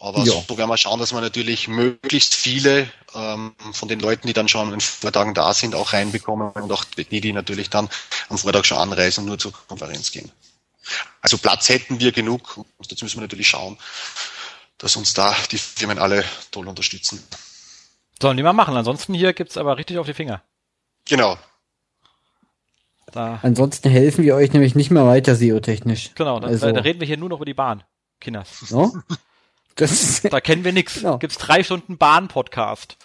[0.00, 0.32] Aber ja.
[0.46, 4.48] so werden wir schauen, dass wir natürlich möglichst viele ähm, von den Leuten, die dann
[4.48, 7.88] schon an den Vortagen da sind, auch reinbekommen und auch die, die natürlich dann
[8.28, 10.30] am Vortag schon anreisen und nur zur Konferenz gehen.
[11.22, 12.64] Also Platz hätten wir genug.
[12.86, 13.78] Dazu müssen wir natürlich schauen,
[14.76, 17.26] dass uns da die Firmen alle toll unterstützen.
[18.20, 18.76] Sollen die mal machen.
[18.76, 20.42] Ansonsten hier gibt's aber richtig auf die Finger.
[21.06, 21.38] Genau.
[23.14, 23.38] Da.
[23.42, 26.10] Ansonsten helfen wir euch nämlich nicht mehr weiter SEO-technisch.
[26.16, 26.72] Genau, dann, also.
[26.72, 27.84] da reden wir hier nur noch über die Bahn.
[28.20, 28.70] Kinders.
[28.70, 28.92] No?
[29.76, 30.94] Das da kennen wir nix.
[30.94, 31.18] Genau.
[31.18, 32.96] Gibt's drei Stunden Bahn-Podcast.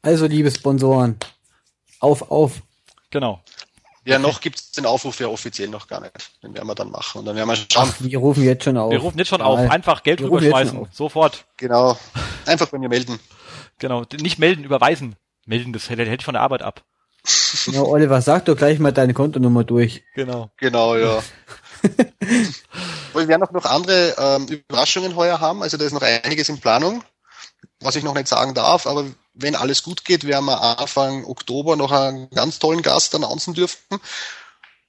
[0.00, 1.18] Also, liebe Sponsoren,
[2.00, 2.62] auf, auf.
[3.10, 3.42] Genau.
[4.06, 6.42] Ja, noch gibt's den Aufruf ja offiziell noch gar nicht.
[6.42, 7.18] Den werden wir dann machen.
[7.18, 7.90] Und dann werden wir schauen.
[7.92, 8.90] Ach, wir rufen jetzt schon auf.
[8.90, 9.58] Wir rufen jetzt schon auf.
[9.58, 10.88] Einfach Geld rüberschmeißen.
[10.92, 11.44] Sofort.
[11.58, 11.98] Genau.
[12.46, 13.20] Einfach bei mir melden.
[13.78, 14.04] Genau.
[14.18, 15.16] Nicht melden, überweisen.
[15.44, 16.84] Melden, das hätte ich von der Arbeit ab.
[17.66, 20.04] Genau, Oliver, sag doch gleich mal deine Kontonummer durch.
[20.14, 20.50] Genau.
[20.56, 21.22] Genau, ja.
[23.14, 25.62] wir werden auch noch andere ähm, Überraschungen heuer haben.
[25.62, 27.04] Also da ist noch einiges in Planung,
[27.80, 28.86] was ich noch nicht sagen darf.
[28.86, 33.54] Aber wenn alles gut geht, werden wir Anfang Oktober noch einen ganz tollen Gast announcen
[33.54, 34.00] dürfen,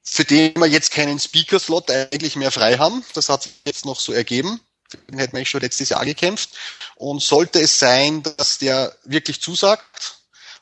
[0.03, 3.03] für den wir jetzt keinen Speaker-Slot eigentlich mehr frei haben.
[3.13, 4.59] Das hat sich jetzt noch so ergeben.
[5.07, 6.49] Den hätten wir schon letztes Jahr gekämpft.
[6.95, 10.18] Und sollte es sein, dass der wirklich zusagt,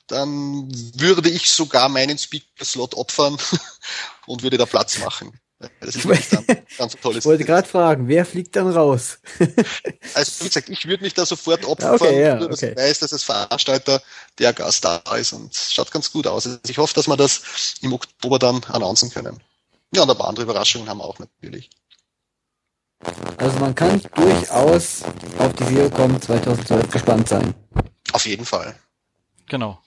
[0.07, 3.37] dann würde ich sogar meinen Speaker-Slot opfern
[4.25, 5.39] und würde da Platz machen.
[5.79, 6.29] Das ist ganz,
[6.77, 7.19] ganz tolles.
[7.19, 9.17] Ich wollte gerade fragen, wer fliegt dann raus?
[10.13, 12.71] also wie gesagt, ich würde mich da sofort opfern, okay, ja, nur dass okay.
[12.71, 14.01] ich weiß, dass als Veranstalter
[14.37, 16.45] der Gast da ist und schaut ganz gut aus.
[16.45, 17.41] Also ich hoffe, dass wir das
[17.81, 19.41] im Oktober dann announcen können.
[19.95, 21.71] Ja, und ein paar andere Überraschungen haben wir auch natürlich.
[23.37, 25.03] Also man kann durchaus
[25.39, 27.55] auf die Videocom 2012 gespannt sein.
[28.11, 28.75] Auf jeden Fall.
[29.47, 29.79] Genau.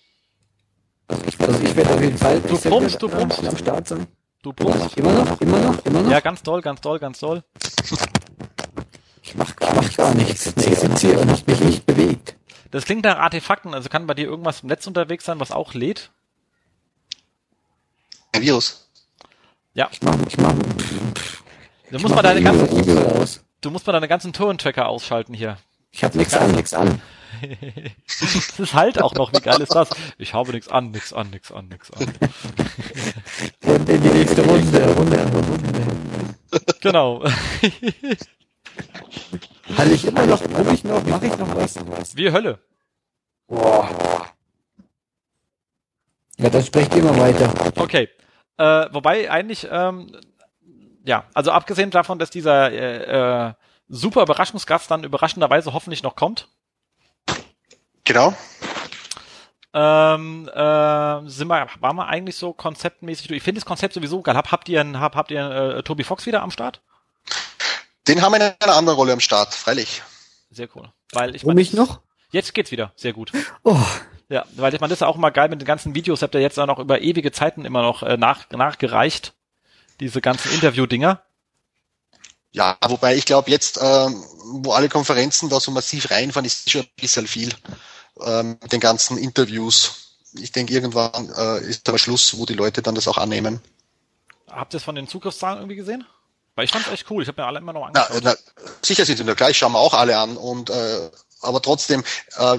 [1.10, 3.44] Also ich, also ich werde auf jeden Fall du pumpst, du pumpst.
[3.44, 4.06] am Start sein.
[4.42, 4.96] Du pumpst.
[4.96, 6.10] Immer noch, immer noch, immer noch.
[6.10, 7.42] Ja, ganz toll, ganz toll, ganz toll.
[9.22, 10.46] Ich mach, ich mach gar nichts.
[10.46, 12.36] Ich sitze hier und hab mich nicht bewegt.
[12.70, 15.74] Das klingt nach Artefakten, also kann bei dir irgendwas im Netz unterwegs sein, was auch
[15.74, 16.12] lädt?
[18.32, 18.88] Ein Virus.
[19.74, 19.88] Ja.
[19.90, 20.54] Ich mach, ich mach,
[21.90, 25.58] du musst mal deine ganzen, du musst mal deine ganzen Tourentracker ausschalten hier.
[25.90, 27.02] Ich hab nichts an, nichts an.
[28.20, 29.90] das ist halt auch noch, wie geil ist das?
[30.18, 32.06] Ich habe nichts an, nichts an, nichts an, nichts an.
[33.64, 35.82] Und in die nächste Runde, Runde, Runde.
[36.80, 37.24] Genau.
[39.76, 42.16] Halte ich immer noch, habe ich noch, mache ich noch was?
[42.16, 42.58] Wie Hölle.
[43.46, 44.26] Boah.
[46.38, 47.52] Ja, das spricht immer weiter.
[47.76, 48.08] Okay.
[48.56, 50.10] Äh, wobei eigentlich, ähm,
[51.04, 53.52] ja, also abgesehen davon, dass dieser äh, äh,
[53.90, 56.48] super Überraschungsgast dann überraschenderweise hoffentlich noch kommt,
[58.10, 58.34] Genau.
[59.72, 63.36] Ähm, äh, sind wir, waren wir eigentlich so konzeptmäßig durch.
[63.36, 64.36] Ich finde das Konzept sowieso geil.
[64.36, 66.80] Hab, habt ihr, einen, hab, habt ihr äh, Toby Fox wieder am Start?
[68.08, 70.02] Den haben wir in einer anderen Rolle am Start, freilich.
[70.50, 70.90] Sehr cool.
[71.12, 72.00] Weil ich Um mich noch?
[72.32, 72.92] Jetzt geht's wieder.
[72.96, 73.30] Sehr gut.
[73.62, 73.78] Oh,
[74.28, 76.34] Ja, weil ich meine, das ist ja auch immer geil mit den ganzen Videos, habt
[76.34, 79.34] ihr jetzt auch noch über ewige Zeiten immer noch äh, nach, nachgereicht.
[80.00, 81.22] Diese ganzen Interview-Dinger.
[82.52, 84.24] Ja, wobei ich glaube jetzt, ähm,
[84.62, 87.50] wo alle Konferenzen da so massiv reinfahren, ist schon ein bisschen viel
[88.22, 90.16] ähm, mit den ganzen Interviews.
[90.34, 93.60] Ich denke, irgendwann äh, ist aber Schluss, wo die Leute dann das auch annehmen.
[94.48, 96.04] Habt ihr es von den Zugriffszahlen irgendwie gesehen?
[96.56, 97.22] Weil ich fand's echt cool.
[97.22, 98.22] Ich habe mir alle immer noch Na, angeschaut.
[98.56, 100.36] na, sicher sind sie nur gleich, schauen wir auch alle an.
[100.36, 101.10] Und äh,
[101.42, 102.04] aber trotzdem,
[102.36, 102.58] äh,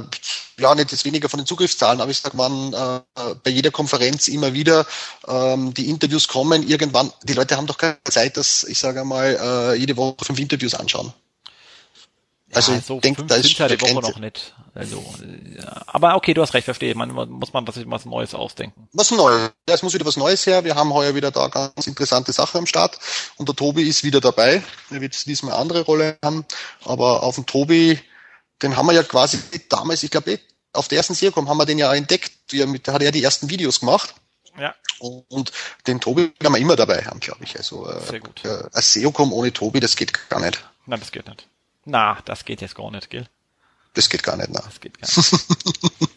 [0.60, 3.02] ja, nicht jetzt weniger von den Zugriffszahlen, aber ich sag man, äh,
[3.44, 4.86] bei jeder Konferenz immer wieder
[5.28, 9.38] ähm, die Interviews kommen, irgendwann, die Leute haben doch keine Zeit, dass ich sage mal,
[9.42, 11.14] äh, jede Woche fünf Interviews anschauen.
[12.54, 14.54] Also ja, ich so denke, fünf da ist die Woche noch nicht.
[14.74, 15.82] Also, äh, ja.
[15.88, 16.96] Aber okay, du hast recht, verstehe.
[16.96, 18.88] Man muss man was, was Neues ausdenken.
[18.94, 19.52] Was Neues.
[19.68, 20.64] Ja, es muss wieder was Neues her.
[20.64, 22.98] Wir haben heuer wieder da ganz interessante Sachen am Start.
[23.38, 24.64] Und der Tobi ist wieder dabei.
[24.90, 26.46] Er wird diesmal eine andere Rolle haben.
[26.84, 28.00] Aber auf den Tobi,
[28.62, 29.40] den haben wir ja quasi
[29.70, 30.40] damals, ich glaube, eh,
[30.74, 32.32] auf der ersten Sercom haben wir den ja entdeckt.
[32.54, 34.16] Mit, da hat er ja die ersten Videos gemacht.
[34.58, 35.52] Ja, Und
[35.88, 37.58] den Tobi werden wir immer dabei haben, glaube ich.
[37.58, 38.44] Also äh, Sehr gut.
[38.44, 40.64] äh, ein SEOcom ohne Tobi, das geht gar nicht.
[40.86, 41.48] nein, das geht nicht.
[41.86, 43.28] Na, das geht jetzt gar nicht, gell?
[43.94, 44.50] Das geht gar nicht.
[44.52, 44.62] Na.
[44.62, 45.46] Das geht gar nicht.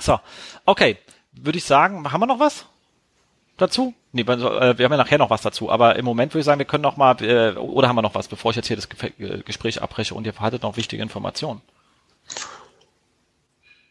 [0.00, 0.18] so,
[0.64, 0.98] okay.
[1.32, 2.64] Würde ich sagen, haben wir noch was
[3.56, 3.92] dazu?
[4.14, 6.44] Nee, wir äh, wir haben ja nachher noch was dazu, aber im Moment würde ich
[6.46, 8.76] sagen, wir können noch mal, äh, oder haben wir noch was, bevor ich jetzt hier
[8.76, 8.88] das
[9.18, 11.60] äh, Gespräch abbreche und ihr verhaltet noch wichtige Informationen.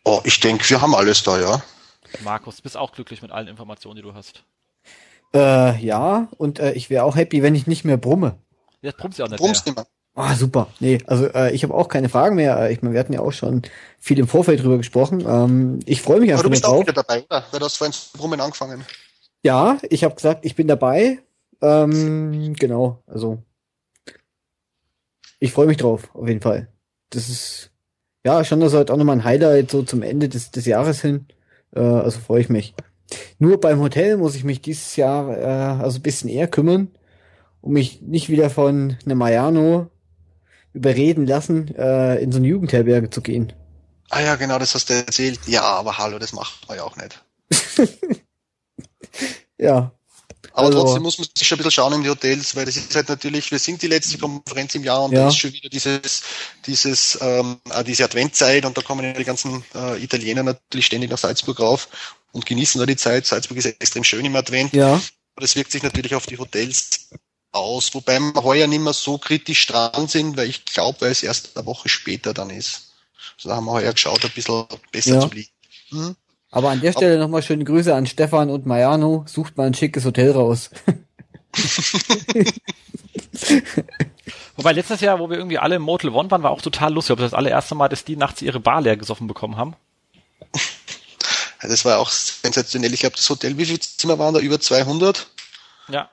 [0.06, 1.62] Oh, ich denke, wir haben alles da, ja.
[2.24, 4.44] Markus, bist auch glücklich mit allen Informationen, die du hast.
[5.34, 8.36] äh, ja, und äh, ich wäre auch happy, wenn ich nicht mehr brumme.
[8.82, 9.74] Jetzt brummst du auch nicht Brumms mehr.
[9.74, 9.88] nicht mehr.
[10.16, 10.68] Ah, super.
[10.80, 12.70] Nee, also äh, ich habe auch keine Fragen mehr.
[12.70, 13.64] Ich meine, wir hatten ja auch schon
[14.00, 15.22] viel im Vorfeld drüber gesprochen.
[15.28, 16.82] Ähm, ich freue mich Aber einfach du nur bist auch drauf.
[16.82, 17.46] wieder dabei, oder?
[17.50, 18.86] Weil du hast vorhin zu brummen angefangen.
[19.44, 21.20] Ja, ich habe gesagt, ich bin dabei.
[21.62, 23.42] Ähm, genau, also
[25.40, 26.70] ich freue mich drauf, auf jeden Fall.
[27.10, 27.72] Das ist
[28.26, 31.28] ja schon das halt auch nochmal ein Highlight so zum Ende des, des Jahres hin.
[31.76, 32.74] Äh, also freue ich mich.
[33.38, 36.90] Nur beim Hotel muss ich mich dieses Jahr äh, also ein bisschen eher kümmern,
[37.62, 39.90] um mich nicht wieder von einem Mariano
[40.74, 43.54] überreden lassen, äh, in so eine Jugendherberge zu gehen.
[44.10, 45.40] Ah ja, genau, das hast du erzählt.
[45.48, 47.24] Ja, aber hallo, das macht man ja auch nicht.
[49.58, 49.92] Ja,
[50.56, 52.76] Aber Also- trotzdem muss man sich schon ein bisschen schauen in die Hotels, weil das
[52.76, 55.22] ist halt natürlich, wir sind die letzte Konferenz im Jahr und Ja.
[55.24, 56.22] da ist schon wieder dieses,
[56.68, 61.10] dieses, ähm, äh, diese Adventzeit und da kommen ja die ganzen äh, Italiener natürlich ständig
[61.10, 61.88] nach Salzburg rauf
[62.34, 63.26] und genießen da die Zeit.
[63.26, 64.74] Salzburg ist extrem schön im Advent.
[64.74, 67.10] ja, Aber das wirkt sich natürlich auf die Hotels
[67.52, 71.24] aus, wobei wir heuer nicht mehr so kritisch dran sind, weil ich glaube, weil es
[71.24, 72.92] erst eine Woche später dann ist.
[73.38, 75.22] Also da haben wir heuer geschaut, ein bisschen besser Ja.
[75.22, 75.50] zu liegen.
[75.90, 76.16] Hm?
[76.54, 79.24] Aber an der Stelle nochmal schöne Grüße an Stefan und Mariano.
[79.28, 80.70] Sucht mal ein schickes Hotel raus.
[84.56, 87.14] Wobei letztes Jahr, wo wir irgendwie alle im Motel One waren, war auch total lustig.
[87.14, 89.76] Aber das allererste Mal, dass die nachts ihre Bar leer gesoffen bekommen haben.
[91.64, 92.94] Ja, Das war auch sensationell.
[92.94, 94.40] Ich glaube, das Hotel, wie viele Zimmer waren da?
[94.40, 95.26] Über 200?
[95.88, 96.12] Ja.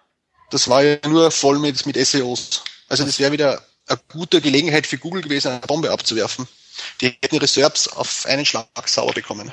[0.49, 2.65] Das war ja nur voll mit, mit SEOs.
[2.89, 6.49] Also das wäre wieder eine gute Gelegenheit für Google gewesen, eine Bombe abzuwerfen.
[7.03, 9.53] Die hätten ihre Serbs auf einen Schlag sauer bekommen.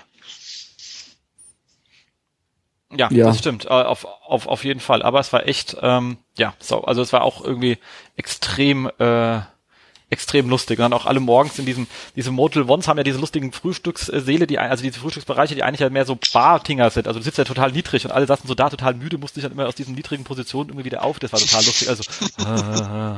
[2.96, 3.26] Ja, Ja.
[3.26, 3.66] das stimmt.
[3.66, 5.02] Äh, auf, auf, auf jeden Fall.
[5.02, 7.78] Aber es war echt, ähm, ja, so, also es war auch irgendwie
[8.16, 9.42] extrem, äh,
[10.10, 10.80] extrem lustig.
[10.80, 11.86] Und dann auch alle morgens in diesem,
[12.16, 15.90] diese Motel Ones haben ja diese lustigen Frühstückssäle, die, also diese Frühstücksbereiche, die eigentlich ja
[15.90, 17.10] mehr so Bartinger sind.
[17.10, 19.44] Also du sitzt ja total niedrig und alle saßen so da total müde, mussten sich
[19.44, 21.20] dann immer aus diesen niedrigen Positionen irgendwie wieder auf.
[21.20, 21.90] Das war total lustig.
[21.90, 22.04] Also,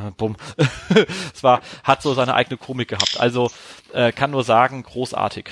[0.07, 0.35] äh, bumm.
[1.33, 3.19] es war, hat so seine eigene Komik gehabt.
[3.19, 3.51] Also,
[3.93, 5.51] äh, kann nur sagen, großartig.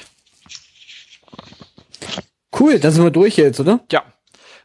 [2.60, 3.80] Cool, dann sind wir durch jetzt, oder?
[3.92, 4.04] Ja,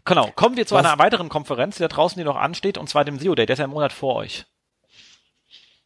[0.05, 0.31] genau.
[0.35, 0.85] Kommen wir zu Was?
[0.85, 3.47] einer weiteren Konferenz, die da draußen, die noch ansteht, und zwar dem SEO Day.
[3.47, 4.47] Der ist ja im Monat vor euch.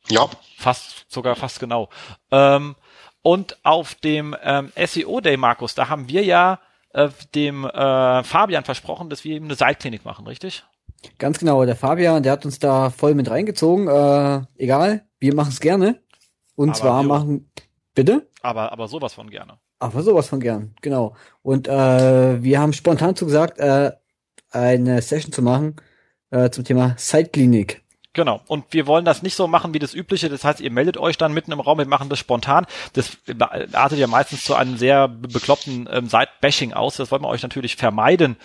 [0.08, 1.88] Ja, Fast, sogar fast genau.
[2.30, 2.76] Ähm,
[3.22, 6.60] und auf dem ähm, SEO Day, Markus, da haben wir ja
[6.92, 10.64] äh, dem äh, Fabian versprochen, dass wir ihm eine Seilklinik machen, richtig?
[11.18, 13.88] Ganz genau, der Fabian, der hat uns da voll mit reingezogen.
[13.88, 16.00] Äh, egal, wir machen es gerne.
[16.54, 17.08] Und Aber zwar jo.
[17.08, 17.50] machen.
[17.96, 18.28] Bitte?
[18.42, 19.58] Aber, aber sowas von gerne.
[19.80, 21.16] Aber sowas von gern, genau.
[21.42, 23.90] Und äh, wir haben spontan zugesagt, äh,
[24.52, 25.76] eine Session zu machen
[26.30, 27.82] äh, zum Thema Zeitklinik.
[28.12, 28.40] Genau.
[28.48, 30.30] Und wir wollen das nicht so machen wie das übliche.
[30.30, 32.64] Das heißt, ihr meldet euch dann mitten im Raum, wir machen das spontan.
[32.94, 33.18] Das
[33.72, 36.96] artet ja meistens zu einem sehr be- bekloppten ähm, Side-Bashing aus.
[36.96, 38.36] Das wollen wir euch natürlich vermeiden.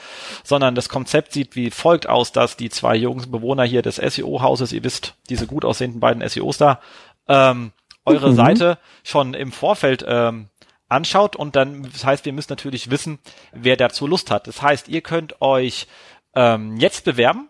[0.44, 4.74] Sondern das Konzept sieht wie folgt aus, dass die zwei jungen Bewohner hier des SEO-Hauses,
[4.74, 6.82] ihr wisst, diese gut aussehenden beiden SEOs da,
[7.30, 7.72] ähm,
[8.06, 8.36] eure Mhm.
[8.36, 10.50] Seite schon im Vorfeld ähm,
[10.90, 13.20] anschaut und dann, das heißt, wir müssen natürlich wissen,
[13.54, 14.48] wer dazu Lust hat.
[14.48, 15.88] Das heißt, ihr könnt euch
[16.36, 17.50] ähm, jetzt bewerben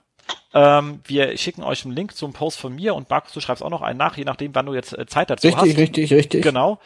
[0.54, 3.70] Ähm, wir schicken euch einen Link zum Post von mir und Markus, du schreibst auch
[3.70, 5.68] noch einen nach, je nachdem, wann du jetzt äh, Zeit dazu richtig, hast.
[5.68, 6.44] Richtig, richtig, richtig.
[6.44, 6.80] Genau.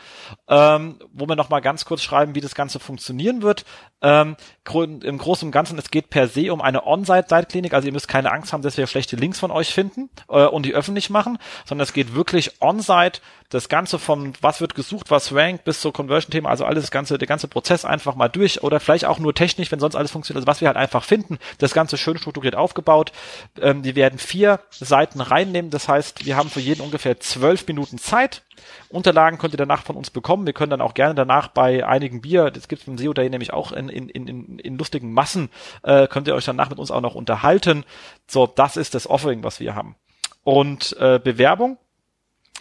[0.48, 3.66] Ähm, wo wir nochmal ganz kurz schreiben, wie das Ganze funktionieren wird.
[4.02, 4.36] Ähm,
[4.74, 8.32] Im Großen und Ganzen, es geht per se um eine On-Site-Site-Klinik, also ihr müsst keine
[8.32, 11.84] Angst haben, dass wir schlechte Links von euch finden äh, und die öffentlich machen, sondern
[11.84, 16.50] es geht wirklich On-Site, das Ganze vom, was wird gesucht, was rankt, bis zur Conversion-Thema,
[16.50, 19.72] also alles, das ganze, der ganze Prozess einfach mal durch oder vielleicht auch nur technisch,
[19.72, 23.12] wenn sonst alles funktioniert, also was wir halt einfach finden, das Ganze schön strukturiert aufgebaut.
[23.62, 27.98] Ähm, die werden vier Seiten reinnehmen, das heißt, wir haben für jeden ungefähr zwölf Minuten
[27.98, 28.44] Zeit.
[28.90, 30.46] Unterlagen könnt ihr danach von uns bekommen.
[30.46, 33.30] Wir können dann auch gerne danach bei einigen Bier, das gibt es beim SEO Day
[33.30, 35.50] nämlich auch in, in, in, in lustigen Massen,
[35.84, 37.86] äh, könnt ihr euch danach mit uns auch noch unterhalten.
[38.28, 39.96] So, das ist das Offering, was wir haben.
[40.44, 41.78] Und äh, Bewerbung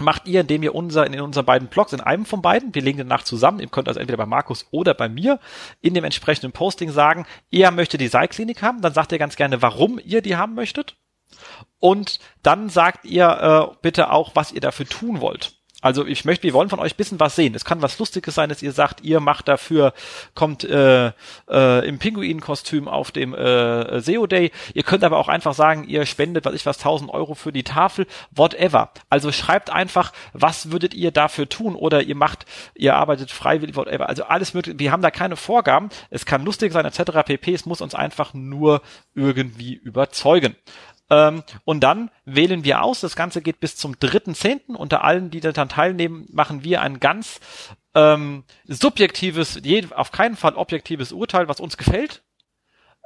[0.01, 2.99] macht ihr, indem ihr unser, in unseren beiden Blogs, in einem von beiden, wir legen
[2.99, 5.39] den nach zusammen, ihr könnt also entweder bei Markus oder bei mir
[5.81, 9.63] in dem entsprechenden Posting sagen, ihr möchtet die Seilklinik haben, dann sagt ihr ganz gerne,
[9.63, 10.97] warum ihr die haben möchtet.
[11.79, 15.55] Und dann sagt ihr äh, bitte auch, was ihr dafür tun wollt.
[15.85, 17.55] Also ich möchte, wir wollen von euch bisschen was sehen.
[17.55, 19.93] Es kann was Lustiges sein, dass ihr sagt, ihr macht dafür,
[20.35, 21.09] kommt äh,
[21.51, 24.51] äh, im Pinguin-Kostüm auf dem äh, SEO Day.
[24.73, 27.65] Ihr könnt aber auch einfach sagen, ihr spendet, was ich was, 1000 Euro für die
[27.65, 28.93] Tafel, whatever.
[29.11, 34.09] Also schreibt einfach, was würdet ihr dafür tun oder ihr macht, ihr arbeitet freiwillig, whatever.
[34.09, 34.79] Also alles mögliche.
[34.79, 35.91] Wir haben da keine Vorgaben.
[36.09, 37.13] Es kann lustig sein, etc.
[37.27, 37.53] pp.
[37.53, 38.81] Es muss uns einfach nur
[39.15, 40.57] irgendwie überzeugen.
[41.11, 43.01] Ähm, und dann wählen wir aus.
[43.01, 44.75] Das Ganze geht bis zum 3.10.
[44.75, 47.41] Unter allen, die daran teilnehmen, machen wir ein ganz
[47.95, 52.23] ähm, subjektives, je, auf keinen Fall objektives Urteil, was uns gefällt.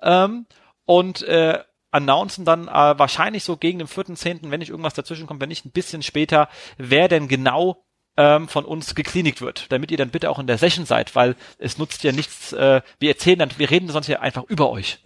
[0.02, 0.46] Ähm,
[0.84, 1.58] und äh,
[1.90, 5.64] announcen dann äh, wahrscheinlich so gegen den 4.10., wenn nicht irgendwas dazwischen kommt, wenn nicht
[5.64, 7.84] ein bisschen später, wer denn genau
[8.16, 11.36] ähm, von uns geklinigt wird, damit ihr dann bitte auch in der Session seid, weil
[11.58, 14.98] es nutzt ja nichts, äh, wir erzählen dann, wir reden sonst ja einfach über euch.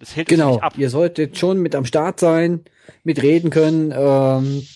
[0.00, 0.74] Das hält genau, nicht ab.
[0.78, 2.64] Ihr solltet schon mit am Start sein,
[3.04, 4.66] mitreden können, ähm,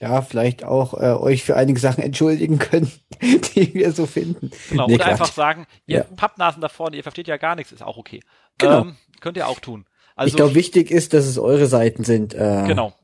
[0.00, 2.90] ja, vielleicht auch äh, euch für einige Sachen entschuldigen können,
[3.20, 4.50] die wir so finden.
[4.70, 6.04] Genau, nee, oder einfach sagen, ihr ja.
[6.16, 8.20] Pappnasen da vorne, ihr versteht ja gar nichts, ist auch okay.
[8.58, 8.82] Genau.
[8.82, 9.86] Ähm, könnt ihr auch tun.
[10.14, 12.34] Also, ich glaube, wichtig ist, dass es eure Seiten sind.
[12.34, 12.94] Äh, genau.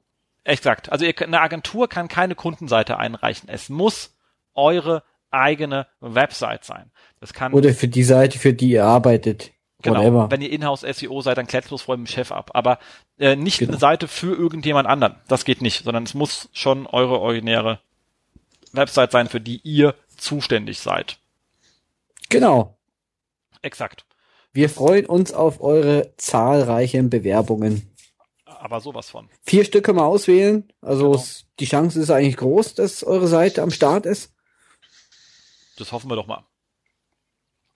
[0.45, 0.91] Exakt.
[0.91, 3.49] Also ihr, eine Agentur kann keine Kundenseite einreichen.
[3.49, 4.17] Es muss
[4.55, 6.91] eure eigene Website sein.
[7.21, 9.53] Das kann oder für die Seite, für die ihr arbeitet.
[9.83, 10.01] Genau.
[10.01, 10.31] Whatever.
[10.31, 12.51] Wenn ihr Inhouse SEO seid, dann klärt bloß vor dem Chef ab.
[12.55, 12.79] Aber
[13.19, 13.73] äh, nicht genau.
[13.73, 15.17] eine Seite für irgendjemand anderen.
[15.29, 17.81] Das geht nicht, sondern es muss schon eure originäre
[18.73, 21.19] Website sein, für die ihr zuständig seid.
[22.29, 22.77] Genau.
[23.63, 24.05] Exakt.
[24.53, 27.87] Wir freuen uns auf eure zahlreichen Bewerbungen.
[28.45, 29.29] Aber sowas von.
[29.43, 30.71] Vier Stück können wir auswählen.
[30.83, 31.25] Also genau.
[31.61, 34.33] die Chance ist eigentlich groß, dass eure Seite am Start ist.
[35.79, 36.45] Das hoffen wir doch mal.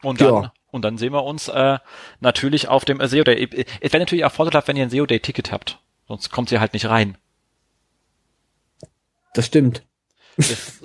[0.02, 0.52] Und dann ja.
[0.74, 1.78] Und dann sehen wir uns äh,
[2.18, 3.64] natürlich auf dem SEO Day.
[3.80, 5.78] Es wäre natürlich auch vorteilhaft, wenn ihr ein SEO Day Ticket habt.
[6.08, 7.16] Sonst kommt ihr halt nicht rein.
[9.34, 9.84] Das stimmt.
[10.36, 10.80] Das,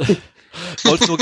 [1.07, 1.18] nur,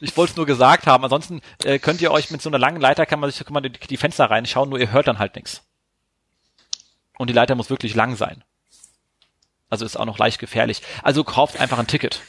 [0.00, 1.04] ich wollte es nur gesagt haben.
[1.04, 3.64] Ansonsten äh, könnt ihr euch mit so einer langen Leiter kann man sich kann man
[3.64, 5.60] die, die Fenster reinschauen, nur ihr hört dann halt nichts.
[7.18, 8.44] Und die Leiter muss wirklich lang sein.
[9.68, 10.80] Also ist auch noch leicht gefährlich.
[11.02, 12.22] Also kauft einfach ein Ticket.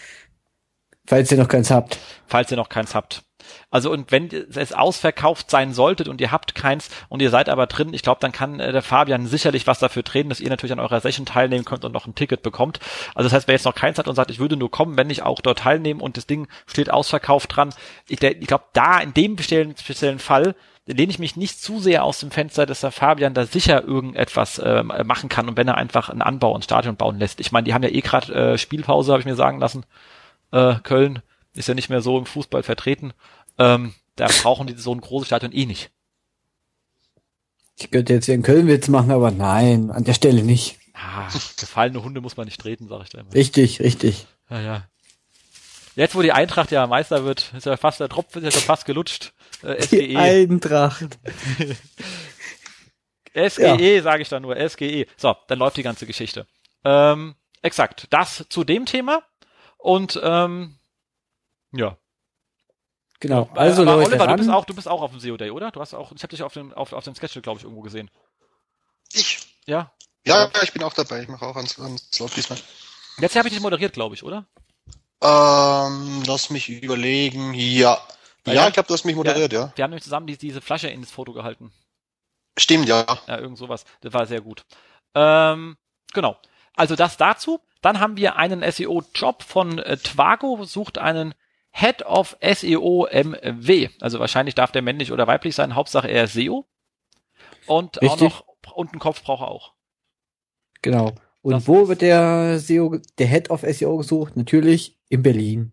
[1.05, 1.97] Falls ihr noch keins habt.
[2.25, 3.23] Falls ihr noch keins habt.
[3.69, 7.67] Also und wenn es ausverkauft sein solltet und ihr habt keins und ihr seid aber
[7.67, 10.73] drin, ich glaube, dann kann äh, der Fabian sicherlich was dafür treten, dass ihr natürlich
[10.73, 12.79] an eurer Session teilnehmen könnt und noch ein Ticket bekommt.
[13.15, 15.09] Also das heißt, wer jetzt noch keins hat und sagt, ich würde nur kommen, wenn
[15.09, 17.73] ich auch dort teilnehme und das Ding steht ausverkauft dran,
[18.07, 20.55] ich, ich glaube, da in dem speziellen, speziellen Fall
[20.85, 24.57] lehne ich mich nicht zu sehr aus dem Fenster, dass der Fabian da sicher irgendetwas
[24.59, 27.39] äh, machen kann und wenn er einfach einen Anbau und Stadion bauen lässt.
[27.39, 29.85] Ich meine, die haben ja eh gerade äh, Spielpause, habe ich mir sagen lassen.
[30.51, 31.21] Äh, Köln
[31.53, 33.13] ist ja nicht mehr so im Fußball vertreten.
[33.57, 35.91] Ähm, da brauchen die so ein großes Stadion eh nicht.
[37.79, 40.79] Ich könnte jetzt hier einen Kölnwitz machen, aber nein, an der Stelle nicht.
[40.93, 41.29] Ah,
[41.59, 43.33] gefallene Hunde muss man nicht treten, sag ich da immer.
[43.33, 44.25] Richtig, richtig.
[44.49, 44.87] Ja, ja.
[45.95, 48.61] Jetzt, wo die Eintracht ja Meister wird, ist ja fast der Tropf, ist ja schon
[48.61, 49.33] fast gelutscht.
[49.63, 50.07] Äh, SGE.
[50.07, 51.19] Die Eintracht.
[53.33, 54.01] SGE, ja.
[54.01, 55.05] sage ich da nur, SGE.
[55.15, 56.47] So, dann läuft die ganze Geschichte.
[56.83, 59.21] Ähm, exakt, das zu dem Thema.
[59.77, 60.75] Und ähm,
[61.71, 61.97] ja,
[63.19, 63.49] Genau.
[63.55, 65.71] Also aber Leute, Oliver, du bist auch, du bist auch auf dem SEO Day, oder?
[65.71, 67.81] Du hast auch, ich habe dich auf dem auf, auf dem Schedule, glaube ich, irgendwo
[67.81, 68.11] gesehen.
[69.13, 69.39] Ich?
[69.65, 69.91] Ja.
[70.25, 71.21] Ja, ja, ich bin auch dabei.
[71.21, 72.59] Ich mache auch ans, ans Slot diesmal.
[73.19, 74.45] Jetzt habe ich dich moderiert, glaube ich, oder?
[75.21, 77.53] Ähm, lass mich überlegen.
[77.53, 77.97] Ja.
[78.45, 79.61] Ja, ja ich glaube, du hast mich moderiert, ja.
[79.61, 79.71] ja.
[79.75, 81.71] Wir haben nämlich zusammen die, diese Flasche ins Foto gehalten.
[82.57, 83.05] Stimmt, ja.
[83.27, 83.85] Ja, irgend sowas.
[84.01, 84.65] Das war sehr gut.
[85.15, 85.77] Ähm,
[86.13, 86.37] genau.
[86.75, 87.61] Also das dazu.
[87.81, 91.33] Dann haben wir einen SEO-Job von äh, Twago, sucht einen
[91.79, 93.89] Head of SEO MW.
[94.01, 95.75] Also wahrscheinlich darf der männlich oder weiblich sein.
[95.75, 96.65] Hauptsache er ist SEO.
[97.67, 98.09] Und Richtig.
[98.09, 98.19] auch
[98.65, 99.73] noch, und einen Kopf braucht er auch.
[100.81, 101.13] Genau.
[101.43, 104.35] Und das wo wird der SEO, der Head of SEO gesucht?
[104.35, 105.71] Natürlich in Berlin.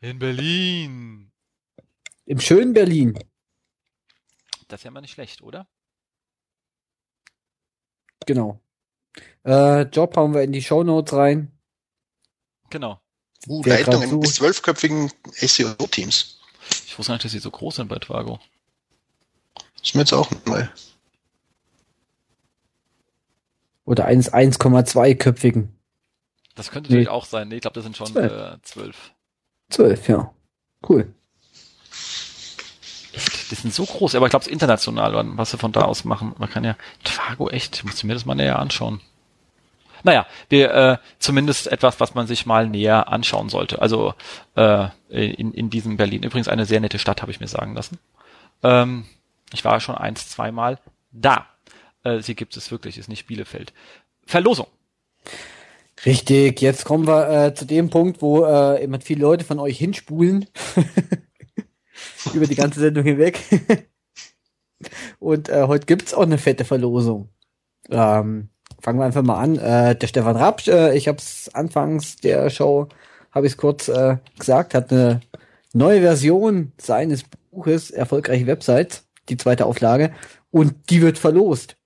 [0.00, 1.32] In Berlin.
[2.26, 3.18] Im schönen Berlin.
[4.68, 5.66] Das ist ja mal nicht schlecht, oder?
[8.24, 8.60] Genau.
[9.44, 11.58] Äh, Job hauen wir in die Show Notes rein.
[12.70, 13.00] Genau.
[13.46, 16.38] Uh, Leitung bis zwölfköpfigen SEO-Teams.
[16.86, 18.38] Ich wusste nicht, dass sie so groß sind bei Twago.
[19.54, 20.66] Das ist mir jetzt auch neu.
[23.84, 25.68] Oder eines 1,2-köpfigen.
[26.54, 27.12] Das könnte natürlich nee.
[27.12, 27.48] auch sein.
[27.48, 28.32] Nee, ich glaube, das sind schon zwölf.
[28.32, 29.12] Äh, zwölf.
[29.70, 30.32] Zwölf, ja.
[30.86, 31.12] Cool.
[33.12, 33.50] Echt?
[33.50, 36.04] Die sind so groß, aber ich glaube, es ist international, was sie von da aus
[36.04, 36.34] machen.
[36.38, 39.00] Man kann ja, Twago, echt, ich muss mir das mal näher anschauen.
[40.02, 43.80] Naja, wir äh, zumindest etwas, was man sich mal näher anschauen sollte.
[43.80, 44.14] Also
[44.56, 46.22] äh, in, in diesem Berlin.
[46.22, 47.98] Übrigens eine sehr nette Stadt, habe ich mir sagen lassen.
[48.62, 49.06] Ähm,
[49.52, 50.78] ich war schon eins, zweimal
[51.12, 51.46] da.
[52.04, 53.72] Äh, sie gibt es wirklich, ist nicht Bielefeld.
[54.26, 54.66] Verlosung.
[56.06, 59.78] Richtig, jetzt kommen wir äh, zu dem Punkt, wo äh, immer viele Leute von euch
[59.78, 60.46] hinspulen.
[62.32, 63.38] Über die ganze Sendung hinweg.
[65.18, 67.28] Und äh, heute gibt's auch eine fette Verlosung.
[67.90, 68.48] Ähm,
[68.80, 69.56] fangen wir einfach mal an.
[69.58, 72.88] Äh, der Stefan Rapsch, äh, ich habe es anfangs der Show,
[73.30, 75.20] habe ich es kurz äh, gesagt, hat eine
[75.72, 80.12] neue Version seines Buches Erfolgreiche Websites, die zweite Auflage,
[80.50, 81.76] und die wird verlost.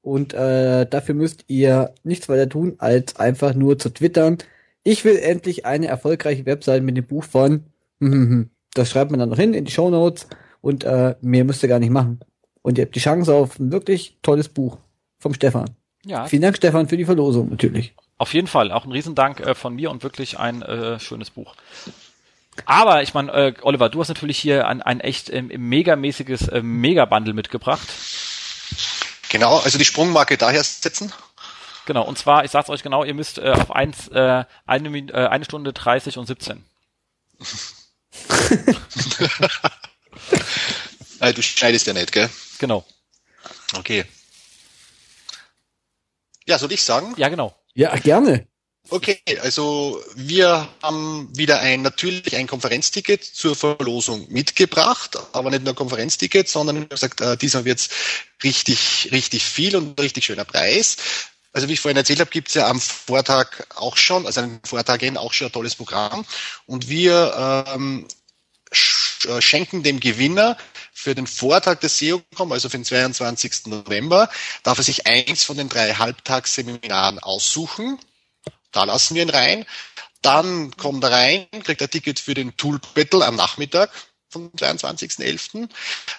[0.00, 4.38] Und äh, dafür müsst ihr nichts weiter tun, als einfach nur zu twittern.
[4.82, 7.64] Ich will endlich eine erfolgreiche Website mit dem Buch von.
[8.74, 10.26] Das schreibt man dann noch hin in die Show Notes
[10.60, 12.18] und äh, mehr müsst ihr gar nicht machen.
[12.62, 14.78] Und ihr habt die Chance auf ein wirklich tolles Buch
[15.18, 15.70] vom Stefan.
[16.04, 16.26] Ja.
[16.26, 17.94] Vielen Dank, Stefan, für die Verlosung natürlich.
[18.18, 18.72] Auf jeden Fall.
[18.72, 21.54] Auch ein Riesendank äh, von mir und wirklich ein äh, schönes Buch.
[22.66, 26.62] Aber ich meine, äh, Oliver, du hast natürlich hier ein, ein echt ähm, megamäßiges äh,
[26.62, 27.88] Mega-Bundle mitgebracht.
[29.30, 31.12] Genau, also die Sprungmarke daher setzen.
[31.86, 35.26] Genau, und zwar, ich sag's euch genau, ihr müsst äh, auf eins, äh, eine, äh,
[35.26, 36.62] eine Stunde 30 und 17.
[41.18, 42.28] also, du schneidest ja nicht, gell?
[42.58, 42.84] Genau.
[43.74, 44.04] Okay.
[46.46, 47.14] Ja, soll ich sagen?
[47.16, 47.54] Ja, genau.
[47.74, 48.46] Ja, gerne.
[48.88, 55.74] Okay, also wir haben wieder ein natürlich ein Konferenzticket zur Verlosung mitgebracht, aber nicht nur
[55.74, 57.90] Konferenzticket, sondern wie gesagt, äh, diesmal wird's
[58.42, 60.96] richtig, richtig viel und richtig schöner Preis.
[61.52, 64.60] Also wie ich vorhin erzählt habe, gibt's ja am Vortag auch schon, also an den
[64.64, 66.24] Vortagen auch schon ein tolles Programm.
[66.66, 68.08] Und wir ähm,
[69.28, 70.56] äh, schenken dem Gewinner
[71.02, 73.66] für den Vortag des SEOCom, also für den 22.
[73.66, 74.30] November,
[74.62, 77.98] darf er sich eins von den drei Halbtagsseminaren aussuchen
[78.72, 79.66] da lassen wir ihn rein.
[80.22, 83.90] Dann kommt er rein, kriegt ein Ticket für den Tool Battle am Nachmittag
[84.28, 85.68] vom 22.11.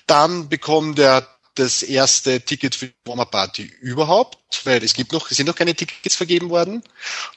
[0.07, 5.29] Dann bekommt er das erste Ticket für die Warmer Party überhaupt, weil es gibt noch,
[5.29, 6.83] es sind noch keine Tickets vergeben worden.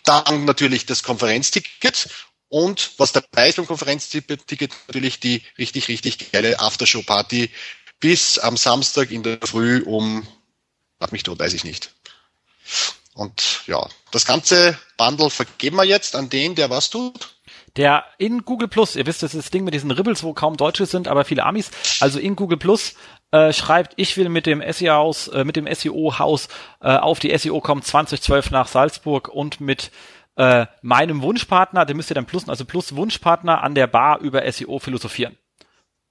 [0.04, 2.08] Dann natürlich das Konferenzticket
[2.48, 7.50] und was ist beim Konferenzticket, natürlich die richtig, richtig geile Aftershow-Party
[7.98, 10.26] bis am Samstag in der Früh um,
[11.00, 11.94] nach mich tot, weiß ich nicht.
[13.14, 17.36] Und ja, das ganze Bundle vergeben wir jetzt an den, der was tut.
[17.76, 20.56] Der in Google Plus, ihr wisst, das ist das Ding mit diesen Ribbles, wo kaum
[20.56, 21.70] Deutsche sind, aber viele Amis,
[22.00, 22.94] also in Google Plus
[23.32, 26.48] äh, schreibt, ich will mit dem SEO-Haus, äh, mit dem SEO-Haus
[26.80, 29.90] äh, auf die SEO-Com 2012 nach Salzburg und mit
[30.36, 34.50] äh, meinem Wunschpartner, den müsst ihr dann plus, also plus Wunschpartner an der Bar über
[34.50, 35.36] SEO philosophieren.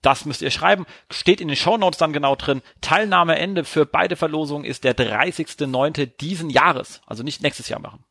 [0.01, 0.85] Das müsst ihr schreiben.
[1.09, 2.61] Steht in den Shownotes dann genau drin.
[2.81, 6.05] Teilnahmeende für beide Verlosungen ist der 30.09.
[6.19, 7.01] diesen Jahres.
[7.07, 8.03] Also nicht nächstes Jahr machen.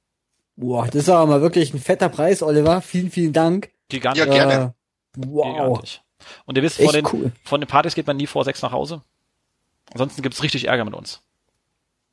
[0.57, 2.81] Boah, das ist aber mal wirklich ein fetter Preis, Oliver.
[2.81, 3.71] Vielen, vielen Dank.
[3.89, 4.27] Gigantisch.
[4.27, 4.75] Ja, gerne.
[5.17, 5.47] Äh, wow.
[5.47, 6.01] Gigantisch.
[6.47, 7.33] Und ihr wisst, von den, cool.
[7.45, 9.03] von den Partys geht man nie vor sechs nach Hause.
[9.93, 11.23] Ansonsten gibt's richtig Ärger mit uns.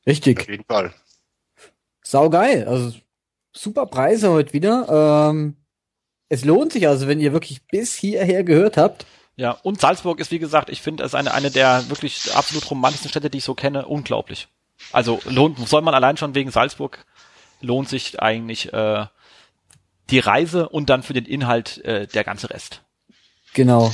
[0.06, 0.40] Richtig.
[0.40, 0.92] Auf jeden Fall.
[2.02, 2.66] Sau geil.
[2.68, 2.92] Also
[3.52, 5.30] super Preise heute wieder.
[5.30, 5.56] Ähm,
[6.28, 9.06] es lohnt sich also, wenn ihr wirklich bis hierher gehört habt.
[9.36, 13.10] Ja, und Salzburg ist, wie gesagt, ich finde, es eine, eine der wirklich absolut romantischsten
[13.10, 13.86] Städte, die ich so kenne.
[13.86, 14.48] Unglaublich.
[14.92, 17.04] Also lohnt, soll man allein schon wegen Salzburg,
[17.60, 19.06] lohnt sich eigentlich äh,
[20.10, 22.82] die Reise und dann für den Inhalt äh, der ganze Rest.
[23.54, 23.92] Genau.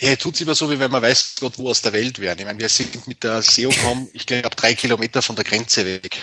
[0.00, 2.38] Ja, tut's immer so, wie wenn man weiß Gott, wo aus der Welt wären.
[2.38, 6.18] Ich meine, wir sind mit der SEOCom, ich glaube, drei Kilometer von der Grenze weg.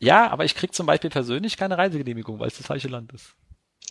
[0.00, 3.34] Ja, aber ich krieg zum Beispiel persönlich keine Reisegenehmigung, weil es das falsche Land ist.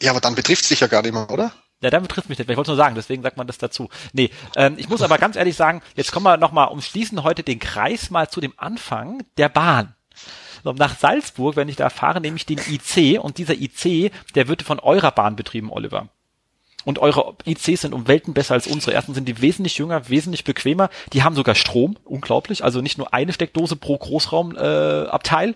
[0.01, 1.53] Ja, aber dann betrifft's dich ja gar nicht mehr, oder?
[1.81, 2.49] Ja, dann betrifft mich nicht.
[2.49, 3.89] Ich wollte nur sagen, deswegen sagt man das dazu.
[4.11, 7.59] Nee, ähm, ich muss aber ganz ehrlich sagen, jetzt kommen wir nochmal, umschließen heute den
[7.59, 9.95] Kreis mal zu dem Anfang der Bahn.
[10.63, 14.47] So, nach Salzburg, wenn ich da fahre, nehme ich den IC und dieser IC, der
[14.49, 16.09] wird von eurer Bahn betrieben, Oliver.
[16.85, 18.93] Und eure ICs sind um Welten besser als unsere.
[18.93, 20.89] Erstens sind die wesentlich jünger, wesentlich bequemer.
[21.13, 22.63] Die haben sogar Strom, unglaublich.
[22.63, 25.55] Also nicht nur eine Steckdose pro Großraumabteil, äh,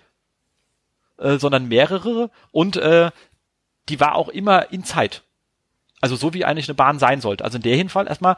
[1.23, 2.29] äh, sondern mehrere.
[2.51, 3.11] Und äh,
[3.89, 5.23] die war auch immer in Zeit.
[6.01, 7.43] Also so wie eigentlich eine Bahn sein sollte.
[7.43, 8.37] Also in der Hinfall erstmal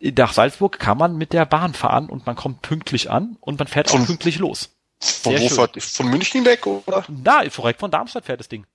[0.00, 3.68] nach Salzburg kann man mit der Bahn fahren und man kommt pünktlich an und man
[3.68, 4.70] fährt auch pünktlich los.
[5.00, 7.04] Von wo fährt, von München weg, oder?
[7.08, 8.66] Da, direkt von Darmstadt fährt das Ding.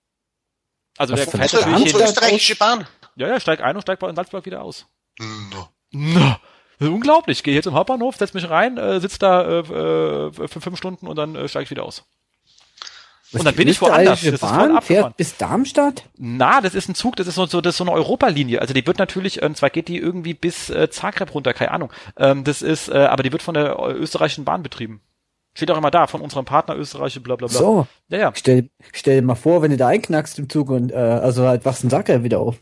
[0.98, 1.62] Also Was der fährt Darmstadt?
[1.62, 2.10] natürlich Unsere hin.
[2.12, 2.88] österreichische Bahn.
[3.16, 4.86] Ja, ja, steigt ein und steigt bei in Salzburg wieder aus.
[5.20, 5.70] No.
[5.92, 6.40] Na,
[6.78, 7.44] das ist unglaublich.
[7.44, 11.08] Gehe jetzt im Hauptbahnhof, setz mich rein, äh, sitz da äh, äh, für fünf Stunden
[11.08, 12.06] und dann äh, steige ich wieder aus.
[13.32, 14.22] Und dann bin ich woanders.
[14.22, 14.82] Das ist voll Bahn abgefahren.
[14.84, 16.04] fährt bis Darmstadt?
[16.18, 18.62] Na, das ist ein Zug, das ist so, so, das ist so eine Europalinie.
[18.62, 21.92] Also die wird natürlich, ähm, zwar geht die irgendwie bis äh, Zagreb runter, keine Ahnung.
[22.18, 25.02] Ähm, das ist, äh, aber die wird von der äh, österreichischen Bahn betrieben.
[25.54, 27.58] Steht auch immer da, von unserem Partner österreichische, bla bla bla.
[27.58, 27.88] So.
[28.08, 28.32] Ja, ja.
[28.36, 31.66] Stell, stell dir mal vor, wenn du da einknackst im Zug und äh, also halt
[31.66, 32.58] wachst ein Sacker wieder auf.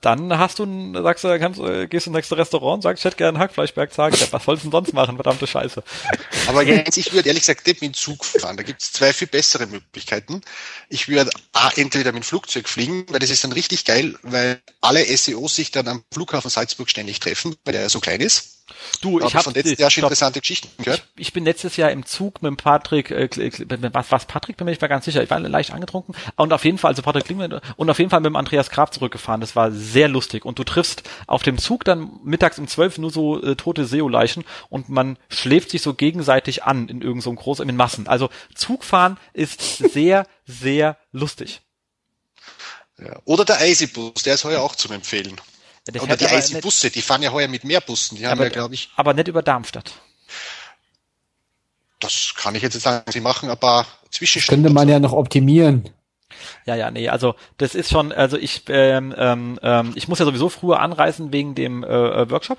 [0.00, 1.60] Dann hast du, sagst du, kannst,
[1.90, 4.32] gehst ins nächste Restaurant, sagst, ich hätte gerne Hackfleischberg, Zagreb.
[4.32, 5.16] Was sollst du denn sonst machen?
[5.16, 5.82] Verdammte Scheiße.
[6.46, 8.56] Aber Jens, ich würde ehrlich gesagt nicht mit dem Zug fahren.
[8.56, 10.40] Da gibt es zwei viel bessere Möglichkeiten.
[10.88, 14.62] Ich würde A, entweder mit dem Flugzeug fliegen, weil das ist dann richtig geil, weil
[14.80, 18.59] alle SEOs sich dann am Flughafen Salzburg ständig treffen, weil der ja so klein ist.
[19.00, 21.04] Du, ich hab habe letztes Jahr schon interessante Geschichten gehört.
[21.16, 23.28] ich bin letztes Jahr im Zug mit Patrick, äh,
[23.92, 26.64] was, was Patrick, bin mir nicht mehr ganz sicher, ich war leicht angetrunken und auf
[26.64, 29.56] jeden Fall, also Patrick Klingmann und auf jeden Fall mit dem Andreas Grab zurückgefahren, das
[29.56, 33.42] war sehr lustig und du triffst auf dem Zug dann mittags um zwölf nur so
[33.42, 37.76] äh, tote Seoleichen und man schläft sich so gegenseitig an in irgendeinem so großen, in
[37.76, 38.06] Massen.
[38.06, 41.62] Also Zugfahren ist sehr, sehr lustig.
[42.98, 43.18] Ja.
[43.24, 45.40] Oder der Eisy-Bus, der ist heuer auch zum Empfehlen.
[45.88, 48.16] Der Oder die Eisy-Busse, die fahren ja heuer mit mehr Bussen.
[48.16, 49.92] Die haben Aber- ja, glaube ich, aber nicht über Darmstadt.
[52.00, 54.72] das kann ich jetzt nicht sagen, sie machen ein paar Das könnte Zwischenstunden.
[54.72, 55.88] man ja noch optimieren.
[56.64, 60.24] Ja, ja, nee, also das ist schon, also ich, ähm, ähm, ähm, ich muss ja
[60.24, 62.58] sowieso früher anreisen wegen dem äh, äh, Workshop.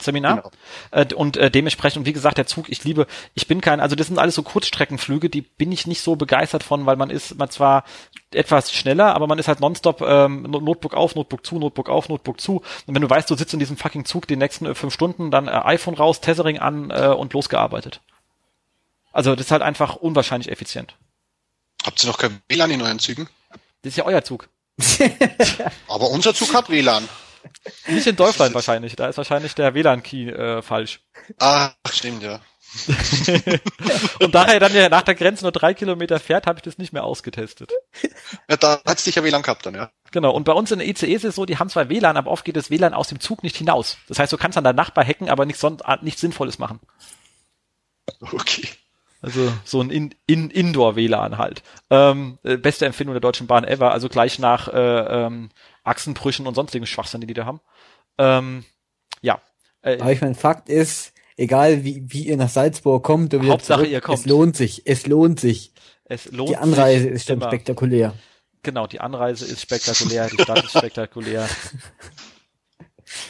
[0.00, 0.36] Seminar.
[0.36, 0.50] Genau.
[0.90, 3.96] Äh, und äh, dementsprechend, und wie gesagt, der Zug, ich liebe, ich bin kein, also
[3.96, 7.36] das sind alles so Kurzstreckenflüge, die bin ich nicht so begeistert von, weil man ist,
[7.38, 7.84] man zwar
[8.32, 12.08] etwas schneller, aber man ist halt nonstop ähm, No- Notebook auf, Notebook zu, Notebook auf,
[12.08, 12.62] Notebook zu.
[12.86, 15.30] Und wenn du weißt, du sitzt in diesem fucking Zug die nächsten äh, fünf Stunden,
[15.30, 18.00] dann äh, iPhone raus, Tethering an äh, und losgearbeitet.
[19.12, 20.94] Also das ist halt einfach unwahrscheinlich effizient.
[21.84, 23.28] Habt ihr noch kein WLAN in euren Zügen?
[23.82, 24.48] Das ist ja euer Zug.
[25.88, 27.08] Aber unser Zug hat WLAN.
[27.86, 28.96] Nicht in Deutschland wahrscheinlich.
[28.96, 31.00] Da ist wahrscheinlich der WLAN-Key äh, falsch.
[31.38, 32.40] Ach, stimmt, ja.
[34.20, 36.78] Und da er dann ja nach der Grenze nur drei Kilometer fährt, habe ich das
[36.78, 37.72] nicht mehr ausgetestet.
[38.48, 39.90] ja da hat's sicher WLAN gehabt dann, ja.
[40.10, 40.32] Genau.
[40.32, 42.44] Und bei uns in der ICE ist es so, die haben zwar WLAN, aber oft
[42.44, 43.96] geht das WLAN aus dem Zug nicht hinaus.
[44.08, 45.64] Das heißt, du kannst an deinen Nachbar hacken, aber nichts,
[46.02, 46.80] nichts Sinnvolles machen.
[48.20, 48.68] Okay.
[49.22, 51.62] Also so ein in, in, Indoor-WLAN halt.
[51.90, 55.50] Ähm, äh, beste Empfindung der Deutschen Bahn ever, also gleich nach äh, ähm,
[55.86, 57.60] Achsenbrüchen und sonstigen Schwachsinn, die die da haben.
[58.18, 58.64] Ähm,
[59.22, 59.40] ja.
[59.82, 63.80] Äh, Aber ich mein, Fakt ist, egal wie, wie ihr nach Salzburg kommt wieder Hauptsache,
[63.80, 64.18] zurück, ihr kommt.
[64.18, 64.82] es lohnt sich.
[64.86, 65.72] Es lohnt sich.
[66.04, 67.48] es lohnt Die Anreise ist schon immer.
[67.48, 68.14] spektakulär.
[68.62, 71.48] Genau, die Anreise ist spektakulär, die Stadt ist spektakulär.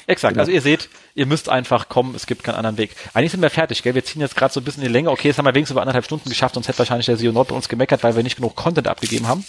[0.06, 0.40] Exakt, Genau.
[0.42, 2.96] also ihr seht, ihr müsst einfach kommen, es gibt keinen anderen Weg.
[3.12, 3.94] Eigentlich sind wir fertig, gell?
[3.94, 5.10] Wir ziehen jetzt gerade so ein bisschen in die Länge.
[5.10, 7.48] Okay, jetzt haben wir wenigstens über anderthalb Stunden geschafft, sonst hätte wahrscheinlich der Sio Nord
[7.48, 9.44] bei uns gemeckert, weil wir nicht genug Content abgegeben haben.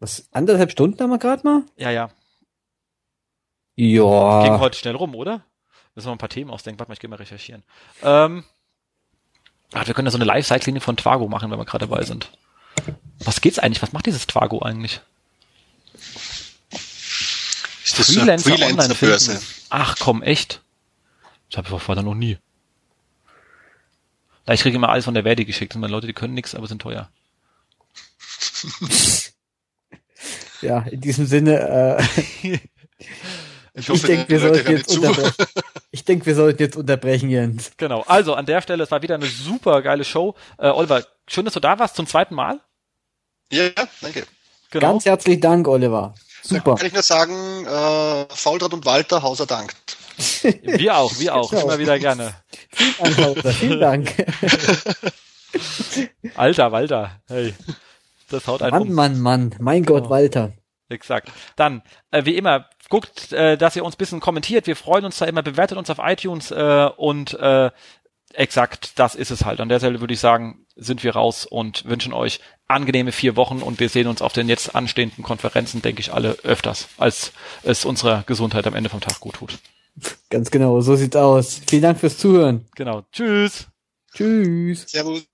[0.00, 1.62] Was, anderthalb Stunden haben wir gerade mal?
[1.76, 2.10] Ja, ja.
[3.74, 4.42] Ja.
[4.44, 5.44] Ging heute schnell rum, oder?
[5.94, 6.78] Müssen wir mal ein paar Themen ausdenken.
[6.78, 7.62] Warte mal, ich gehe mal recherchieren.
[8.02, 8.44] Ähm,
[9.72, 12.30] ach, wir können ja so eine Live-Cycling von Twago machen, wenn wir gerade dabei sind.
[13.20, 13.82] Was geht's eigentlich?
[13.82, 15.00] Was macht dieses Twago eigentlich?
[17.84, 19.30] Ist das eine Freelancer, online Freelancer-Börse?
[19.32, 19.46] finden.
[19.70, 20.62] Ach komm, echt?
[21.50, 22.38] Das habe ich vorher noch nie.
[24.46, 25.74] Na, Ich kriege immer alles von der Verdi geschickt.
[25.74, 27.10] Das sind Leute, die können nichts, aber sind teuer.
[30.62, 31.98] Ja, in diesem Sinne,
[32.42, 32.58] äh,
[33.74, 35.32] Ich ich denke, wir sollten jetzt unterbrechen.
[35.90, 37.70] Ich denke, wir sollten jetzt unterbrechen, Jens.
[37.76, 38.02] Genau.
[38.06, 40.34] Also an der Stelle, es war wieder eine super geile Show.
[40.58, 42.60] Äh, Oliver, schön, dass du da warst zum zweiten Mal.
[43.52, 43.68] Ja,
[44.00, 44.26] danke.
[44.70, 44.92] Genau.
[44.92, 46.14] Ganz herzlichen Dank, Oliver.
[46.42, 46.74] Da Super.
[46.74, 49.96] kann ich nur sagen, äh, Fauldraht und Walter, Hauser dankt.
[50.62, 51.52] wir auch, wir auch.
[51.52, 51.60] Ja.
[51.60, 52.34] Immer wieder gerne.
[52.70, 53.52] Vielen Dank, Hauser.
[53.52, 54.14] Vielen Dank.
[56.34, 57.20] Alter, Walter.
[57.28, 57.54] Hey.
[58.30, 58.94] Das haut einen Mann, um.
[58.94, 59.54] Mann, Mann.
[59.60, 60.10] Mein Gott, Oh.
[60.10, 60.52] Walter.
[60.90, 61.30] Exakt.
[61.56, 64.66] Dann, äh, wie immer, guckt, äh, dass ihr uns ein bisschen kommentiert.
[64.66, 67.70] Wir freuen uns da immer, bewertet uns auf iTunes äh, und äh,
[68.32, 69.60] exakt, das ist es halt.
[69.60, 73.58] An der Stelle würde ich sagen, sind wir raus und wünschen euch angenehme vier Wochen
[73.62, 77.32] und wir sehen uns auf den jetzt anstehenden Konferenzen, denke ich, alle öfters, als
[77.62, 79.58] es unserer Gesundheit am Ende vom Tag gut tut.
[80.30, 81.60] Ganz genau, so sieht's aus.
[81.66, 82.66] Vielen Dank fürs Zuhören.
[82.76, 83.02] Genau.
[83.12, 83.66] Tschüss.
[84.14, 84.84] Tschüss.
[84.88, 85.26] Servus.